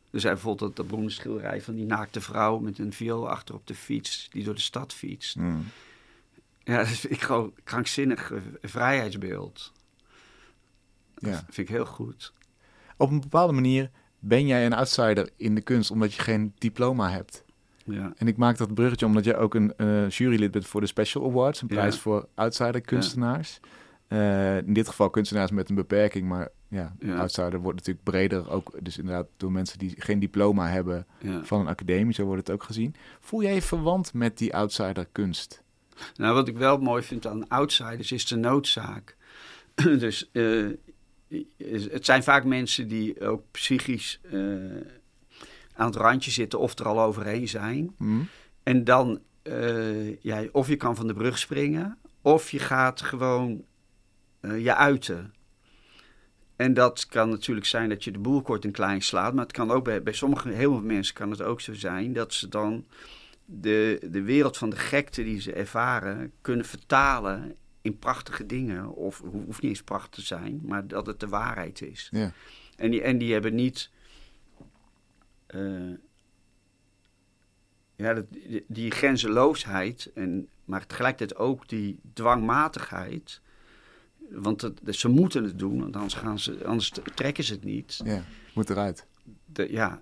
Dus 0.09 0.23
hij 0.23 0.33
bijvoorbeeld 0.33 0.67
dat, 0.67 0.75
dat 0.75 0.87
beroemde 0.87 1.11
schilderij 1.11 1.61
van 1.61 1.75
die 1.75 1.85
naakte 1.85 2.21
vrouw 2.21 2.59
met 2.59 2.79
een 2.79 2.93
viool 2.93 3.29
achter 3.29 3.55
op 3.55 3.67
de 3.67 3.75
fiets, 3.75 4.29
die 4.31 4.43
door 4.43 4.55
de 4.55 4.61
stad 4.61 4.93
fietst. 4.93 5.33
Hmm. 5.33 5.65
Ja, 6.65 6.77
dat 6.83 6.87
vind 6.87 7.13
ik 7.13 7.21
gewoon 7.21 7.53
krankzinnig 7.63 8.31
vrijheidsbeeld. 8.61 9.71
Ja. 11.17 11.35
Vind 11.49 11.57
ik 11.69 11.75
heel 11.75 11.85
goed. 11.85 12.33
Op 12.97 13.09
een 13.11 13.19
bepaalde 13.21 13.53
manier 13.53 13.89
ben 14.19 14.47
jij 14.47 14.65
een 14.65 14.73
outsider 14.73 15.29
in 15.37 15.55
de 15.55 15.61
kunst, 15.61 15.91
omdat 15.91 16.13
je 16.13 16.21
geen 16.21 16.53
diploma 16.57 17.09
hebt. 17.09 17.43
Ja, 17.85 18.13
En 18.17 18.27
ik 18.27 18.37
maak 18.37 18.57
dat 18.57 18.73
bruggetje 18.73 19.05
omdat 19.05 19.23
je 19.23 19.37
ook 19.37 19.53
een 19.53 19.73
eh, 19.77 20.09
jurylid 20.09 20.51
bent 20.51 20.67
voor 20.67 20.81
de 20.81 20.87
Special 20.87 21.25
Awards, 21.29 21.61
een 21.61 21.67
Ja. 21.69 21.75
prijs 21.75 21.99
voor 21.99 22.27
outsider 22.33 22.81
kunstenaars. 22.81 23.59
Eh, 24.07 24.57
in 24.57 24.73
dit 24.73 24.87
geval 24.87 25.09
kunstenaars 25.09 25.51
met 25.51 25.69
een 25.69 25.75
beperking, 25.75 26.27
maar 26.27 26.49
ja, 26.67 26.95
Ja. 26.99 27.15
outsider 27.17 27.59
wordt 27.59 27.77
natuurlijk 27.77 28.05
breder 28.05 28.49
ook, 28.49 28.71
dus 28.81 28.97
inderdaad 28.97 29.27
door 29.37 29.51
mensen 29.51 29.79
die 29.79 29.93
geen 29.97 30.19
diploma 30.19 30.67
hebben 30.69 31.05
ja. 31.19 31.43
van 31.43 31.59
een 31.59 31.67
academie, 31.67 32.13
zo 32.13 32.25
wordt 32.25 32.47
het 32.47 32.55
ook 32.55 32.63
gezien. 32.63 32.95
Voel 33.19 33.41
jij 33.41 33.53
je 33.53 33.61
verwant 33.61 34.13
met 34.13 34.37
die 34.37 34.55
outsider 34.55 35.07
kunst? 35.11 35.63
Nou, 36.15 36.33
wat 36.33 36.47
ik 36.47 36.57
wel 36.57 36.77
mooi 36.77 37.03
vind 37.03 37.27
aan 37.27 37.47
outsiders 37.47 38.11
is 38.11 38.25
de 38.25 38.35
noodzaak. 38.35 39.15
dus 39.75 40.29
eh, 40.31 40.65
het 41.87 42.05
zijn 42.05 42.23
vaak 42.23 42.43
mensen 42.43 42.87
die 42.87 43.21
ook 43.21 43.43
psychisch 43.51 44.19
eh, 44.31 44.39
aan 45.73 45.85
het 45.85 45.95
randje 45.95 46.31
zitten 46.31 46.59
of 46.59 46.79
er 46.79 46.85
al 46.85 47.01
overheen 47.01 47.47
zijn. 47.47 47.95
Hm? 47.97 48.21
En 48.63 48.83
dan, 48.83 49.21
eh, 49.41 50.21
ja, 50.21 50.43
of 50.51 50.67
je 50.67 50.75
kan 50.75 50.95
van 50.95 51.07
de 51.07 51.13
brug 51.13 51.37
springen, 51.37 51.97
of 52.21 52.51
je 52.51 52.59
gaat 52.59 53.01
gewoon 53.01 53.63
je 54.41 54.75
uiten. 54.75 55.33
En 56.55 56.73
dat 56.73 57.05
kan 57.05 57.29
natuurlijk 57.29 57.65
zijn 57.65 57.89
dat 57.89 58.03
je 58.03 58.11
de 58.11 58.19
boel 58.19 58.41
kort 58.41 58.65
en 58.65 58.71
klein 58.71 59.01
slaat, 59.01 59.33
maar 59.33 59.43
het 59.43 59.53
kan 59.53 59.71
ook 59.71 59.83
bij, 59.83 60.03
bij 60.03 60.13
sommige, 60.13 60.49
heel 60.49 60.71
veel 60.71 60.81
mensen 60.81 61.15
kan 61.15 61.31
het 61.31 61.41
ook 61.41 61.61
zo 61.61 61.73
zijn 61.73 62.13
dat 62.13 62.33
ze 62.33 62.47
dan 62.47 62.85
de, 63.45 64.07
de 64.11 64.21
wereld 64.21 64.57
van 64.57 64.69
de 64.69 64.75
gekte 64.75 65.23
die 65.23 65.41
ze 65.41 65.53
ervaren 65.53 66.31
kunnen 66.41 66.65
vertalen 66.65 67.55
in 67.81 67.99
prachtige 67.99 68.45
dingen. 68.45 68.89
Of 68.93 69.19
ho- 69.19 69.29
hoeft 69.45 69.61
niet 69.61 69.71
eens 69.71 69.83
prachtig 69.83 70.09
te 70.13 70.21
zijn, 70.21 70.61
maar 70.63 70.87
dat 70.87 71.05
het 71.05 71.19
de 71.19 71.27
waarheid 71.27 71.81
is. 71.81 72.09
Ja. 72.11 72.31
En 72.75 72.91
die, 72.91 73.01
en 73.01 73.17
die 73.17 73.33
hebben 73.33 73.55
niet. 73.55 73.89
eh, 75.47 75.91
ja, 77.95 78.13
dat, 78.13 78.25
die, 78.31 78.65
die 78.67 78.91
grenzeloosheid, 78.91 80.11
en, 80.15 80.47
maar 80.65 80.85
tegelijkertijd 80.85 81.39
ook 81.39 81.67
die 81.69 81.99
dwangmatigheid. 82.13 83.41
Want 84.29 84.61
het, 84.61 84.79
ze 84.89 85.07
moeten 85.07 85.43
het 85.43 85.59
doen, 85.59 85.79
want 85.79 85.95
anders, 85.95 86.13
gaan 86.13 86.39
ze, 86.39 86.65
anders 86.65 86.91
trekken 87.15 87.43
ze 87.43 87.53
het 87.53 87.63
niet. 87.63 87.99
ja, 88.03 88.23
moet 88.53 88.69
eruit. 88.69 89.05
De, 89.45 89.71
ja. 89.71 90.01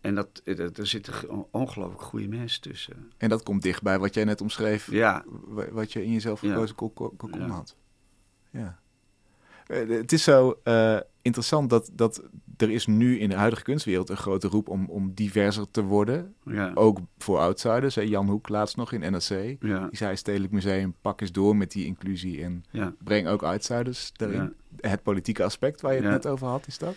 En 0.00 0.14
dat, 0.14 0.42
dat, 0.44 0.78
er 0.78 0.86
zitten 0.86 1.12
ge- 1.12 1.44
ongelooflijk 1.50 2.02
goede 2.02 2.28
mensen 2.28 2.60
tussen. 2.60 3.10
En 3.16 3.28
dat 3.28 3.42
komt 3.42 3.62
dichtbij 3.62 3.98
wat 3.98 4.14
jij 4.14 4.24
net 4.24 4.40
omschreef, 4.40 4.90
Ja, 4.90 5.24
wa- 5.26 5.70
wat 5.70 5.92
je 5.92 6.04
in 6.04 6.12
jezelf 6.12 6.40
gekozen 6.40 6.74
Ja. 7.38 7.46
had. 7.48 7.76
Ja. 8.50 8.78
Eh, 9.66 9.88
Het 9.88 10.12
is 10.12 10.22
zo 10.22 10.60
eh, 10.62 10.98
interessant 11.22 11.70
dat, 11.70 11.90
dat 11.92 12.22
er 12.56 12.70
is 12.70 12.86
nu 12.86 13.18
in 13.18 13.28
de 13.28 13.34
huidige 13.34 13.62
kunstwereld 13.62 14.08
een 14.08 14.16
grote 14.16 14.48
roep 14.48 14.68
om, 14.68 14.86
om 14.88 15.14
diverser 15.14 15.70
te 15.70 15.82
worden. 15.82 16.34
ja, 16.44 16.70
Ook 16.74 16.98
voor 17.18 17.38
outsiders. 17.38 17.94
Hè. 17.94 18.02
Jan 18.02 18.28
Hoek 18.28 18.48
laatst 18.48 18.76
nog 18.76 18.92
in 18.92 19.00
NRC. 19.12 19.56
ja, 19.62 19.86
Die 19.86 19.96
zei 19.96 20.16
Stedelijk 20.16 20.52
Museum, 20.52 20.94
pak 21.00 21.20
eens 21.20 21.32
door 21.32 21.56
met 21.56 21.70
die 21.72 21.84
inclusie 21.86 22.42
en 22.42 22.64
ja. 22.70 22.94
breng 23.04 23.28
ook 23.28 23.42
outsiders 23.42 24.12
daarin. 24.12 24.54
Ja. 24.80 24.88
Het 24.90 25.02
politieke 25.02 25.44
aspect 25.44 25.80
waar 25.80 25.94
je 25.94 26.00
het 26.00 26.10
net 26.10 26.26
over 26.26 26.46
had, 26.46 26.66
is 26.66 26.78
dat? 26.78 26.94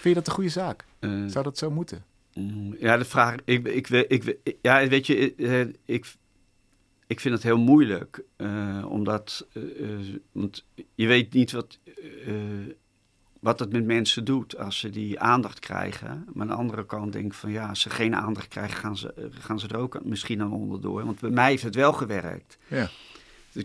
Vind 0.00 0.14
je 0.14 0.20
dat 0.20 0.26
een 0.26 0.32
goede 0.34 0.48
zaak? 0.50 0.84
Eh, 0.98 1.10
Zou 1.26 1.44
dat 1.44 1.58
zo 1.58 1.70
moeten? 1.70 2.04
Ja, 2.78 2.96
de 2.96 3.04
vraag. 3.04 3.34
Ik, 3.44 3.68
ik, 3.68 3.88
ik, 3.88 4.36
ja, 4.62 4.88
weet 4.88 5.06
je, 5.06 5.34
eh, 5.34 5.60
ik, 5.96 6.14
ik 7.06 7.20
vind 7.20 7.34
het 7.34 7.42
heel 7.42 7.58
moeilijk. 7.58 8.22
eh, 8.36 8.86
omdat. 8.88 9.46
eh, 9.52 9.62
eh, 9.92 9.98
want 10.32 10.64
je 10.94 11.06
weet 11.06 11.32
niet 11.32 11.52
wat. 11.52 11.78
eh, 12.26 12.32
wat 13.40 13.58
het 13.58 13.72
met 13.72 13.84
mensen 13.84 14.24
doet 14.24 14.56
als 14.56 14.78
ze 14.78 14.90
die 14.90 15.20
aandacht 15.20 15.58
krijgen. 15.58 16.24
Maar 16.32 16.42
aan 16.42 16.46
de 16.48 16.54
andere 16.62 16.86
kant 16.86 17.12
denk 17.12 17.24
ik 17.26 17.32
van 17.34 17.50
ja, 17.50 17.68
als 17.68 17.80
ze 17.80 17.90
geen 17.90 18.14
aandacht 18.16 18.48
krijgen, 18.48 18.76
gaan 18.76 18.96
ze, 18.96 19.12
eh, 19.14 19.24
gaan 19.30 19.60
ze 19.60 19.68
er 19.68 19.76
ook 19.76 20.04
misschien 20.04 20.40
aan 20.40 20.52
onderdoor. 20.52 21.04
Want 21.04 21.20
bij 21.20 21.30
mij 21.30 21.50
heeft 21.50 21.62
het 21.62 21.74
wel 21.74 21.92
gewerkt. 21.92 22.58
Ja. 22.68 22.88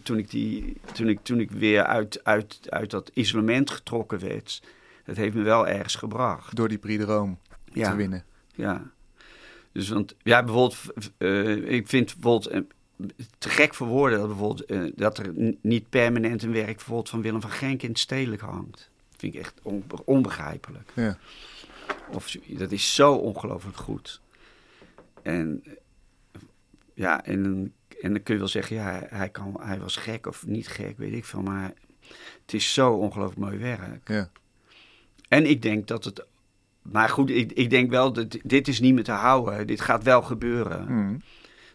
Toen 0.04 0.18
ik, 0.18 0.30
die, 0.30 0.78
toen 0.94 1.08
ik, 1.10 1.20
toen 1.24 1.40
ik 1.40 1.52
weer 1.52 1.84
uit, 1.84 2.24
uit, 2.24 2.60
uit 2.70 2.90
dat 2.90 3.12
isolement 3.14 3.70
getrokken 3.70 4.20
werd, 4.20 4.62
dat 5.06 5.16
heeft 5.16 5.36
me 5.36 5.42
wel 5.42 5.68
ergens 5.68 5.96
gebracht. 5.96 6.56
Door 6.56 6.68
die 6.68 6.78
Prix 6.78 7.06
Ja. 7.74 7.90
te 7.92 7.96
winnen. 7.96 8.26
Ja. 8.58 8.92
Dus 9.72 9.90
want, 9.90 10.16
ja, 10.24 10.44
bijvoorbeeld, 10.44 10.78
eh, 11.18 11.56
ik 11.72 11.88
vind 11.88 12.14
bijvoorbeeld 12.14 12.48
eh, 12.48 12.62
te 13.38 13.50
gek 13.50 13.74
voor 13.74 13.88
woorden 13.88 14.20
dat, 14.20 14.28
bijvoorbeeld, 14.28 14.66
eh, 14.66 14.92
dat 14.96 15.18
er 15.18 15.32
niet 15.62 15.90
permanent 15.90 16.44
een 16.44 16.52
werk 16.52 16.76
bijvoorbeeld 16.76 17.10
van 17.10 17.22
Willem 17.22 17.42
van 17.42 17.52
Genk 17.52 17.84
in 17.84 17.90
het 17.90 18.00
stedelijk 18.00 18.42
hangt. 18.42 18.90
Dat 19.10 19.20
vind 19.20 19.34
ik 19.34 19.40
echt 19.40 19.54
onbe- 19.62 20.06
onbegrijpelijk. 20.06 20.92
Ja. 20.96 21.18
Of, 22.12 22.32
dat 22.48 22.72
is 22.72 22.96
zo 22.96 23.14
ongelooflijk 23.14 23.78
goed. 23.78 24.22
En 25.22 25.64
ja, 26.94 27.26
en, 27.26 27.44
dan- 27.44 27.72
en 28.02 28.14
dan 28.14 28.24
kun 28.24 28.34
je 28.34 28.40
wel 28.40 28.50
zeggen, 28.50 28.76
ja, 28.76 28.84
hij, 28.84 29.08
hij 29.10 29.30
kan, 29.30 29.56
hij 29.60 29.80
was 29.80 29.96
gek 29.96 30.28
of 30.28 30.46
niet 30.46 30.68
gek, 30.68 30.98
weet 30.98 31.14
ik 31.14 31.26
veel. 31.26 31.42
Maar 31.42 31.74
het 32.42 32.54
is 32.54 32.74
zo 32.74 32.94
ongelooflijk 32.94 33.40
mooi 33.40 33.58
werk. 33.58 34.08
Ja. 34.10 34.30
En 35.28 35.46
ik 35.46 35.62
denk 35.62 35.88
dat 35.88 36.04
het 36.04 36.26
maar 36.92 37.10
goed, 37.10 37.30
ik, 37.30 37.52
ik 37.52 37.70
denk 37.70 37.90
wel 37.90 38.14
dat 38.14 38.38
dit 38.44 38.68
is 38.68 38.80
niet 38.80 38.94
meer 38.94 39.04
te 39.04 39.12
houden. 39.12 39.68
Dit 39.68 39.82
gaat 39.82 40.04
wel 40.04 40.22
gebeuren. 40.22 40.86
Hmm. 40.86 41.22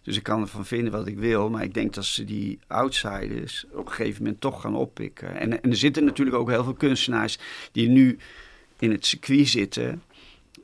Dus 0.02 0.16
ik 0.16 0.22
kan 0.22 0.40
ervan 0.40 0.66
vinden 0.66 0.92
wat 0.92 1.06
ik 1.06 1.18
wil. 1.18 1.50
Maar 1.50 1.62
ik 1.62 1.74
denk 1.74 1.94
dat 1.94 2.04
ze 2.04 2.24
die 2.24 2.58
outsiders 2.66 3.66
op 3.72 3.86
een 3.86 3.92
gegeven 3.92 4.22
moment 4.22 4.40
toch 4.40 4.60
gaan 4.60 4.76
oppikken. 4.76 5.36
En, 5.36 5.62
en 5.62 5.70
er 5.70 5.76
zitten 5.76 6.04
natuurlijk 6.04 6.36
ook 6.36 6.50
heel 6.50 6.64
veel 6.64 6.74
kunstenaars 6.74 7.38
die 7.72 7.88
nu 7.88 8.18
in 8.78 8.90
het 8.90 9.06
circuit 9.06 9.48
zitten. 9.48 10.02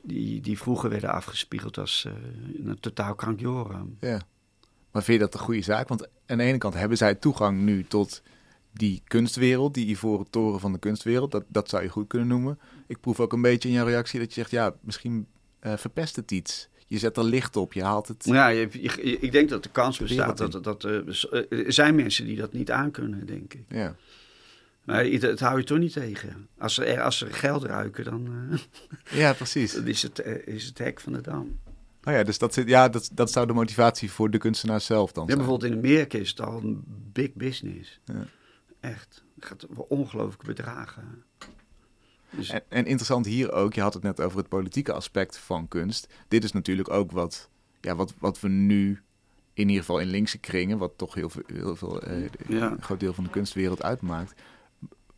Die, 0.01 0.41
die 0.41 0.57
vroeger 0.57 0.89
werden 0.89 1.11
afgespiegeld 1.11 1.77
als 1.77 2.05
uh, 2.07 2.13
een 2.67 2.79
totaal 2.79 3.15
krankjoren. 3.15 3.97
Ja. 3.99 4.21
Maar 4.91 5.03
vind 5.03 5.19
je 5.19 5.25
dat 5.25 5.33
een 5.33 5.45
goede 5.45 5.61
zaak? 5.61 5.87
Want 5.87 6.07
aan 6.25 6.37
de 6.37 6.43
ene 6.43 6.57
kant 6.57 6.73
hebben 6.73 6.97
zij 6.97 7.15
toegang 7.15 7.59
nu 7.61 7.83
tot 7.83 8.21
die 8.71 9.01
kunstwereld, 9.07 9.73
die 9.73 9.87
ivoren 9.87 10.29
toren 10.29 10.59
van 10.59 10.73
de 10.73 10.79
kunstwereld. 10.79 11.31
Dat, 11.31 11.43
dat 11.47 11.69
zou 11.69 11.83
je 11.83 11.89
goed 11.89 12.07
kunnen 12.07 12.27
noemen. 12.27 12.59
Ik 12.87 12.99
proef 12.99 13.19
ook 13.19 13.33
een 13.33 13.41
beetje 13.41 13.69
in 13.69 13.75
jouw 13.75 13.85
reactie 13.85 14.19
dat 14.19 14.27
je 14.27 14.33
zegt, 14.33 14.51
ja, 14.51 14.73
misschien 14.81 15.27
uh, 15.63 15.77
verpest 15.77 16.15
het 16.15 16.31
iets. 16.31 16.69
Je 16.87 16.97
zet 16.97 17.17
er 17.17 17.23
licht 17.23 17.55
op, 17.55 17.73
je 17.73 17.83
haalt 17.83 18.07
het. 18.07 18.25
Ja, 18.25 18.47
je, 18.47 18.69
ik 19.21 19.31
denk 19.31 19.49
dat 19.49 19.63
de 19.63 19.69
kans 19.69 19.97
bestaat 19.97 20.37
dat, 20.37 20.63
dat, 20.63 20.83
uh, 20.83 21.07
er 21.49 21.73
zijn 21.73 21.95
mensen 21.95 22.25
die 22.25 22.35
dat 22.35 22.53
niet 22.53 22.71
aankunnen, 22.71 23.25
denk 23.25 23.53
ik. 23.53 23.63
Ja. 23.67 23.95
Maar 24.83 25.05
het 25.05 25.39
hou 25.39 25.57
je 25.57 25.63
toch 25.63 25.77
niet 25.77 25.93
tegen. 25.93 26.47
Als 26.57 26.73
ze, 26.73 27.01
als 27.01 27.17
ze 27.17 27.25
geld 27.25 27.63
ruiken, 27.63 28.03
dan. 28.03 28.27
Uh, 28.51 28.59
ja, 29.19 29.33
precies. 29.33 29.73
Dan 29.75 29.87
is 29.87 30.01
het, 30.01 30.23
is 30.45 30.65
het 30.65 30.77
hek 30.77 30.99
van 30.99 31.13
de 31.13 31.21
dam. 31.21 31.59
Oh 32.03 32.13
ja, 32.13 32.23
dus 32.23 32.37
dat, 32.37 32.53
zit, 32.53 32.67
ja, 32.67 32.89
dat, 32.89 33.09
dat 33.13 33.31
zou 33.31 33.47
de 33.47 33.53
motivatie 33.53 34.11
voor 34.11 34.29
de 34.31 34.37
kunstenaar 34.37 34.81
zelf 34.81 35.11
dan 35.11 35.27
ja, 35.27 35.35
bijvoorbeeld 35.35 35.71
in 35.71 35.77
Amerika 35.77 36.17
is 36.17 36.29
het 36.29 36.41
al 36.41 36.57
een 36.57 36.83
big 37.13 37.33
business. 37.33 37.99
Ja. 38.05 38.27
Echt. 38.79 39.23
Het 39.35 39.45
gaat 39.45 39.65
ongelooflijke 39.87 40.45
bedragen. 40.45 41.23
Dus... 42.29 42.49
En, 42.49 42.63
en, 42.67 42.85
interessant 42.85 43.25
hier 43.25 43.51
ook, 43.51 43.73
je 43.73 43.81
had 43.81 43.93
het 43.93 44.03
net 44.03 44.21
over 44.21 44.37
het 44.37 44.47
politieke 44.47 44.93
aspect 44.93 45.37
van 45.37 45.67
kunst. 45.67 46.07
Dit 46.27 46.43
is 46.43 46.51
natuurlijk 46.51 46.89
ook 46.89 47.11
wat, 47.11 47.49
ja, 47.81 47.95
wat, 47.95 48.13
wat 48.19 48.39
we 48.39 48.47
nu 48.47 49.01
in 49.53 49.67
ieder 49.67 49.83
geval 49.83 49.99
in 49.99 50.07
linkse 50.07 50.37
kringen, 50.37 50.77
wat 50.77 50.97
toch 50.97 51.13
heel 51.13 51.29
veel, 51.29 51.43
heel 51.47 51.75
veel 51.75 52.01
eh, 52.01 52.29
ja. 52.47 52.71
een 52.71 52.81
groot 52.81 52.99
deel 52.99 53.13
van 53.13 53.23
de 53.23 53.29
kunstwereld 53.29 53.83
uitmaakt, 53.83 54.41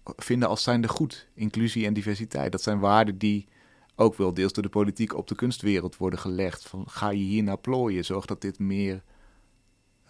vinden 0.04 0.50
als 0.50 0.64
zijnde 0.64 0.88
goed. 0.88 1.28
Inclusie 1.34 1.86
en 1.86 1.94
diversiteit. 1.94 2.52
Dat 2.52 2.62
zijn 2.62 2.80
waarden 2.80 3.18
die 3.18 3.48
ook 3.96 4.16
wel 4.16 4.34
deels 4.34 4.54
door 4.54 4.64
de 4.64 4.70
politiek 4.70 5.16
op 5.16 5.28
de 5.28 5.36
kunstwereld 5.36 5.98
worden 5.98 6.20
gelegd. 6.20 6.68
Van, 6.68 6.90
ga 6.90 7.10
je 7.10 7.24
hier 7.24 7.44
naar 7.44 7.58
plooien? 7.58 8.06
Zorg 8.06 8.26
dat 8.26 8.42
dit 8.42 8.60
meer 8.60 9.04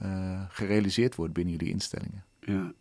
uh, 0.02 0.42
gerealiseerd 0.50 1.16
wordt 1.16 1.34
binnen 1.34 1.54
jullie 1.54 1.74
instellingen. 1.74 2.26
Ja, 2.40 2.74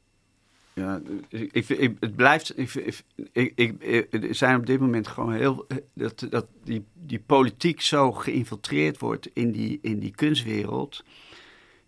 ja, 0.81 1.01
ik, 1.28 1.97
het 2.01 2.16
blijft. 2.16 2.59
Ik, 2.59 2.95
ik, 3.33 3.83
ik, 3.83 4.12
er 4.12 4.35
zijn 4.35 4.57
op 4.57 4.66
dit 4.66 4.81
moment 4.81 5.09
gewoon 5.09 5.33
heel. 5.33 5.66
Dat, 5.95 6.26
dat 6.31 6.47
die, 6.64 6.85
die 6.95 7.20
politiek 7.20 7.81
zo 7.81 8.12
geïnfiltreerd 8.12 8.99
wordt 8.99 9.31
in 9.33 9.53
die, 9.53 9.78
in 9.83 9.99
die 9.99 10.11
kunstwereld. 10.11 11.05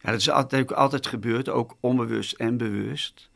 Ja, 0.01 0.11
dat 0.11 0.21
is 0.21 0.31
altijd, 0.31 0.75
altijd 0.75 1.07
gebeurd, 1.07 1.49
ook 1.49 1.77
onbewust 1.81 2.33
en 2.33 2.57
bewust. 2.57 3.31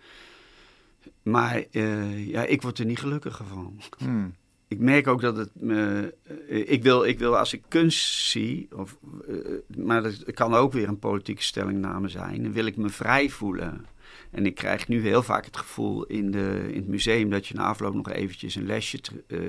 Maar 1.23 1.65
uh, 1.71 2.29
ja, 2.29 2.45
ik 2.45 2.63
word 2.63 2.79
er 2.79 2.85
niet 2.85 2.99
gelukkiger 2.99 3.47
van. 3.47 3.81
Hmm. 3.99 4.35
Ik 4.69 4.79
merk 4.79 5.07
ook 5.07 5.21
dat 5.21 5.37
het 5.37 5.51
me. 5.55 6.15
Uh, 6.49 6.71
ik, 6.71 6.83
wil, 6.83 7.05
ik 7.05 7.19
wil 7.19 7.39
als 7.39 7.53
ik 7.53 7.63
kunst 7.69 8.29
zie, 8.29 8.69
of, 8.75 8.99
uh, 9.29 9.37
maar 9.77 10.03
dat 10.03 10.33
kan 10.33 10.55
ook 10.55 10.73
weer 10.73 10.89
een 10.89 10.99
politieke 10.99 11.43
stellingname 11.43 12.09
zijn, 12.09 12.43
dan 12.43 12.53
wil 12.53 12.67
ik 12.67 12.77
me 12.77 12.89
vrij 12.89 13.29
voelen. 13.29 13.87
En 14.31 14.47
ik 14.47 14.55
krijg 14.55 14.89
nu 14.89 15.01
heel 15.01 15.23
vaak 15.23 15.45
het 15.45 15.57
gevoel 15.57 16.05
in, 16.05 16.31
de, 16.31 16.67
in 16.69 16.77
het 16.77 16.89
museum 16.89 17.31
dat 17.31 17.47
je 17.47 17.55
na 17.55 17.65
afloop 17.65 17.95
nog 17.95 18.11
eventjes 18.11 18.55
een 18.55 18.67
lesje 18.67 18.99
uh, 19.29 19.41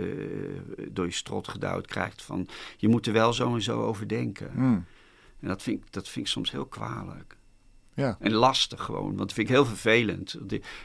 door 0.92 1.06
je 1.06 1.12
strot 1.12 1.48
gedouwd 1.48 1.88
krijgt 1.88 2.22
van 2.22 2.48
je 2.78 2.88
moet 2.88 3.08
er 3.08 3.14
wel 3.14 3.34
zo 3.34 3.54
en 3.54 3.62
zo 3.62 3.82
over 3.82 4.08
denken. 4.08 4.52
Hmm. 4.54 4.86
En 5.40 5.48
dat 5.48 5.64
vind, 5.64 5.84
ik, 5.84 5.94
dat 5.94 6.10
vind 6.10 6.26
ik 6.26 6.32
soms 6.32 6.52
heel 6.52 6.66
kwalijk. 6.66 7.38
Ja. 7.98 8.18
En 8.20 8.34
lastig 8.34 8.84
gewoon, 8.84 9.06
want 9.06 9.18
dat 9.18 9.34
vind 9.34 9.50
ik 9.50 9.56
heel 9.56 9.66
vervelend. 9.66 10.38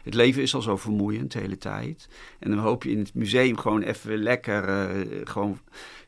Het 0.03 0.15
leven 0.15 0.43
is 0.43 0.55
al 0.55 0.63
zo 0.63 0.77
vermoeiend 0.77 1.33
de 1.33 1.39
hele 1.39 1.59
tijd. 1.59 2.09
En 2.39 2.51
dan 2.51 2.59
hoop 2.59 2.83
je 2.83 2.91
in 2.91 2.99
het 2.99 3.15
museum 3.15 3.57
gewoon 3.57 3.83
even 3.83 4.17
lekker, 4.17 4.69
uh, 4.69 5.21
gewoon 5.25 5.59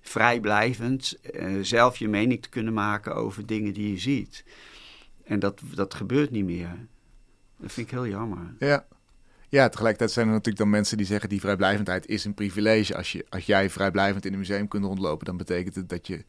vrijblijvend, 0.01 1.19
uh, 1.35 1.59
zelf 1.63 1.97
je 1.97 2.09
mening 2.09 2.43
te 2.43 2.49
kunnen 2.49 2.73
maken 2.73 3.15
over 3.15 3.47
dingen 3.47 3.73
die 3.73 3.91
je 3.91 3.99
ziet. 3.99 4.45
En 5.25 5.39
dat, 5.39 5.61
dat 5.75 5.95
gebeurt 5.95 6.31
niet 6.31 6.45
meer. 6.45 6.87
Dat 7.59 7.73
vind 7.73 7.87
ik 7.87 7.93
heel 7.93 8.07
jammer. 8.07 8.55
Ja. 8.59 8.87
Ja, 9.49 9.69
tegelijkertijd 9.69 10.11
zijn 10.11 10.27
er 10.27 10.33
natuurlijk 10.33 10.59
dan 10.59 10.71
mensen 10.71 10.97
die 10.97 11.07
zeggen... 11.07 11.29
die 11.29 11.41
vrijblijvendheid 11.41 12.07
is 12.07 12.25
een 12.25 12.35
privilege. 12.35 12.97
Als, 12.97 13.13
je, 13.13 13.27
als 13.29 13.47
jij 13.47 13.71
vrijblijvend 13.71 14.25
in 14.27 14.33
een 14.33 14.39
museum 14.39 14.69
kunt 14.69 14.85
rondlopen... 14.85 15.27
dan 15.27 15.37
betekent 15.37 15.75
het 15.75 15.89
dat 15.89 16.07
je 16.07 16.25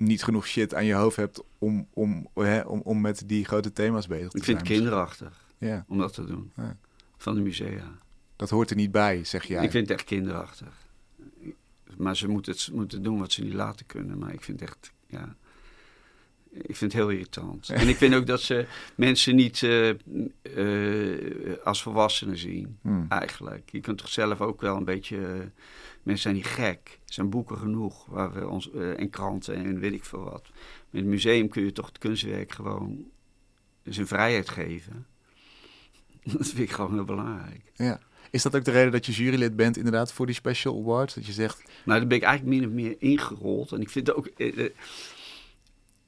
niet 0.00 0.22
genoeg 0.22 0.46
shit 0.46 0.74
aan 0.74 0.84
je 0.84 0.94
hoofd 0.94 1.16
hebt... 1.16 1.42
om, 1.58 1.88
om, 1.92 2.28
hè, 2.34 2.60
om, 2.60 2.80
om 2.84 3.00
met 3.00 3.22
die 3.26 3.44
grote 3.44 3.72
thema's 3.72 4.06
bezig 4.06 4.30
te 4.30 4.38
zijn. 4.38 4.42
Ik 4.42 4.44
vind 4.44 4.68
het 4.68 4.78
kinderachtig 4.78 5.44
ja. 5.58 5.84
om 5.88 5.98
dat 5.98 6.14
te 6.14 6.24
doen. 6.24 6.52
Ja. 6.56 6.76
Van 7.16 7.34
de 7.34 7.40
musea. 7.40 7.98
Dat 8.36 8.50
hoort 8.50 8.70
er 8.70 8.76
niet 8.76 8.92
bij, 8.92 9.24
zeg 9.24 9.44
jij. 9.44 9.64
Ik 9.64 9.70
vind 9.70 9.88
het 9.88 9.98
echt 9.98 10.06
kinderachtig. 10.06 10.88
Maar 11.96 12.16
ze 12.16 12.28
moeten, 12.28 12.52
het, 12.52 12.70
moeten 12.72 13.02
doen 13.02 13.18
wat 13.18 13.32
ze 13.32 13.42
niet 13.42 13.52
laten 13.52 13.86
kunnen. 13.86 14.18
Maar 14.18 14.32
ik 14.32 14.42
vind 14.42 14.62
echt... 14.62 14.92
Ja, 15.06 15.36
ik 16.50 16.76
vind 16.76 16.92
het 16.92 17.02
heel 17.02 17.10
irritant. 17.10 17.68
En 17.80 17.88
ik 17.88 17.96
vind 17.96 18.14
ook 18.14 18.26
dat 18.26 18.40
ze 18.40 18.66
mensen 18.94 19.34
niet 19.34 19.62
uh, 19.62 19.94
uh, 20.42 21.56
als 21.64 21.82
volwassenen 21.82 22.38
zien, 22.38 22.78
hmm. 22.82 23.06
eigenlijk. 23.08 23.70
Je 23.70 23.80
kunt 23.80 23.98
toch 23.98 24.08
zelf 24.08 24.40
ook 24.40 24.60
wel 24.60 24.76
een 24.76 24.84
beetje... 24.84 25.16
Uh, 25.16 25.40
mensen 26.02 26.22
zijn 26.22 26.34
niet 26.34 26.46
gek. 26.46 26.98
Er 27.06 27.12
zijn 27.12 27.30
boeken 27.30 27.58
genoeg 27.58 28.06
waar 28.06 28.32
we 28.32 28.48
ons, 28.48 28.70
en 28.70 29.10
kranten 29.10 29.54
en 29.54 29.78
weet 29.78 29.92
ik 29.92 30.04
veel 30.04 30.24
wat. 30.24 30.50
Met 30.90 31.02
het 31.02 31.10
museum 31.10 31.48
kun 31.48 31.64
je 31.64 31.72
toch 31.72 31.86
het 31.86 31.98
kunstwerk 31.98 32.52
gewoon 32.52 33.04
zijn 33.84 34.06
vrijheid 34.06 34.48
geven. 34.48 35.06
Dat 36.36 36.46
vind 36.46 36.58
ik 36.58 36.70
gewoon 36.70 36.92
heel 36.92 37.04
belangrijk. 37.04 37.72
Ja. 37.74 38.00
Is 38.30 38.42
dat 38.42 38.56
ook 38.56 38.64
de 38.64 38.70
reden 38.70 38.92
dat 38.92 39.06
je 39.06 39.12
jurylid 39.12 39.56
bent 39.56 39.76
inderdaad 39.76 40.12
voor 40.12 40.26
die 40.26 40.34
Special 40.34 40.78
Awards? 40.78 41.14
Dat 41.14 41.26
je 41.26 41.32
zegt... 41.32 41.62
Nou, 41.84 41.98
daar 41.98 42.08
ben 42.08 42.16
ik 42.16 42.22
eigenlijk 42.22 42.56
min 42.56 42.68
of 42.68 42.74
meer 42.74 42.94
ingerold. 42.98 43.72
En 43.72 43.80
ik 43.80 43.90
vind 43.90 44.14
ook... 44.14 44.30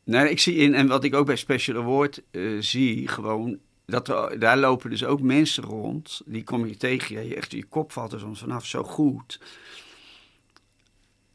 Nee, 0.05 0.31
ik 0.31 0.41
zie 0.41 0.57
in, 0.57 0.75
en 0.75 0.87
wat 0.87 1.05
ik 1.05 1.15
ook 1.15 1.27
bij 1.27 1.37
Special 1.37 1.83
Award 1.83 2.23
uh, 2.31 2.61
zie, 2.61 3.09
gewoon, 3.09 3.59
dat 3.85 4.07
daar 4.39 4.59
lopen 4.59 4.91
dus 4.91 5.05
ook 5.05 5.21
mensen 5.21 5.65
rond, 5.65 6.23
die 6.25 6.45
kom 6.45 6.67
je 6.67 6.77
tegen, 6.77 7.27
je 7.29 7.35
echt 7.35 7.53
je 7.53 7.65
kop 7.65 7.93
valt 7.93 8.13
er 8.13 8.21
soms 8.21 8.41
vanaf, 8.41 8.67
zo 8.67 8.83
goed. 8.83 9.41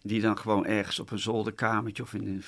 Die 0.01 0.21
dan 0.21 0.37
gewoon 0.37 0.65
ergens 0.65 0.99
op 0.99 1.11
een 1.11 1.19
zolderkamertje 1.19 2.03
of 2.03 2.13
in 2.13 2.27
een, 2.27 2.43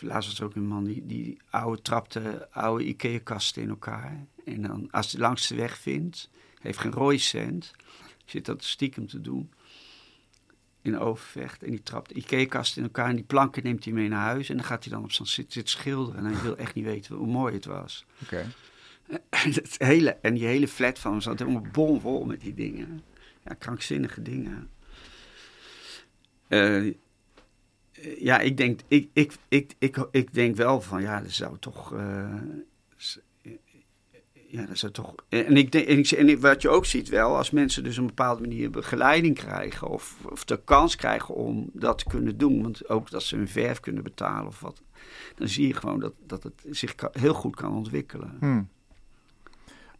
laatst 0.00 0.28
was 0.28 0.38
er 0.38 0.44
ook 0.44 0.54
een 0.54 0.66
man 0.66 0.84
die, 0.84 1.06
die 1.06 1.40
oude 1.50 1.82
trapte 1.82 2.48
oude 2.50 2.84
Ikea-kasten 2.84 3.62
in 3.62 3.68
elkaar. 3.68 4.26
En 4.44 4.62
dan, 4.62 4.88
als 4.90 5.12
hij 5.12 5.20
langs 5.20 5.46
de 5.46 5.54
weg 5.54 5.78
vindt, 5.78 6.30
heeft 6.60 6.78
geen 6.78 6.92
rode 6.92 7.18
cent, 7.18 7.72
zit 8.24 8.44
dat 8.44 8.64
stiekem 8.64 9.06
te 9.06 9.20
doen 9.20 9.50
in 10.82 10.98
Overvecht. 10.98 11.62
En 11.62 11.70
die 11.70 11.82
trapt 11.82 12.08
de 12.08 12.14
Ikea-kast 12.14 12.76
in 12.76 12.82
elkaar 12.82 13.08
en 13.08 13.16
die 13.16 13.24
planken 13.24 13.62
neemt 13.62 13.84
hij 13.84 13.92
mee 13.92 14.08
naar 14.08 14.24
huis. 14.24 14.48
En 14.48 14.56
dan 14.56 14.66
gaat 14.66 14.84
hij 14.84 14.92
dan 14.92 15.04
op 15.04 15.12
zo'n 15.12 15.26
zit, 15.26 15.52
zit 15.52 15.68
schilderen. 15.68 16.24
En 16.24 16.32
hij 16.32 16.42
wil 16.42 16.56
echt 16.56 16.74
niet 16.74 16.84
weten 16.84 17.16
hoe 17.16 17.26
mooi 17.26 17.54
het 17.54 17.64
was. 17.64 18.04
Oké. 18.22 18.46
Het 19.30 19.74
hele, 19.78 20.10
en 20.10 20.34
die 20.34 20.46
hele 20.46 20.68
flat 20.68 20.98
van 20.98 21.10
hem 21.10 21.20
zat 21.20 21.38
helemaal 21.38 21.66
bomvol 21.72 22.24
met 22.24 22.40
die 22.40 22.54
dingen. 22.54 23.02
Ja, 23.44 23.54
krankzinnige 23.54 24.22
dingen. 24.22 24.70
Uh, 26.48 26.94
ja, 28.18 28.38
ik 28.38 28.56
denk, 28.56 28.80
ik, 28.88 29.10
ik, 29.12 29.32
ik, 29.48 29.74
ik, 29.78 30.08
ik 30.10 30.34
denk 30.34 30.56
wel 30.56 30.80
van, 30.80 31.02
ja, 31.02 31.20
dat 31.20 31.30
zou 31.30 31.56
toch... 31.58 31.92
Uh, 31.92 32.34
ja, 34.48 34.66
dat 34.66 34.74
is 34.74 34.84
toch. 34.92 35.14
En, 35.28 35.56
ik 35.56 35.72
denk, 35.72 35.88
en, 35.88 35.98
ik, 35.98 36.10
en 36.10 36.40
wat 36.40 36.62
je 36.62 36.68
ook 36.68 36.86
ziet 36.86 37.08
wel, 37.08 37.36
als 37.36 37.50
mensen 37.50 37.84
dus 37.84 37.96
op 37.96 38.00
een 38.00 38.06
bepaalde 38.06 38.40
manier 38.40 38.70
begeleiding 38.70 39.34
krijgen 39.34 39.88
of, 39.88 40.16
of 40.30 40.44
de 40.44 40.60
kans 40.64 40.96
krijgen 40.96 41.34
om 41.34 41.70
dat 41.72 41.98
te 41.98 42.04
kunnen 42.04 42.38
doen, 42.38 42.62
want 42.62 42.88
ook 42.88 43.10
dat 43.10 43.22
ze 43.22 43.36
hun 43.36 43.48
verf 43.48 43.80
kunnen 43.80 44.02
betalen 44.02 44.46
of 44.46 44.60
wat, 44.60 44.82
dan 45.34 45.48
zie 45.48 45.66
je 45.66 45.74
gewoon 45.74 46.00
dat, 46.00 46.12
dat 46.26 46.42
het 46.42 46.64
zich 46.70 46.94
heel 47.12 47.34
goed 47.34 47.56
kan 47.56 47.74
ontwikkelen. 47.74 48.36
Hmm. 48.40 48.68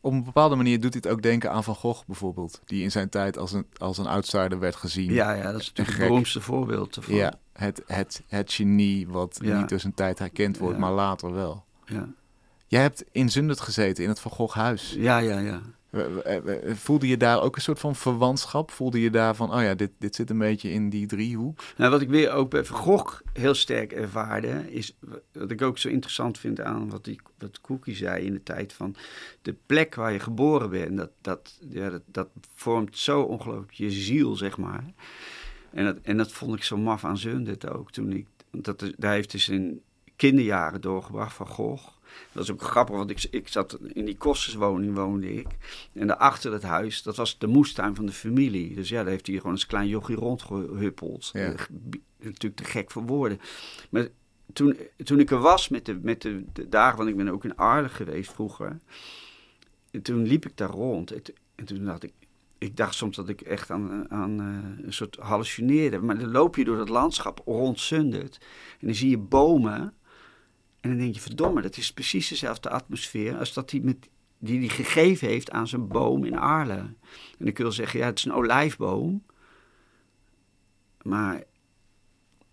Op 0.07 0.13
een 0.13 0.25
bepaalde 0.25 0.57
manier 0.57 0.81
doet 0.81 0.93
dit 0.93 1.09
ook 1.09 1.23
denken 1.23 1.51
aan 1.51 1.65
Van 1.65 1.75
Gogh 1.75 2.07
bijvoorbeeld, 2.07 2.61
die 2.65 2.83
in 2.83 2.91
zijn 2.91 3.09
tijd 3.09 3.39
als 3.39 3.53
een, 3.53 3.67
als 3.77 3.99
een 3.99 4.07
outsider 4.07 4.59
werd 4.59 4.77
gezien. 4.77 5.13
Ja, 5.13 5.33
ja 5.33 5.53
dat 5.53 5.61
is 5.61 5.67
natuurlijk 5.67 5.97
het 5.99 6.07
beroemdste 6.07 6.41
voorbeeld 6.41 6.97
ervan. 6.97 7.15
Ja, 7.15 7.35
het, 7.53 7.83
het, 7.87 8.23
het 8.29 8.53
genie 8.53 9.09
wat 9.09 9.39
ja. 9.43 9.59
niet 9.59 9.69
door 9.69 9.81
zijn 9.81 9.95
tijd 9.95 10.19
herkend 10.19 10.59
wordt, 10.59 10.75
Ja. 10.75 10.81
maar 10.81 10.93
later 10.93 11.33
wel. 11.33 11.65
Ja, 11.85 12.09
Jij 12.67 12.83
hebt 12.83 13.05
in 13.13 13.31
Zundert 13.31 13.61
gezeten, 13.61 14.03
in 14.05 14.09
het 14.11 14.21
Van 14.21 14.31
Gogh 14.31 14.55
huis. 14.57 14.95
ja, 14.99 15.19
ja. 15.19 15.39
ja. 15.39 15.61
Voelde 16.75 17.07
je 17.07 17.17
daar 17.17 17.43
ook 17.43 17.57
een 17.57 17.63
soort 17.63 17.79
van 17.79 17.97
verwantschap? 17.97 18.71
Voelde 18.71 19.01
je 19.01 19.11
daar 19.11 19.37
van, 19.37 19.55
oh 19.55 19.63
ja, 19.63 19.75
dit, 19.75 19.91
dit 19.99 20.15
zit 20.15 20.31
een 20.31 20.39
beetje 20.39 20.71
in 20.71 20.91
die 20.91 21.07
driehoek? 21.07 21.61
Nou, 21.77 21.91
wat 21.91 22.01
ik 22.01 22.09
weer 22.09 22.33
ook 22.33 22.51
bij 22.51 22.65
Van 22.65 23.07
heel 23.33 23.55
sterk 23.55 23.93
ervaarde, 23.93 24.73
is 24.73 24.97
wat 25.33 25.51
ik 25.51 25.63
ook 25.63 25.79
zo 25.79 25.89
interessant 25.89 26.39
vind 26.39 26.61
aan 26.61 26.91
wat, 26.91 27.05
die, 27.05 27.21
wat 27.39 27.61
Cookie 27.61 27.95
zei 27.95 28.25
in 28.25 28.33
de 28.33 28.43
tijd 28.43 28.73
van 28.73 28.97
de 29.43 29.55
plek 29.67 29.95
waar 29.95 30.13
je 30.13 30.21
geboren 30.21 30.71
bent, 30.71 30.97
dat, 30.97 31.11
dat, 31.21 31.59
ja, 31.69 31.91
dat, 31.91 32.03
dat 32.07 32.29
vormt 32.55 32.99
zo 32.99 33.21
ongelooflijk 33.21 33.73
je 33.73 33.91
ziel, 33.91 34.37
zeg 34.37 34.57
maar. 34.57 34.85
En 35.71 35.85
dat, 35.85 35.97
en 36.03 36.17
dat 36.17 36.33
vond 36.33 36.57
ik 36.57 36.63
zo 36.63 36.77
maf 36.77 37.05
aan 37.05 37.19
Zundert 37.19 37.71
ook. 37.71 37.93
Toen 37.93 38.13
ik, 38.13 38.27
dat, 38.51 38.93
daar 38.97 39.13
heeft 39.13 39.33
hij 39.33 39.41
zijn 39.41 39.81
kinderjaren 40.17 40.81
doorgebracht 40.81 41.35
van 41.35 41.47
Gogh. 41.47 41.89
Dat 42.33 42.43
is 42.43 42.51
ook 42.51 42.63
grappig, 42.63 42.97
want 42.97 43.11
ik, 43.11 43.27
ik 43.31 43.49
zat 43.49 43.79
in 43.93 44.05
die 44.05 44.17
kosterswoning 44.17 44.95
woonde 44.95 45.35
ik. 45.35 45.47
En 45.93 46.07
daarachter 46.07 46.53
het 46.53 46.63
huis, 46.63 47.03
dat 47.03 47.17
was 47.17 47.39
de 47.39 47.47
moestuin 47.47 47.95
van 47.95 48.07
de 48.07 48.13
familie. 48.13 48.75
Dus 48.75 48.89
ja, 48.89 49.03
daar 49.03 49.11
heeft 49.11 49.27
hij 49.27 49.37
gewoon 49.37 49.53
eens 49.53 49.67
klein 49.67 49.89
jochie 49.89 50.17
rondgehuppeld. 50.17 51.31
Ja. 51.33 51.53
Eh, 51.53 51.59
natuurlijk 52.19 52.57
te 52.57 52.65
gek 52.65 52.91
voor 52.91 53.03
woorden. 53.03 53.41
Maar 53.91 54.09
toen, 54.53 54.77
toen 55.05 55.21
ik 55.21 55.31
er 55.31 55.39
was 55.39 55.69
met, 55.69 55.85
de, 55.85 55.99
met 56.03 56.23
de, 56.23 56.45
de 56.53 56.69
dagen, 56.69 56.97
want 56.97 57.09
ik 57.09 57.17
ben 57.17 57.29
ook 57.29 57.45
in 57.45 57.57
Arles 57.57 57.93
geweest 57.93 58.33
vroeger. 58.33 58.77
En 59.91 60.03
toen 60.03 60.27
liep 60.27 60.47
ik 60.47 60.57
daar 60.57 60.71
rond. 60.71 61.11
En, 61.11 61.23
en 61.55 61.65
toen 61.65 61.85
dacht 61.85 62.03
ik, 62.03 62.13
ik 62.59 62.77
dacht 62.77 62.95
soms 62.95 63.17
dat 63.17 63.29
ik 63.29 63.41
echt 63.41 63.71
aan, 63.71 64.11
aan 64.11 64.41
uh, 64.41 64.85
een 64.87 64.93
soort 64.93 65.17
hallucineerde. 65.17 65.99
Maar 65.99 66.19
dan 66.19 66.31
loop 66.31 66.57
je 66.57 66.65
door 66.65 66.77
dat 66.77 66.89
landschap 66.89 67.43
rond 67.45 67.81
Zundert. 67.81 68.39
En 68.81 68.87
dan 68.87 68.97
zie 68.97 69.11
je 69.11 69.19
bomen. 69.19 69.95
En 70.87 70.93
dan 70.93 71.01
denk 71.01 71.15
je, 71.15 71.21
verdomme, 71.21 71.63
dat 71.63 71.77
is 71.77 71.93
precies 71.93 72.29
dezelfde 72.29 72.71
atmosfeer 72.71 73.37
als 73.37 73.53
dat 73.53 73.71
hij 73.71 73.81
met, 73.81 74.09
die 74.39 74.59
hij 74.59 74.69
gegeven 74.69 75.29
heeft 75.29 75.51
aan 75.51 75.69
zijn 75.69 75.89
boom 75.89 76.25
in 76.25 76.39
Arle. 76.39 76.73
En 76.73 76.97
dan 77.39 77.53
kun 77.53 77.65
je 77.65 77.71
zeggen, 77.71 77.99
ja, 77.99 78.07
het 78.07 78.19
is 78.19 78.25
een 78.25 78.33
olijfboom. 78.33 79.23
Maar 81.03 81.43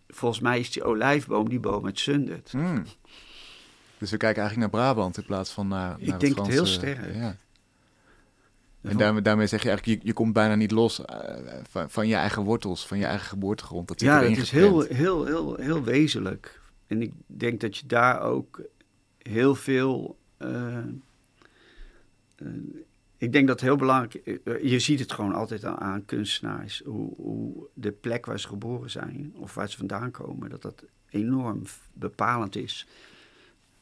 volgens 0.08 0.42
mij 0.42 0.60
is 0.60 0.72
die 0.72 0.84
olijfboom 0.84 1.50
die 1.50 1.60
boom 1.60 1.86
uit 1.86 2.00
Zundert. 2.00 2.52
Hmm. 2.52 2.84
Dus 3.98 4.12
we 4.12 4.18
kijken 4.18 4.42
eigenlijk 4.42 4.72
naar 4.72 4.82
Brabant 4.82 5.18
in 5.18 5.26
plaats 5.26 5.52
van 5.52 5.68
naar, 5.68 5.96
Ik 6.00 6.08
naar 6.08 6.20
denk 6.20 6.36
het 6.36 6.46
het 6.46 6.56
heel 6.56 6.66
sterk. 6.66 7.16
Ja. 7.16 7.38
En 8.82 8.98
daarmee, 8.98 9.22
daarmee 9.22 9.48
zeg 9.48 9.64
je 9.64 9.70
eigenlijk, 9.70 10.02
je, 10.02 10.08
je 10.08 10.14
komt 10.14 10.34
bijna 10.34 10.56
niet 10.56 10.72
los 10.72 11.06
eh, 11.06 11.36
van, 11.70 11.90
van 11.90 12.08
je 12.08 12.16
eigen 12.16 12.44
wortels, 12.44 12.88
van 12.88 12.98
je 12.98 13.06
eigen 13.06 13.28
geboortegrond. 13.28 13.88
Dat 13.88 14.00
Ja, 14.00 14.22
het 14.22 14.38
is 14.38 14.52
heel, 14.52 14.82
heel, 14.82 15.26
heel, 15.26 15.56
heel 15.56 15.84
wezenlijk. 15.84 16.62
En 16.88 17.02
ik 17.02 17.12
denk 17.26 17.62
dat 17.62 17.78
je 17.78 17.86
daar 17.86 18.22
ook 18.22 18.62
heel 19.18 19.56
veel. 19.56 20.18
eh, 20.38 20.78
eh, 22.36 22.48
ik 23.18 23.32
denk 23.32 23.48
dat 23.48 23.62
heel 23.62 23.76
belangrijk. 23.76 24.14
eh, 24.14 24.64
je 24.64 24.80
ziet 24.80 25.00
het 25.00 25.12
gewoon 25.12 25.34
altijd 25.34 25.66
aan, 25.66 25.80
aan 25.80 26.06
kunstenaars. 26.06 26.82
Hoe, 26.86 27.14
hoe 27.16 27.68
de 27.74 27.92
plek 27.92 28.26
waar 28.26 28.40
ze 28.40 28.48
geboren 28.48 28.90
zijn 28.90 29.34
of 29.36 29.54
waar 29.54 29.70
ze 29.70 29.78
vandaan 29.78 30.12
komen, 30.12 30.50
dat 30.50 30.62
dat 30.62 30.84
enorm 31.10 31.62
bepalend 31.94 32.56
is. 32.56 32.88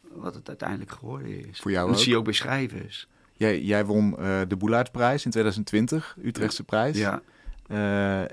Wat 0.01 0.35
het 0.35 0.47
uiteindelijk 0.47 0.91
geworden 0.91 1.49
is. 1.49 1.59
Voor 1.59 1.71
jou 1.71 1.87
dat 1.87 1.95
ook? 1.95 2.01
zie 2.01 2.11
je 2.11 2.17
ook 2.17 2.23
bij 2.23 2.33
schrijvers. 2.33 3.07
Jij, 3.33 3.61
jij 3.61 3.85
won 3.85 4.11
de 4.47 4.55
Boelaertprijs 4.57 5.25
in 5.25 5.31
2020, 5.31 6.17
Utrechtse 6.23 6.63
prijs. 6.63 6.97
Ja, 6.97 7.21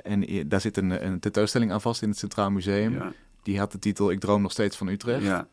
en 0.03 0.49
daar 0.49 0.61
zit 0.61 0.77
een, 0.77 1.07
een 1.07 1.21
tentoonstelling 1.21 1.73
aan 1.73 1.81
vast 1.81 2.03
in 2.03 2.09
het 2.09 2.19
Centraal 2.19 2.51
Museum. 2.51 2.93
ja, 2.93 3.13
Die 3.49 3.59
had 3.59 3.73
de 3.73 3.79
titel 3.79 4.11
Ik 4.11 4.21
droom 4.21 4.43
nog 4.43 4.53
steeds 4.53 4.77
van 4.77 4.89
Utrecht. 4.89 5.25
ja. 5.25 5.49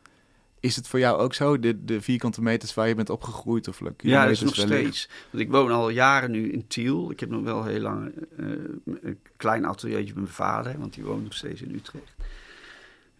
Is 0.59 0.75
het 0.75 0.87
voor 0.87 0.99
jou 0.99 1.19
ook 1.19 1.33
zo, 1.33 1.59
de, 1.59 1.85
de 1.85 2.01
vierkante 2.01 2.41
meters 2.41 2.73
waar 2.73 2.87
je 2.87 2.95
bent 2.95 3.09
opgegroeid? 3.09 3.67
Of 3.67 3.81
Ja, 3.97 4.23
dat 4.23 4.31
is 4.31 4.41
nog 4.41 4.55
steeds. 4.55 5.09
Want 5.31 5.43
ik 5.43 5.51
woon 5.51 5.71
al 5.71 5.89
jaren 5.89 6.31
nu 6.31 6.51
in 6.51 6.67
Tiel. 6.67 7.11
Ik 7.11 7.19
heb 7.19 7.29
nog 7.29 7.43
wel 7.43 7.63
heel 7.63 7.79
lang 7.79 8.13
eh, 8.37 8.45
een 8.85 9.19
klein 9.37 9.65
ateliertje 9.65 10.13
met 10.13 10.15
mijn 10.15 10.27
vader, 10.27 10.79
want 10.79 10.93
die 10.93 11.03
woont 11.03 11.23
nog 11.23 11.33
steeds 11.33 11.61
in 11.61 11.75
Utrecht. 11.75 12.15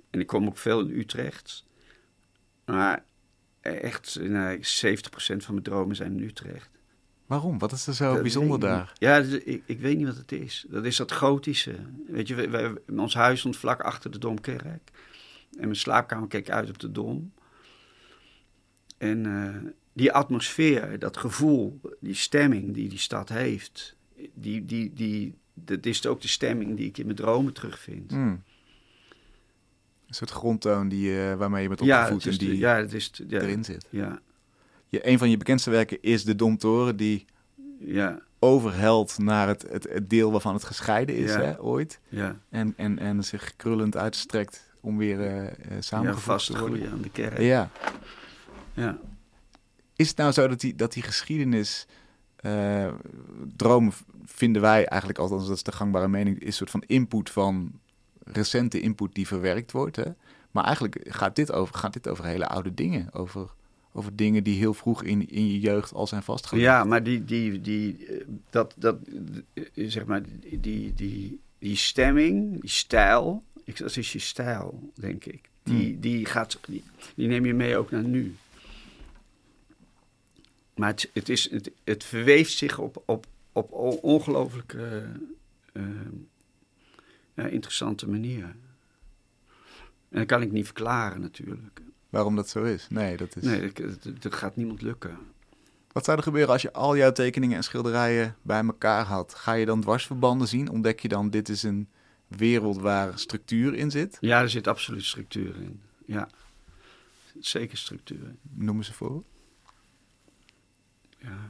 En 0.09 0.19
ik 0.19 0.27
kom 0.27 0.47
ook 0.47 0.57
veel 0.57 0.79
in 0.79 0.99
Utrecht. 0.99 1.65
Maar 2.65 3.03
echt, 3.61 4.19
nou, 4.21 4.57
70% 4.57 4.61
van 5.17 5.53
mijn 5.53 5.63
dromen 5.63 5.95
zijn 5.95 6.17
in 6.17 6.23
Utrecht. 6.23 6.69
Waarom? 7.25 7.59
Wat 7.59 7.71
is 7.71 7.87
er 7.87 7.93
zo 7.93 8.13
Dat 8.13 8.21
bijzonder 8.21 8.59
daar? 8.59 8.93
Ja, 8.97 9.17
is- 9.17 9.31
ik, 9.43 9.63
ik 9.65 9.79
weet 9.79 9.97
niet 9.97 10.05
wat 10.07 10.17
het 10.17 10.31
is. 10.31 10.65
Dat 10.69 10.85
is 10.85 10.95
dat 10.95 11.11
gotische. 11.11 11.75
Weet 12.07 12.27
je, 12.27 12.35
wij, 12.35 12.49
wij- 12.49 12.73
ons 12.97 13.13
huis 13.13 13.39
stond 13.39 13.57
vlak 13.57 13.81
achter 13.81 14.11
de 14.11 14.17
Domkerk. 14.19 14.91
En 15.51 15.61
mijn 15.61 15.75
slaapkamer 15.75 16.27
keek 16.27 16.49
uit 16.49 16.69
op 16.69 16.79
de 16.79 16.91
Dom. 16.91 17.31
En 18.97 19.25
eh, 19.25 19.71
die 19.93 20.11
atmosfeer, 20.11 20.99
dat 20.99 21.17
gevoel, 21.17 21.79
die 21.99 22.13
stemming 22.13 22.73
die 22.73 22.89
die 22.89 22.97
stad 22.99 23.29
heeft... 23.29 23.95
Die, 24.33 24.65
die, 24.65 24.93
die, 24.93 25.33
dat 25.53 25.85
is 25.85 26.05
ook 26.05 26.21
de 26.21 26.27
stemming 26.27 26.77
die 26.77 26.87
ik 26.87 26.97
in 26.97 27.05
mijn 27.05 27.17
dromen 27.17 27.53
terugvind. 27.53 28.11
Hmm. 28.11 28.43
Een 30.07 30.13
soort 30.13 30.29
grondtoon 30.31 30.87
die, 30.87 31.19
eh, 31.21 31.35
waarmee 31.35 31.61
je 31.61 31.67
bent 31.67 31.83
ja, 31.83 31.99
opgevoed 31.99 32.25
is 32.25 32.37
en 32.37 32.45
de- 32.45 32.51
die 32.51 32.57
ja, 32.59 32.75
het 32.75 32.93
is 32.93 33.11
ja, 33.27 33.39
erin 33.41 33.63
zit. 33.63 33.85
ja, 33.89 34.19
Je, 34.95 35.07
een 35.07 35.17
van 35.17 35.29
je 35.29 35.37
bekendste 35.37 35.69
werken 35.69 36.01
is 36.01 36.23
de 36.23 36.35
Domtoren, 36.35 36.95
die 36.97 37.25
ja, 37.79 38.19
overhelt 38.39 39.17
naar 39.17 39.47
het, 39.47 39.65
het, 39.69 39.87
het 39.91 40.09
deel 40.09 40.31
waarvan 40.31 40.53
het 40.53 40.63
gescheiden 40.63 41.15
is, 41.15 41.31
Ja. 41.33 41.41
hè, 41.41 41.61
ooit. 41.61 41.99
ja. 42.09 42.37
En, 42.49 42.73
en, 42.77 42.99
en 42.99 43.23
zich 43.23 43.55
krullend 43.55 43.97
uitstrekt 43.97 44.73
om 44.81 44.97
weer 44.97 45.21
ja 45.21 45.51
samengevoegd 45.79 46.25
vast 46.25 46.45
te 46.51 46.59
worden. 46.59 46.91
aan 46.91 47.01
de 47.01 47.09
kerk. 47.09 47.39
Ja. 47.39 47.69
Ja. 48.73 48.97
Is 49.95 50.07
het 50.07 50.17
nou 50.17 50.31
zo 50.31 50.47
dat 50.47 50.59
die, 50.59 50.75
dat 50.75 50.93
die 50.93 51.03
geschiedenis, 51.03 51.87
dromen 53.55 53.91
v- 53.91 54.01
vinden 54.25 54.61
wij 54.61 54.85
eigenlijk, 54.85 55.19
althans 55.19 55.47
dat 55.47 55.55
is 55.55 55.63
de 55.63 55.71
gangbare 55.71 56.07
mening, 56.07 56.39
is 56.39 56.45
een 56.45 56.53
soort 56.53 56.69
van 56.69 56.83
input 56.87 57.29
van 57.29 57.71
recente 58.23 58.79
input 58.79 59.13
die 59.15 59.27
verwerkt 59.27 59.71
wordt. 59.71 59.95
Hè? 59.95 60.05
Maar 60.51 60.63
eigenlijk 60.63 60.99
gaat 61.03 61.35
dit 61.35 61.51
over, 61.51 61.75
gaat 61.75 61.93
dit 61.93 62.07
over 62.07 62.25
hele 62.25 62.47
oude 62.47 62.73
dingen, 62.73 63.13
over, 63.13 63.49
over 63.95 64.15
dingen 64.15 64.43
die 64.43 64.57
heel 64.57 64.73
vroeg 64.73 65.03
in, 65.03 65.29
in 65.29 65.47
je 65.47 65.59
jeugd 65.59 65.93
al 65.93 66.07
zijn 66.07 66.23
vastgelegd. 66.23 66.65
Ja, 66.65 66.83
maar 66.83 67.03
die, 67.03 67.23
die, 67.25 67.61
die, 67.61 68.05
eh, 68.05 68.25
dat, 68.49 68.73
dat, 68.77 68.97
eh, 69.53 69.63
zeg 69.75 70.05
maar, 70.05 70.21
die, 70.59 70.93
die, 70.93 71.39
die, 71.59 71.75
stemming, 71.75 72.61
die 72.61 72.69
stijl, 72.69 73.43
ik, 73.63 73.77
dat 73.77 73.97
is 73.97 74.11
je 74.11 74.19
stijl, 74.19 74.91
denk 74.93 75.25
ik. 75.25 75.49
Die, 75.63 75.99
die, 75.99 76.25
gaat, 76.25 76.59
die, 76.67 76.83
die 77.15 77.27
neem 77.27 77.45
je 77.45 77.53
mee 77.53 77.77
ook 77.77 77.91
naar 77.91 78.03
nu. 78.03 78.35
Maar 80.75 80.89
het, 80.89 81.09
het, 81.13 81.29
is, 81.29 81.51
het, 81.51 81.71
het 81.83 82.03
verweeft 82.03 82.57
zich 82.57 82.79
op, 82.79 83.03
op, 83.05 83.25
op 83.51 83.71
on- 83.71 83.99
ongelooflijk 83.99 84.73
eh, 85.73 85.83
interessante 87.51 88.09
manier. 88.09 88.55
En 90.09 90.17
dat 90.17 90.25
kan 90.25 90.41
ik 90.41 90.51
niet 90.51 90.65
verklaren 90.65 91.21
natuurlijk. 91.21 91.81
Waarom 92.15 92.35
dat 92.35 92.49
zo 92.49 92.63
is? 92.63 92.87
Nee, 92.89 93.17
dat 93.17 93.35
is... 93.35 93.43
Nee, 93.43 93.71
dat, 94.19 94.35
gaat 94.35 94.55
niemand 94.55 94.81
lukken. 94.81 95.17
Wat 95.91 96.05
zou 96.05 96.17
er 96.17 96.23
gebeuren 96.23 96.51
als 96.51 96.61
je 96.61 96.73
al 96.73 96.97
jouw 96.97 97.11
tekeningen 97.11 97.57
en 97.57 97.63
schilderijen 97.63 98.35
bij 98.41 98.63
elkaar 98.63 99.05
had? 99.05 99.33
Ga 99.33 99.53
je 99.53 99.65
dan 99.65 99.81
dwarsverbanden 99.81 100.47
zien? 100.47 100.69
Ontdek 100.69 100.99
je 100.99 101.07
dan 101.07 101.29
dit 101.29 101.49
is 101.49 101.63
een 101.63 101.89
wereld 102.27 102.77
waar 102.77 103.19
structuur 103.19 103.73
in 103.73 103.91
zit? 103.91 104.17
Ja, 104.19 104.41
er 104.41 104.49
zit 104.49 104.67
absoluut 104.67 105.03
structuur 105.03 105.55
in. 105.55 105.81
Ja, 106.05 106.29
er 107.35 107.39
zeker 107.39 107.77
structuur 107.77 108.23
in. 108.23 108.39
Noem 108.53 108.77
eens 108.77 108.87
een 108.87 108.93
voorbeeld. 108.93 109.25
Ja. 111.17 111.49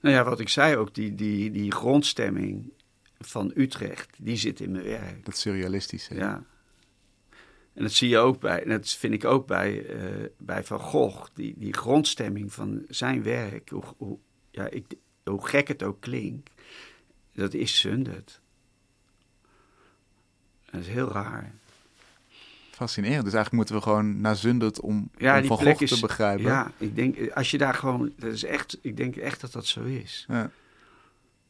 Nou 0.00 0.14
ja, 0.14 0.24
wat 0.24 0.40
ik 0.40 0.48
zei 0.48 0.76
ook, 0.76 0.94
die, 0.94 1.14
die, 1.14 1.50
die 1.50 1.72
grondstemming 1.72 2.72
van 3.18 3.52
Utrecht, 3.54 4.16
die 4.18 4.36
zit 4.36 4.60
in 4.60 4.70
mijn 4.70 4.84
werk. 4.84 5.24
Dat 5.24 5.36
surrealistische. 5.36 6.14
Ja. 6.14 6.44
En 7.76 7.82
dat 7.82 7.92
zie 7.92 8.08
je 8.08 8.18
ook 8.18 8.40
bij, 8.40 8.62
en 8.62 8.68
dat 8.68 8.90
vind 8.90 9.14
ik 9.14 9.24
ook 9.24 9.46
bij, 9.46 9.86
eh, 9.86 10.26
bij 10.38 10.64
Van 10.64 10.78
Gogh, 10.78 11.26
die, 11.34 11.54
die 11.58 11.72
grondstemming 11.72 12.52
van 12.52 12.84
zijn 12.88 13.22
werk. 13.22 13.68
Hoe, 13.68 13.82
hoe, 13.96 14.18
ja, 14.50 14.68
ik, 14.68 14.84
hoe 15.24 15.46
gek 15.46 15.68
het 15.68 15.82
ook 15.82 16.00
klinkt, 16.00 16.50
dat 17.32 17.54
is 17.54 17.80
Zundert. 17.80 18.40
Dat 20.70 20.80
is 20.80 20.88
heel 20.88 21.08
raar. 21.08 21.54
Fascinerend. 22.70 23.24
Dus 23.24 23.34
eigenlijk 23.34 23.52
moeten 23.52 23.74
we 23.74 23.82
gewoon 23.82 24.20
naar 24.20 24.36
Zundert 24.36 24.80
om, 24.80 25.10
Ja, 25.16 25.34
om 25.34 25.40
die 25.40 25.48
Van 25.48 25.58
Gogh 25.58 25.84
te 25.84 26.00
begrijpen. 26.00 26.44
Ja, 26.44 26.72
ik 26.76 26.96
denk, 26.96 27.30
als 27.30 27.50
je 27.50 27.58
daar 27.58 27.74
gewoon, 27.74 28.12
dat 28.18 28.32
is 28.32 28.44
echt, 28.44 28.78
ik 28.80 28.96
denk 28.96 29.16
echt 29.16 29.40
dat 29.40 29.52
dat 29.52 29.66
zo 29.66 29.82
is. 29.82 30.24
Ja. 30.28 30.50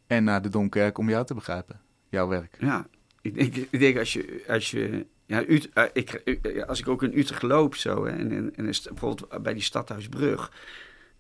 En 0.07 0.25
naar 0.25 0.43
de 0.43 0.49
Domkerk 0.49 0.99
om 0.99 1.09
jou 1.09 1.27
te 1.27 1.35
begrijpen. 1.35 1.81
Jouw 2.09 2.29
werk. 2.29 2.57
Ja, 2.59 2.87
ik 3.21 3.35
denk, 3.35 3.57
ik 3.57 3.81
denk 3.81 3.99
als 3.99 4.13
je, 4.13 4.45
als 4.49 4.71
je, 4.71 5.07
ja, 5.27 5.49
Ut, 5.49 5.69
eh, 5.73 5.85
ik, 5.93 6.13
eh, 6.13 6.65
als 6.65 6.81
ik 6.81 6.89
ook 6.89 7.03
in 7.03 7.19
Utrecht 7.19 7.43
loop 7.43 7.75
zo, 7.75 8.05
hè, 8.05 8.11
en, 8.11 8.31
en, 8.31 8.57
en 8.57 8.65
bijvoorbeeld 8.65 9.43
bij 9.43 9.53
die 9.55 9.63
Stadhuisbrug, 9.63 10.51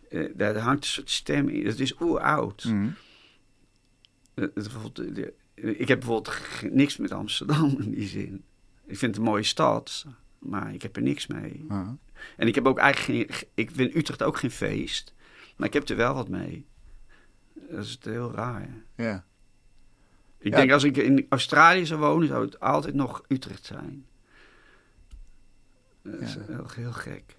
eh, 0.09 0.29
daar 0.35 0.57
hangt 0.57 0.85
een 0.85 0.91
soort 0.91 1.11
stem 1.11 1.49
in, 1.49 1.65
dat 1.65 1.79
is 1.79 2.01
oeroud. 2.01 2.65
Mhm. 2.65 2.89
Eh, 4.35 4.45
eh, 4.55 5.81
ik 5.81 5.89
heb 5.89 5.99
bijvoorbeeld 5.99 6.41
niks 6.71 6.97
met 6.97 7.13
Amsterdam 7.13 7.77
in 7.81 7.91
die 7.91 8.09
zin. 8.09 8.45
Ik 8.87 8.99
vind 8.99 9.17
het 9.17 9.17
een 9.17 9.31
mooie 9.31 9.43
stad, 9.43 10.07
maar 10.39 10.75
ik 10.75 10.83
heb 10.83 10.97
er 10.97 11.03
niks 11.03 11.27
mee. 11.27 11.67
En 12.37 12.47
ik 12.47 12.55
heb 12.55 12.67
ook 12.67 12.79
eigenlijk 12.79 13.33
geen, 13.33 13.49
ik 13.55 13.71
vind 13.71 13.95
Utrecht 13.95 14.23
ook 14.23 14.39
geen 14.39 14.51
feest, 14.51 15.15
maar 15.57 15.67
ik 15.67 15.73
heb 15.73 15.89
er 15.89 15.97
wel 15.97 16.15
wat 16.15 16.29
mee. 16.29 16.67
Dat 17.71 17.85
is 17.85 17.99
heel 18.03 18.33
raar. 18.33 18.69
Ja. 18.97 19.25
Ik 20.39 20.51
Ja. 20.53 20.57
denk 20.57 20.71
als 20.73 20.85
ik 20.85 20.97
in 20.97 21.27
Australië 21.29 21.87
zou 21.87 22.01
wonen, 22.01 22.29
zou 22.29 22.45
het 22.45 22.61
altijd 22.61 22.95
nog 22.95 23.23
Utrecht 23.29 23.65
zijn. 23.65 24.07
Dat 26.03 26.21
is 26.21 26.35
Ja. 26.35 26.41
heel, 26.47 26.67
heel 26.75 26.93
gek. 26.93 27.37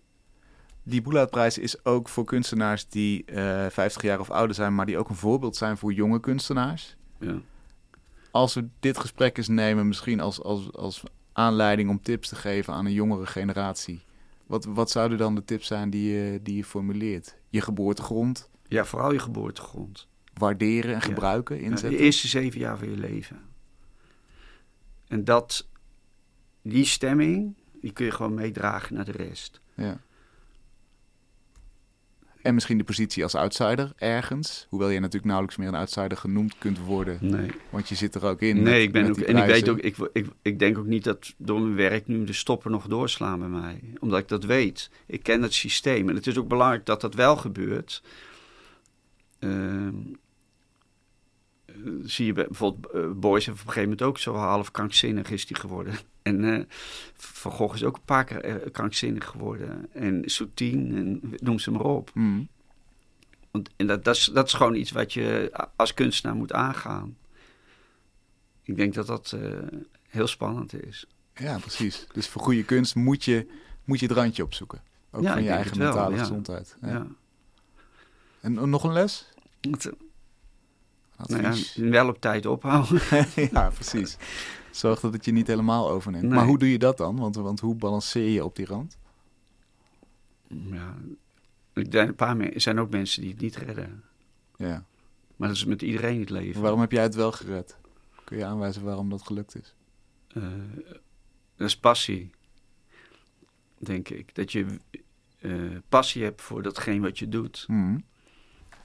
Die 0.84 1.02
Boelaertprijs 1.02 1.58
is 1.58 1.86
ook 1.86 2.10
voor 2.10 2.24
kunstenaars 2.26 2.88
die 2.88 3.26
eh 3.26 3.66
50 3.70 4.02
jaar 4.02 4.20
of 4.20 4.30
ouder 4.32 4.56
zijn, 4.56 4.76
maar 4.76 4.86
die 4.86 4.98
ook 4.98 5.10
een 5.10 5.16
voorbeeld 5.16 5.56
zijn 5.56 5.78
voor 5.78 5.94
jonge 5.94 6.20
kunstenaars. 6.20 6.96
Ja. 7.20 7.40
Als 8.32 8.54
we 8.54 8.68
dit 8.80 8.98
gesprek 8.98 9.38
eens 9.38 9.48
nemen, 9.48 9.88
misschien 9.88 10.20
als, 10.20 10.42
als, 10.44 10.74
als 10.74 11.04
aanleiding 11.34 11.90
om 11.90 12.02
tips 12.02 12.30
te 12.30 12.36
geven 12.36 12.74
aan 12.74 12.86
een 12.86 12.92
jongere 12.94 13.26
generatie. 13.26 14.02
Wat, 14.46 14.66
wat 14.66 14.90
zouden 14.92 15.18
dan 15.18 15.36
de 15.36 15.44
tips 15.44 15.68
zijn 15.68 15.90
die 15.90 16.14
je, 16.14 16.40
die 16.44 16.56
je 16.56 16.64
formuleert? 16.64 17.36
Je 17.50 17.62
geboortegrond, 17.62 18.50
Ja, 18.68 18.86
vooral 18.86 19.12
je 19.12 19.20
geboortegrond. 19.20 20.08
Waarderen 20.38 20.94
en 20.96 21.02
gebruiken, 21.02 21.60
inzetten. 21.60 21.90
de 21.90 21.98
eerste 21.98 22.28
zeven 22.28 22.60
jaar 22.60 22.78
van 22.78 22.90
je 22.90 22.98
leven. 22.98 23.40
En 25.08 25.24
dat, 25.24 25.68
die 26.62 26.86
stemming, 26.86 27.56
die 27.82 27.92
kun 27.92 28.06
je 28.06 28.12
gewoon 28.12 28.34
meedragen 28.34 28.96
naar 28.96 29.06
de 29.06 29.12
rest. 29.12 29.62
Ja. 29.74 30.00
En 32.42 32.54
misschien 32.54 32.78
de 32.78 32.84
positie 32.84 33.24
als 33.24 33.36
outsider 33.36 33.92
ergens. 33.96 34.68
Hoewel 34.70 34.90
je 34.90 35.00
natuurlijk 35.00 35.26
nauwelijks 35.26 35.58
meer 35.58 35.68
een 35.68 35.76
outsider 35.80 36.18
genoemd 36.18 36.58
kunt 36.58 36.80
worden. 36.80 37.18
Nee, 37.22 37.52
Want 37.70 37.90
je 37.90 37.96
zit 37.96 38.16
er 38.16 38.26
ook 38.26 38.42
in. 38.42 38.56
nee 38.56 38.64
met- 38.64 38.82
ik 38.82 38.92
ben 38.92 39.10
ook, 39.10 39.18
en 39.18 39.38
ik 39.38 39.46
weet 39.46 39.70
ook, 39.70 39.80
ik, 39.80 39.98
ik, 40.14 40.28
ik 40.42 40.60
denk 40.60 40.78
ook 40.78 40.86
niet 40.86 41.04
dat 41.04 41.34
door 41.38 41.62
mijn 41.62 41.76
werk 41.76 42.08
nu 42.08 42.24
de 42.24 42.34
stoppen 42.34 42.72
nog 42.72 42.88
doorslaan 42.88 43.40
bij 43.40 43.48
mij. 43.48 43.80
Omdat 44.00 44.20
ik 44.20 44.28
dat 44.28 44.44
weet. 44.44 44.90
Ik 45.06 45.24
ken 45.24 45.42
het 45.42 45.54
systeem. 45.54 46.10
En 46.10 46.16
het 46.16 46.28
is 46.28 46.38
ook 46.38 46.48
belangrijk 46.48 46.86
dat 46.86 47.02
dat 47.02 47.14
wel 47.14 47.38
gebeurt. 47.38 48.04
Ehm, 49.40 49.88
eh, 49.88 49.90
zie 52.04 52.26
je 52.26 52.34
bij- 52.34 52.46
bijvoorbeeld, 52.48 52.94
eh, 52.94 53.12
Boys 53.12 53.46
heeft 53.46 53.60
op 53.62 53.66
een 53.68 53.74
gegeven 53.74 53.90
moment 53.90 54.02
ook 54.02 54.18
zo 54.18 54.34
half 54.34 54.72
krankzinnig 54.72 55.30
is 55.32 55.46
die 55.46 55.58
geworden. 55.58 55.94
En 56.22 56.54
eh, 56.54 56.64
Van 57.14 57.52
Gogh 57.52 57.76
is 57.76 57.84
ook 57.84 57.96
een 57.96 58.02
paar 58.06 58.24
keer 58.24 58.40
eh, 58.44 58.72
krankzinnig 58.72 59.26
geworden. 59.26 59.88
En 59.94 60.22
Soutine, 60.26 60.96
en 60.98 61.22
noem 61.40 61.60
ze 61.60 61.72
maar 61.72 61.82
op. 61.86 62.10
Hmm. 62.14 62.48
Want, 63.52 63.70
en 63.76 63.88
dat, 63.88 64.04
dat, 64.04 64.16
is, 64.16 64.26
dat 64.26 64.48
is 64.48 64.54
gewoon 64.54 64.76
iets 64.76 64.92
wat 64.92 65.14
je 65.14 65.52
als 65.76 65.94
kunstenaar 65.94 66.36
moet 66.36 66.54
aangaan. 66.54 67.18
Ik 68.64 68.76
denk 68.76 68.94
dat 68.94 69.08
dat 69.08 69.38
heel 70.10 70.28
spannend 70.28 70.84
is. 70.86 71.06
Ja, 71.36 71.58
precies. 71.58 72.08
Dus 72.14 72.28
voor 72.28 72.42
goede 72.42 72.64
kunst 72.64 72.96
moet 72.96 73.24
je, 73.24 73.48
moet 73.84 74.00
je 74.00 74.06
het 74.08 74.16
randje 74.16 74.44
opzoeken. 74.44 74.82
Ook 75.12 75.24
Ja, 75.24 75.34
van 75.34 75.44
je 75.44 75.50
eigen 75.50 75.78
wel, 75.78 75.88
mentale 75.88 76.16
ja. 76.16 76.20
gezondheid. 76.22 76.78
Ja. 76.82 77.08
En 78.42 78.70
nog 78.70 78.84
een 78.84 78.94
les? 78.94 79.30
Het- 79.62 79.92
nou 81.26 81.42
ja, 81.42 81.90
wel 81.90 82.08
op 82.08 82.22
tijd 82.22 82.46
ophouden. 82.46 83.02
ja, 83.52 83.70
precies. 83.70 84.18
Zorg 84.72 85.00
dat 85.00 85.14
het 85.14 85.26
je 85.26 85.32
niet 85.32 85.48
helemaal 85.48 85.90
overneemt. 85.90 86.24
Nee. 86.24 86.34
Maar 86.34 86.46
hoe 86.46 86.58
doe 86.58 86.72
je 86.72 86.80
dat 86.80 86.98
dan? 86.98 87.20
Want, 87.20 87.36
want 87.36 87.60
hoe 87.60 87.76
balanceer 87.76 88.30
je 88.30 88.44
op 88.44 88.56
die 88.56 88.66
rand? 88.66 88.98
ja, 90.48 90.96
ik 91.74 91.92
denk, 91.92 92.10
een 92.10 92.16
paar 92.16 92.38
mensen, 92.38 92.56
er 92.56 92.62
zijn 92.62 92.80
ook 92.80 92.90
mensen 92.90 93.22
die 93.22 93.32
het 93.32 93.42
niet 93.42 93.56
redden. 93.56 94.04
Ja. 94.56 94.86
Maar 95.36 95.48
dat 95.48 95.58
is 95.58 95.66
met 95.66 95.82
iedereen 95.82 96.20
het 96.20 96.30
leven. 96.30 96.62
Waarom 96.62 96.80
heb 96.80 96.92
jij 96.92 97.04
het 97.04 97.16
wel 97.16 97.32
gered? 97.32 97.78
Kun 98.24 98.38
je 98.38 98.46
aanwijzen 98.46 98.84
waarom 98.84 99.10
dat 99.10 99.22
gelukt 99.22 99.56
is? 99.56 99.76
Eh, 100.28 100.44
dat 101.56 101.68
is 101.68 101.78
passie, 101.78 102.32
denk 103.78 104.10
ik. 104.10 104.36
Dat 104.36 104.52
je 104.52 104.66
eh, 105.40 105.52
passie 105.90 106.24
hebt 106.24 106.42
voor 106.42 106.62
datgene 106.62 107.00
wat 107.00 107.20
je 107.20 107.30
doet. 107.30 107.64
Hmm. 107.68 108.04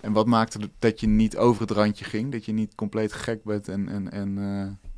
En 0.03 0.13
wat 0.13 0.27
maakte 0.27 0.59
het 0.59 0.71
dat 0.79 1.01
je 1.01 1.07
niet 1.07 1.37
over 1.37 1.61
het 1.61 1.71
randje 1.71 2.05
ging? 2.05 2.33
Dat 2.33 2.45
je 2.45 2.53
niet 2.53 2.75
compleet 2.75 3.13
gek 3.13 3.45
bent 3.45 3.69
en... 3.69 3.89
en, 3.89 4.11
en 4.11 4.29
eh, 4.39 4.91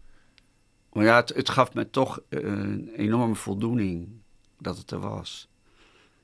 Maar 0.93 1.05
ja, 1.05 1.17
het, 1.17 1.29
het 1.35 1.49
gaf 1.49 1.75
me 1.75 1.91
toch 1.91 2.21
eh, 2.29 2.41
een 2.43 2.89
enorme 2.89 3.35
voldoening 3.35 4.09
dat 4.59 4.79
het 4.79 4.91
er 4.91 4.99
was. 4.99 5.49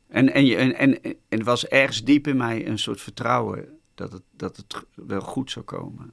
En, 0.09 0.33
en, 0.33 0.47
je- 0.47 0.57
en, 0.57 0.75
en, 0.75 1.03
en 1.03 1.17
er 1.29 1.45
was 1.45 1.67
ergens 1.67 2.05
diep 2.05 2.27
in 2.27 2.37
mij 2.37 2.67
een 2.67 2.79
soort 2.79 3.01
vertrouwen 3.01 3.79
dat 3.95 4.13
het, 4.13 4.23
dat 4.31 4.57
het 4.57 4.85
wel 4.95 5.21
goed 5.21 5.51
zou 5.51 5.65
komen. 5.65 6.13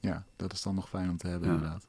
ja, 0.00 0.24
dat 0.36 0.52
is 0.52 0.62
dan 0.62 0.74
nog 0.74 0.88
fijn 0.88 1.10
om 1.10 1.16
te 1.16 1.28
hebben 1.28 1.48
Ja. 1.48 1.54
inderdaad. 1.54 1.86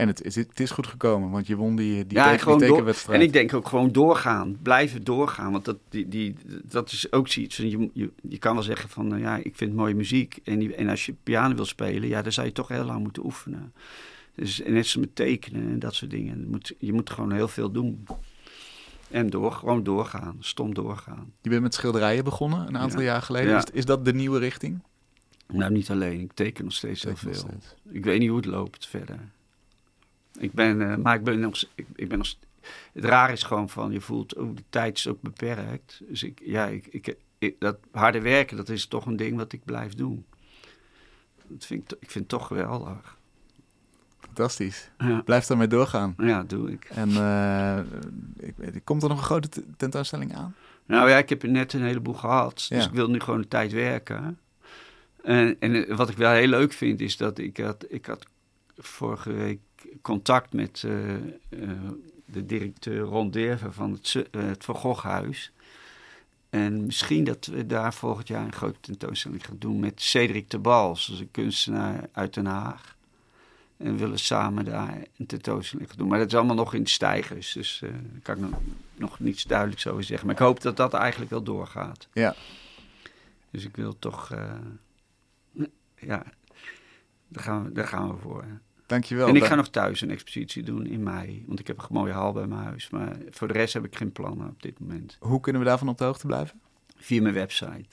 En 0.00 0.08
het 0.08 0.22
is, 0.22 0.34
het 0.34 0.60
is 0.60 0.70
goed 0.70 0.86
gekomen, 0.86 1.30
want 1.30 1.46
je 1.46 1.56
won 1.56 1.76
die, 1.76 2.06
die, 2.06 2.18
ja, 2.18 2.24
teken- 2.24 2.40
gewoon 2.40 2.58
die 2.58 2.66
door, 2.66 2.76
tekenwedstrijd. 2.76 3.20
en 3.20 3.26
ik 3.26 3.32
denk 3.32 3.54
ook 3.54 3.68
gewoon 3.68 3.92
doorgaan, 3.92 4.58
blijven 4.62 5.04
doorgaan. 5.04 5.52
Want 5.52 5.64
dat, 5.64 5.76
die, 5.88 6.08
die, 6.08 6.34
dat 6.64 6.92
is 6.92 7.12
ook 7.12 7.28
zoiets. 7.28 7.56
Je, 7.56 7.90
je, 7.92 8.10
je 8.22 8.38
kan 8.38 8.54
wel 8.54 8.62
zeggen 8.62 8.88
van, 8.88 9.06
nou 9.08 9.20
ja, 9.20 9.36
ik 9.36 9.56
vind 9.56 9.74
mooie 9.74 9.94
muziek. 9.94 10.38
En, 10.44 10.58
die- 10.58 10.74
en 10.74 10.88
als 10.88 11.06
je 11.06 11.14
piano 11.22 11.54
wil 11.54 11.64
spelen, 11.64 12.08
ja, 12.08 12.22
dan 12.22 12.32
zou 12.32 12.46
je 12.46 12.52
toch 12.52 12.68
heel 12.68 12.84
lang 12.84 13.02
moeten 13.02 13.24
oefenen. 13.24 13.72
Dus 14.34 14.58
net 14.58 14.66
zoals 14.86 14.96
met 14.96 15.14
tekenen 15.16 15.62
en 15.70 15.78
dat 15.78 15.94
soort 15.94 16.10
dingen. 16.10 16.40
Je 16.40 16.46
moet, 16.48 16.74
je 16.78 16.92
moet 16.92 17.10
gewoon 17.10 17.32
heel 17.32 17.48
veel 17.48 17.70
doen. 17.70 18.06
En 19.10 19.30
door, 19.30 19.52
gewoon 19.52 19.82
doorgaan, 19.82 20.36
stom 20.40 20.74
doorgaan. 20.74 21.32
Je 21.42 21.50
bent 21.50 21.62
met 21.62 21.74
schilderijen 21.74 22.24
begonnen 22.24 22.66
een 22.68 22.78
aantal 22.78 23.00
Ja. 23.00 23.06
jaar 23.06 23.22
geleden. 23.22 23.50
Ja. 23.50 23.56
Is, 23.58 23.64
is 23.72 23.84
dat 23.84 24.04
de 24.04 24.12
nieuwe 24.14 24.38
richting? 24.38 24.82
Nou, 25.52 25.72
niet 25.72 25.90
alleen. 25.90 26.20
Ik 26.20 26.32
teken 26.32 26.64
nog 26.64 26.72
steeds 26.72 27.02
heel 27.02 27.12
Teken 27.14 27.28
nog 27.28 27.36
veel. 27.36 27.48
steeds. 27.50 27.74
Ik 27.92 28.04
weet 28.04 28.18
niet 28.18 28.28
hoe 28.28 28.36
het 28.38 28.46
loopt 28.46 28.86
verder. 28.88 29.18
Ik 30.40 30.52
ben, 30.52 30.90
eh, 30.90 30.96
maar 30.96 31.14
ik 31.14 31.24
ben 31.24 31.40
nog, 31.40 31.62
ik, 31.74 31.86
ik 31.94 32.08
ben 32.08 32.18
nog. 32.18 32.34
Het 32.92 33.04
raar 33.04 33.32
is 33.32 33.42
gewoon 33.42 33.68
van, 33.68 33.92
je 33.92 34.00
voelt, 34.00 34.34
oh, 34.36 34.56
de 34.56 34.62
tijd 34.70 34.98
is 34.98 35.08
ook 35.08 35.20
beperkt. 35.20 36.00
Dus 36.08 36.22
ik, 36.22 36.40
ja, 36.44 36.66
ik, 36.66 36.86
ik, 36.86 37.16
ik- 37.38 37.56
dat 37.58 37.78
harde 37.92 38.20
werken, 38.20 38.56
dat 38.56 38.68
is 38.68 38.86
toch 38.86 39.06
een 39.06 39.16
ding 39.16 39.36
wat 39.36 39.52
ik 39.52 39.64
blijf 39.64 39.94
doen. 39.94 40.24
Dat 41.48 41.66
vind 41.66 41.92
ik, 41.92 41.98
ik 42.00 42.10
vind 42.10 42.30
het 42.30 42.38
toch 42.38 42.46
geweldig. 42.46 43.18
Fantastisch. 44.18 44.90
Ja, 44.98 45.20
Blijf 45.20 45.46
daarmee 45.46 45.66
doorgaan. 45.66 46.14
ja 46.18 46.42
doe 46.42 46.70
ik. 46.72 46.84
En 46.84 47.08
eh, 47.10 47.78
ik, 48.72 48.80
komt 48.84 49.02
er 49.02 49.08
nog 49.08 49.18
een 49.18 49.24
grote 49.24 49.48
tentoonstelling 49.76 50.36
aan? 50.36 50.54
Nou 50.86 51.08
ja, 51.10 51.18
ik 51.18 51.28
heb 51.28 51.42
er 51.42 51.48
net 51.48 51.72
een 51.72 51.82
heleboel 51.82 52.14
gehad. 52.14 52.54
Dus 52.54 52.68
Ja. 52.68 52.84
ik 52.84 52.90
wil 52.92 53.10
nu 53.10 53.20
gewoon 53.20 53.38
een 53.38 53.48
tijd 53.48 53.72
werken. 53.72 54.38
En, 55.22 55.56
en 55.60 55.86
eh, 55.86 55.96
wat 55.96 56.08
ik 56.08 56.16
wel 56.16 56.32
heel 56.32 56.46
leuk 56.48 56.72
vind, 56.72 57.00
is 57.00 57.16
dat 57.16 57.38
ik 57.38 57.56
had, 57.56 57.84
ik 57.88 58.06
had 58.06 58.26
vorige 58.76 59.32
week 59.32 59.60
contact 60.02 60.52
met 60.52 60.82
eh, 60.84 61.14
eh, 61.14 61.20
de 62.24 62.46
directeur 62.46 63.00
Ron 63.00 63.30
Derven 63.30 63.72
van 63.72 63.92
het, 63.92 64.24
eh, 64.30 64.42
het 64.42 64.64
Van 64.64 64.74
Gogh 64.74 65.04
Huis. 65.04 65.52
En 66.50 66.86
misschien 66.86 67.24
dat 67.24 67.46
we 67.46 67.66
daar 67.66 67.94
volgend 67.94 68.28
jaar 68.28 68.44
een 68.44 68.52
grote 68.52 68.80
tentoonstelling 68.80 69.44
gaan 69.44 69.58
doen 69.58 69.80
met 69.80 70.02
Cedric 70.02 70.50
de 70.50 70.58
Bals, 70.58 71.10
is 71.10 71.20
een 71.20 71.30
kunstenaar 71.30 72.08
uit 72.12 72.34
Den 72.34 72.46
Haag. 72.46 72.96
En 73.76 73.92
we 73.92 73.98
willen 73.98 74.18
samen 74.18 74.64
daar 74.64 75.04
een 75.16 75.26
tentoonstelling 75.26 75.88
gaan 75.88 75.98
doen. 75.98 76.08
Maar 76.08 76.18
dat 76.18 76.26
is 76.26 76.34
allemaal 76.34 76.56
nog 76.56 76.74
in 76.74 76.86
stijgers, 76.86 77.52
dus 77.52 77.78
daar 77.82 78.20
kan 78.22 78.34
ik 78.34 78.40
nog, 78.50 78.60
nog 78.94 79.18
niets 79.18 79.44
duidelijks 79.44 79.86
over 79.86 80.04
zeggen. 80.04 80.26
Maar 80.26 80.34
ik 80.36 80.42
hoop 80.42 80.60
dat 80.60 80.76
dat 80.76 80.94
eigenlijk 80.94 81.30
wel 81.30 81.42
doorgaat. 81.42 82.08
Ja. 82.12 82.34
Dus 83.50 83.64
ik 83.64 83.76
wil 83.76 83.98
toch, 83.98 84.28
ja, 85.94 86.24
daar 87.28 87.44
gaan, 87.44 87.64
we, 87.64 87.72
daar 87.72 87.86
gaan 87.86 88.08
we 88.08 88.16
voor. 88.20 88.44
Dankjewel. 88.90 89.28
en 89.28 89.36
ik 89.36 89.44
ga 89.44 89.54
nog 89.54 89.68
thuis 89.68 90.00
een 90.00 90.10
expositie 90.10 90.62
doen 90.62 90.86
in 90.86 91.02
mei, 91.02 91.44
want 91.46 91.60
ik 91.60 91.66
heb 91.66 91.78
een 91.78 91.86
mooie 91.90 92.12
hal 92.12 92.32
bij 92.32 92.46
mijn 92.46 92.62
huis. 92.62 92.90
Maar 92.90 93.16
voor 93.30 93.48
de 93.48 93.54
rest 93.54 93.72
heb 93.74 93.84
ik 93.84 93.96
geen 93.96 94.12
plannen 94.12 94.48
op 94.48 94.62
dit 94.62 94.80
moment. 94.80 95.16
Hoe 95.20 95.40
kunnen 95.40 95.62
we 95.62 95.68
daarvan 95.68 95.88
op 95.88 95.98
de 95.98 96.04
hoogte 96.04 96.26
blijven? 96.26 96.60
Via 96.96 97.22
mijn 97.22 97.34
website. 97.34 97.84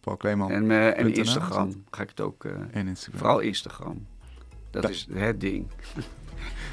Paul 0.00 0.16
Kleeman 0.16 0.50
En, 0.50 0.70
eh, 0.70 0.98
en 0.98 1.14
Instagram 1.14 1.84
ga 1.90 2.02
ik 2.02 2.08
het 2.08 2.20
ook, 2.20 2.44
eh, 2.44 2.52
en 2.70 2.88
Instagram. 2.88 3.18
vooral 3.20 3.38
Instagram. 3.40 4.06
Dat 4.70 4.82
Da- 4.82 4.88
is 4.88 5.06
het 5.12 5.40
ding. 5.40 5.66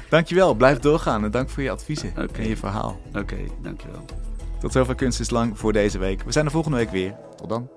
Dankjewel. 0.08 0.54
Blijf 0.54 0.78
doorgaan 0.78 1.24
en 1.24 1.30
dank 1.30 1.48
voor 1.50 1.62
je 1.62 1.70
adviezen 1.70 2.16
en 2.16 2.48
je 2.48 2.56
verhaal. 2.56 3.00
Oké, 3.14 3.36
dankjewel. 3.62 4.04
Tot 4.60 4.72
zover 4.72 4.94
Kunst 4.94 5.20
is 5.20 5.30
Lang 5.30 5.58
voor 5.58 5.72
deze 5.72 5.98
week. 5.98 6.22
We 6.22 6.32
zijn 6.32 6.44
er 6.44 6.50
volgende 6.50 6.76
week 6.76 6.90
weer. 6.90 7.14
Tot 7.36 7.48
dan. 7.48 7.70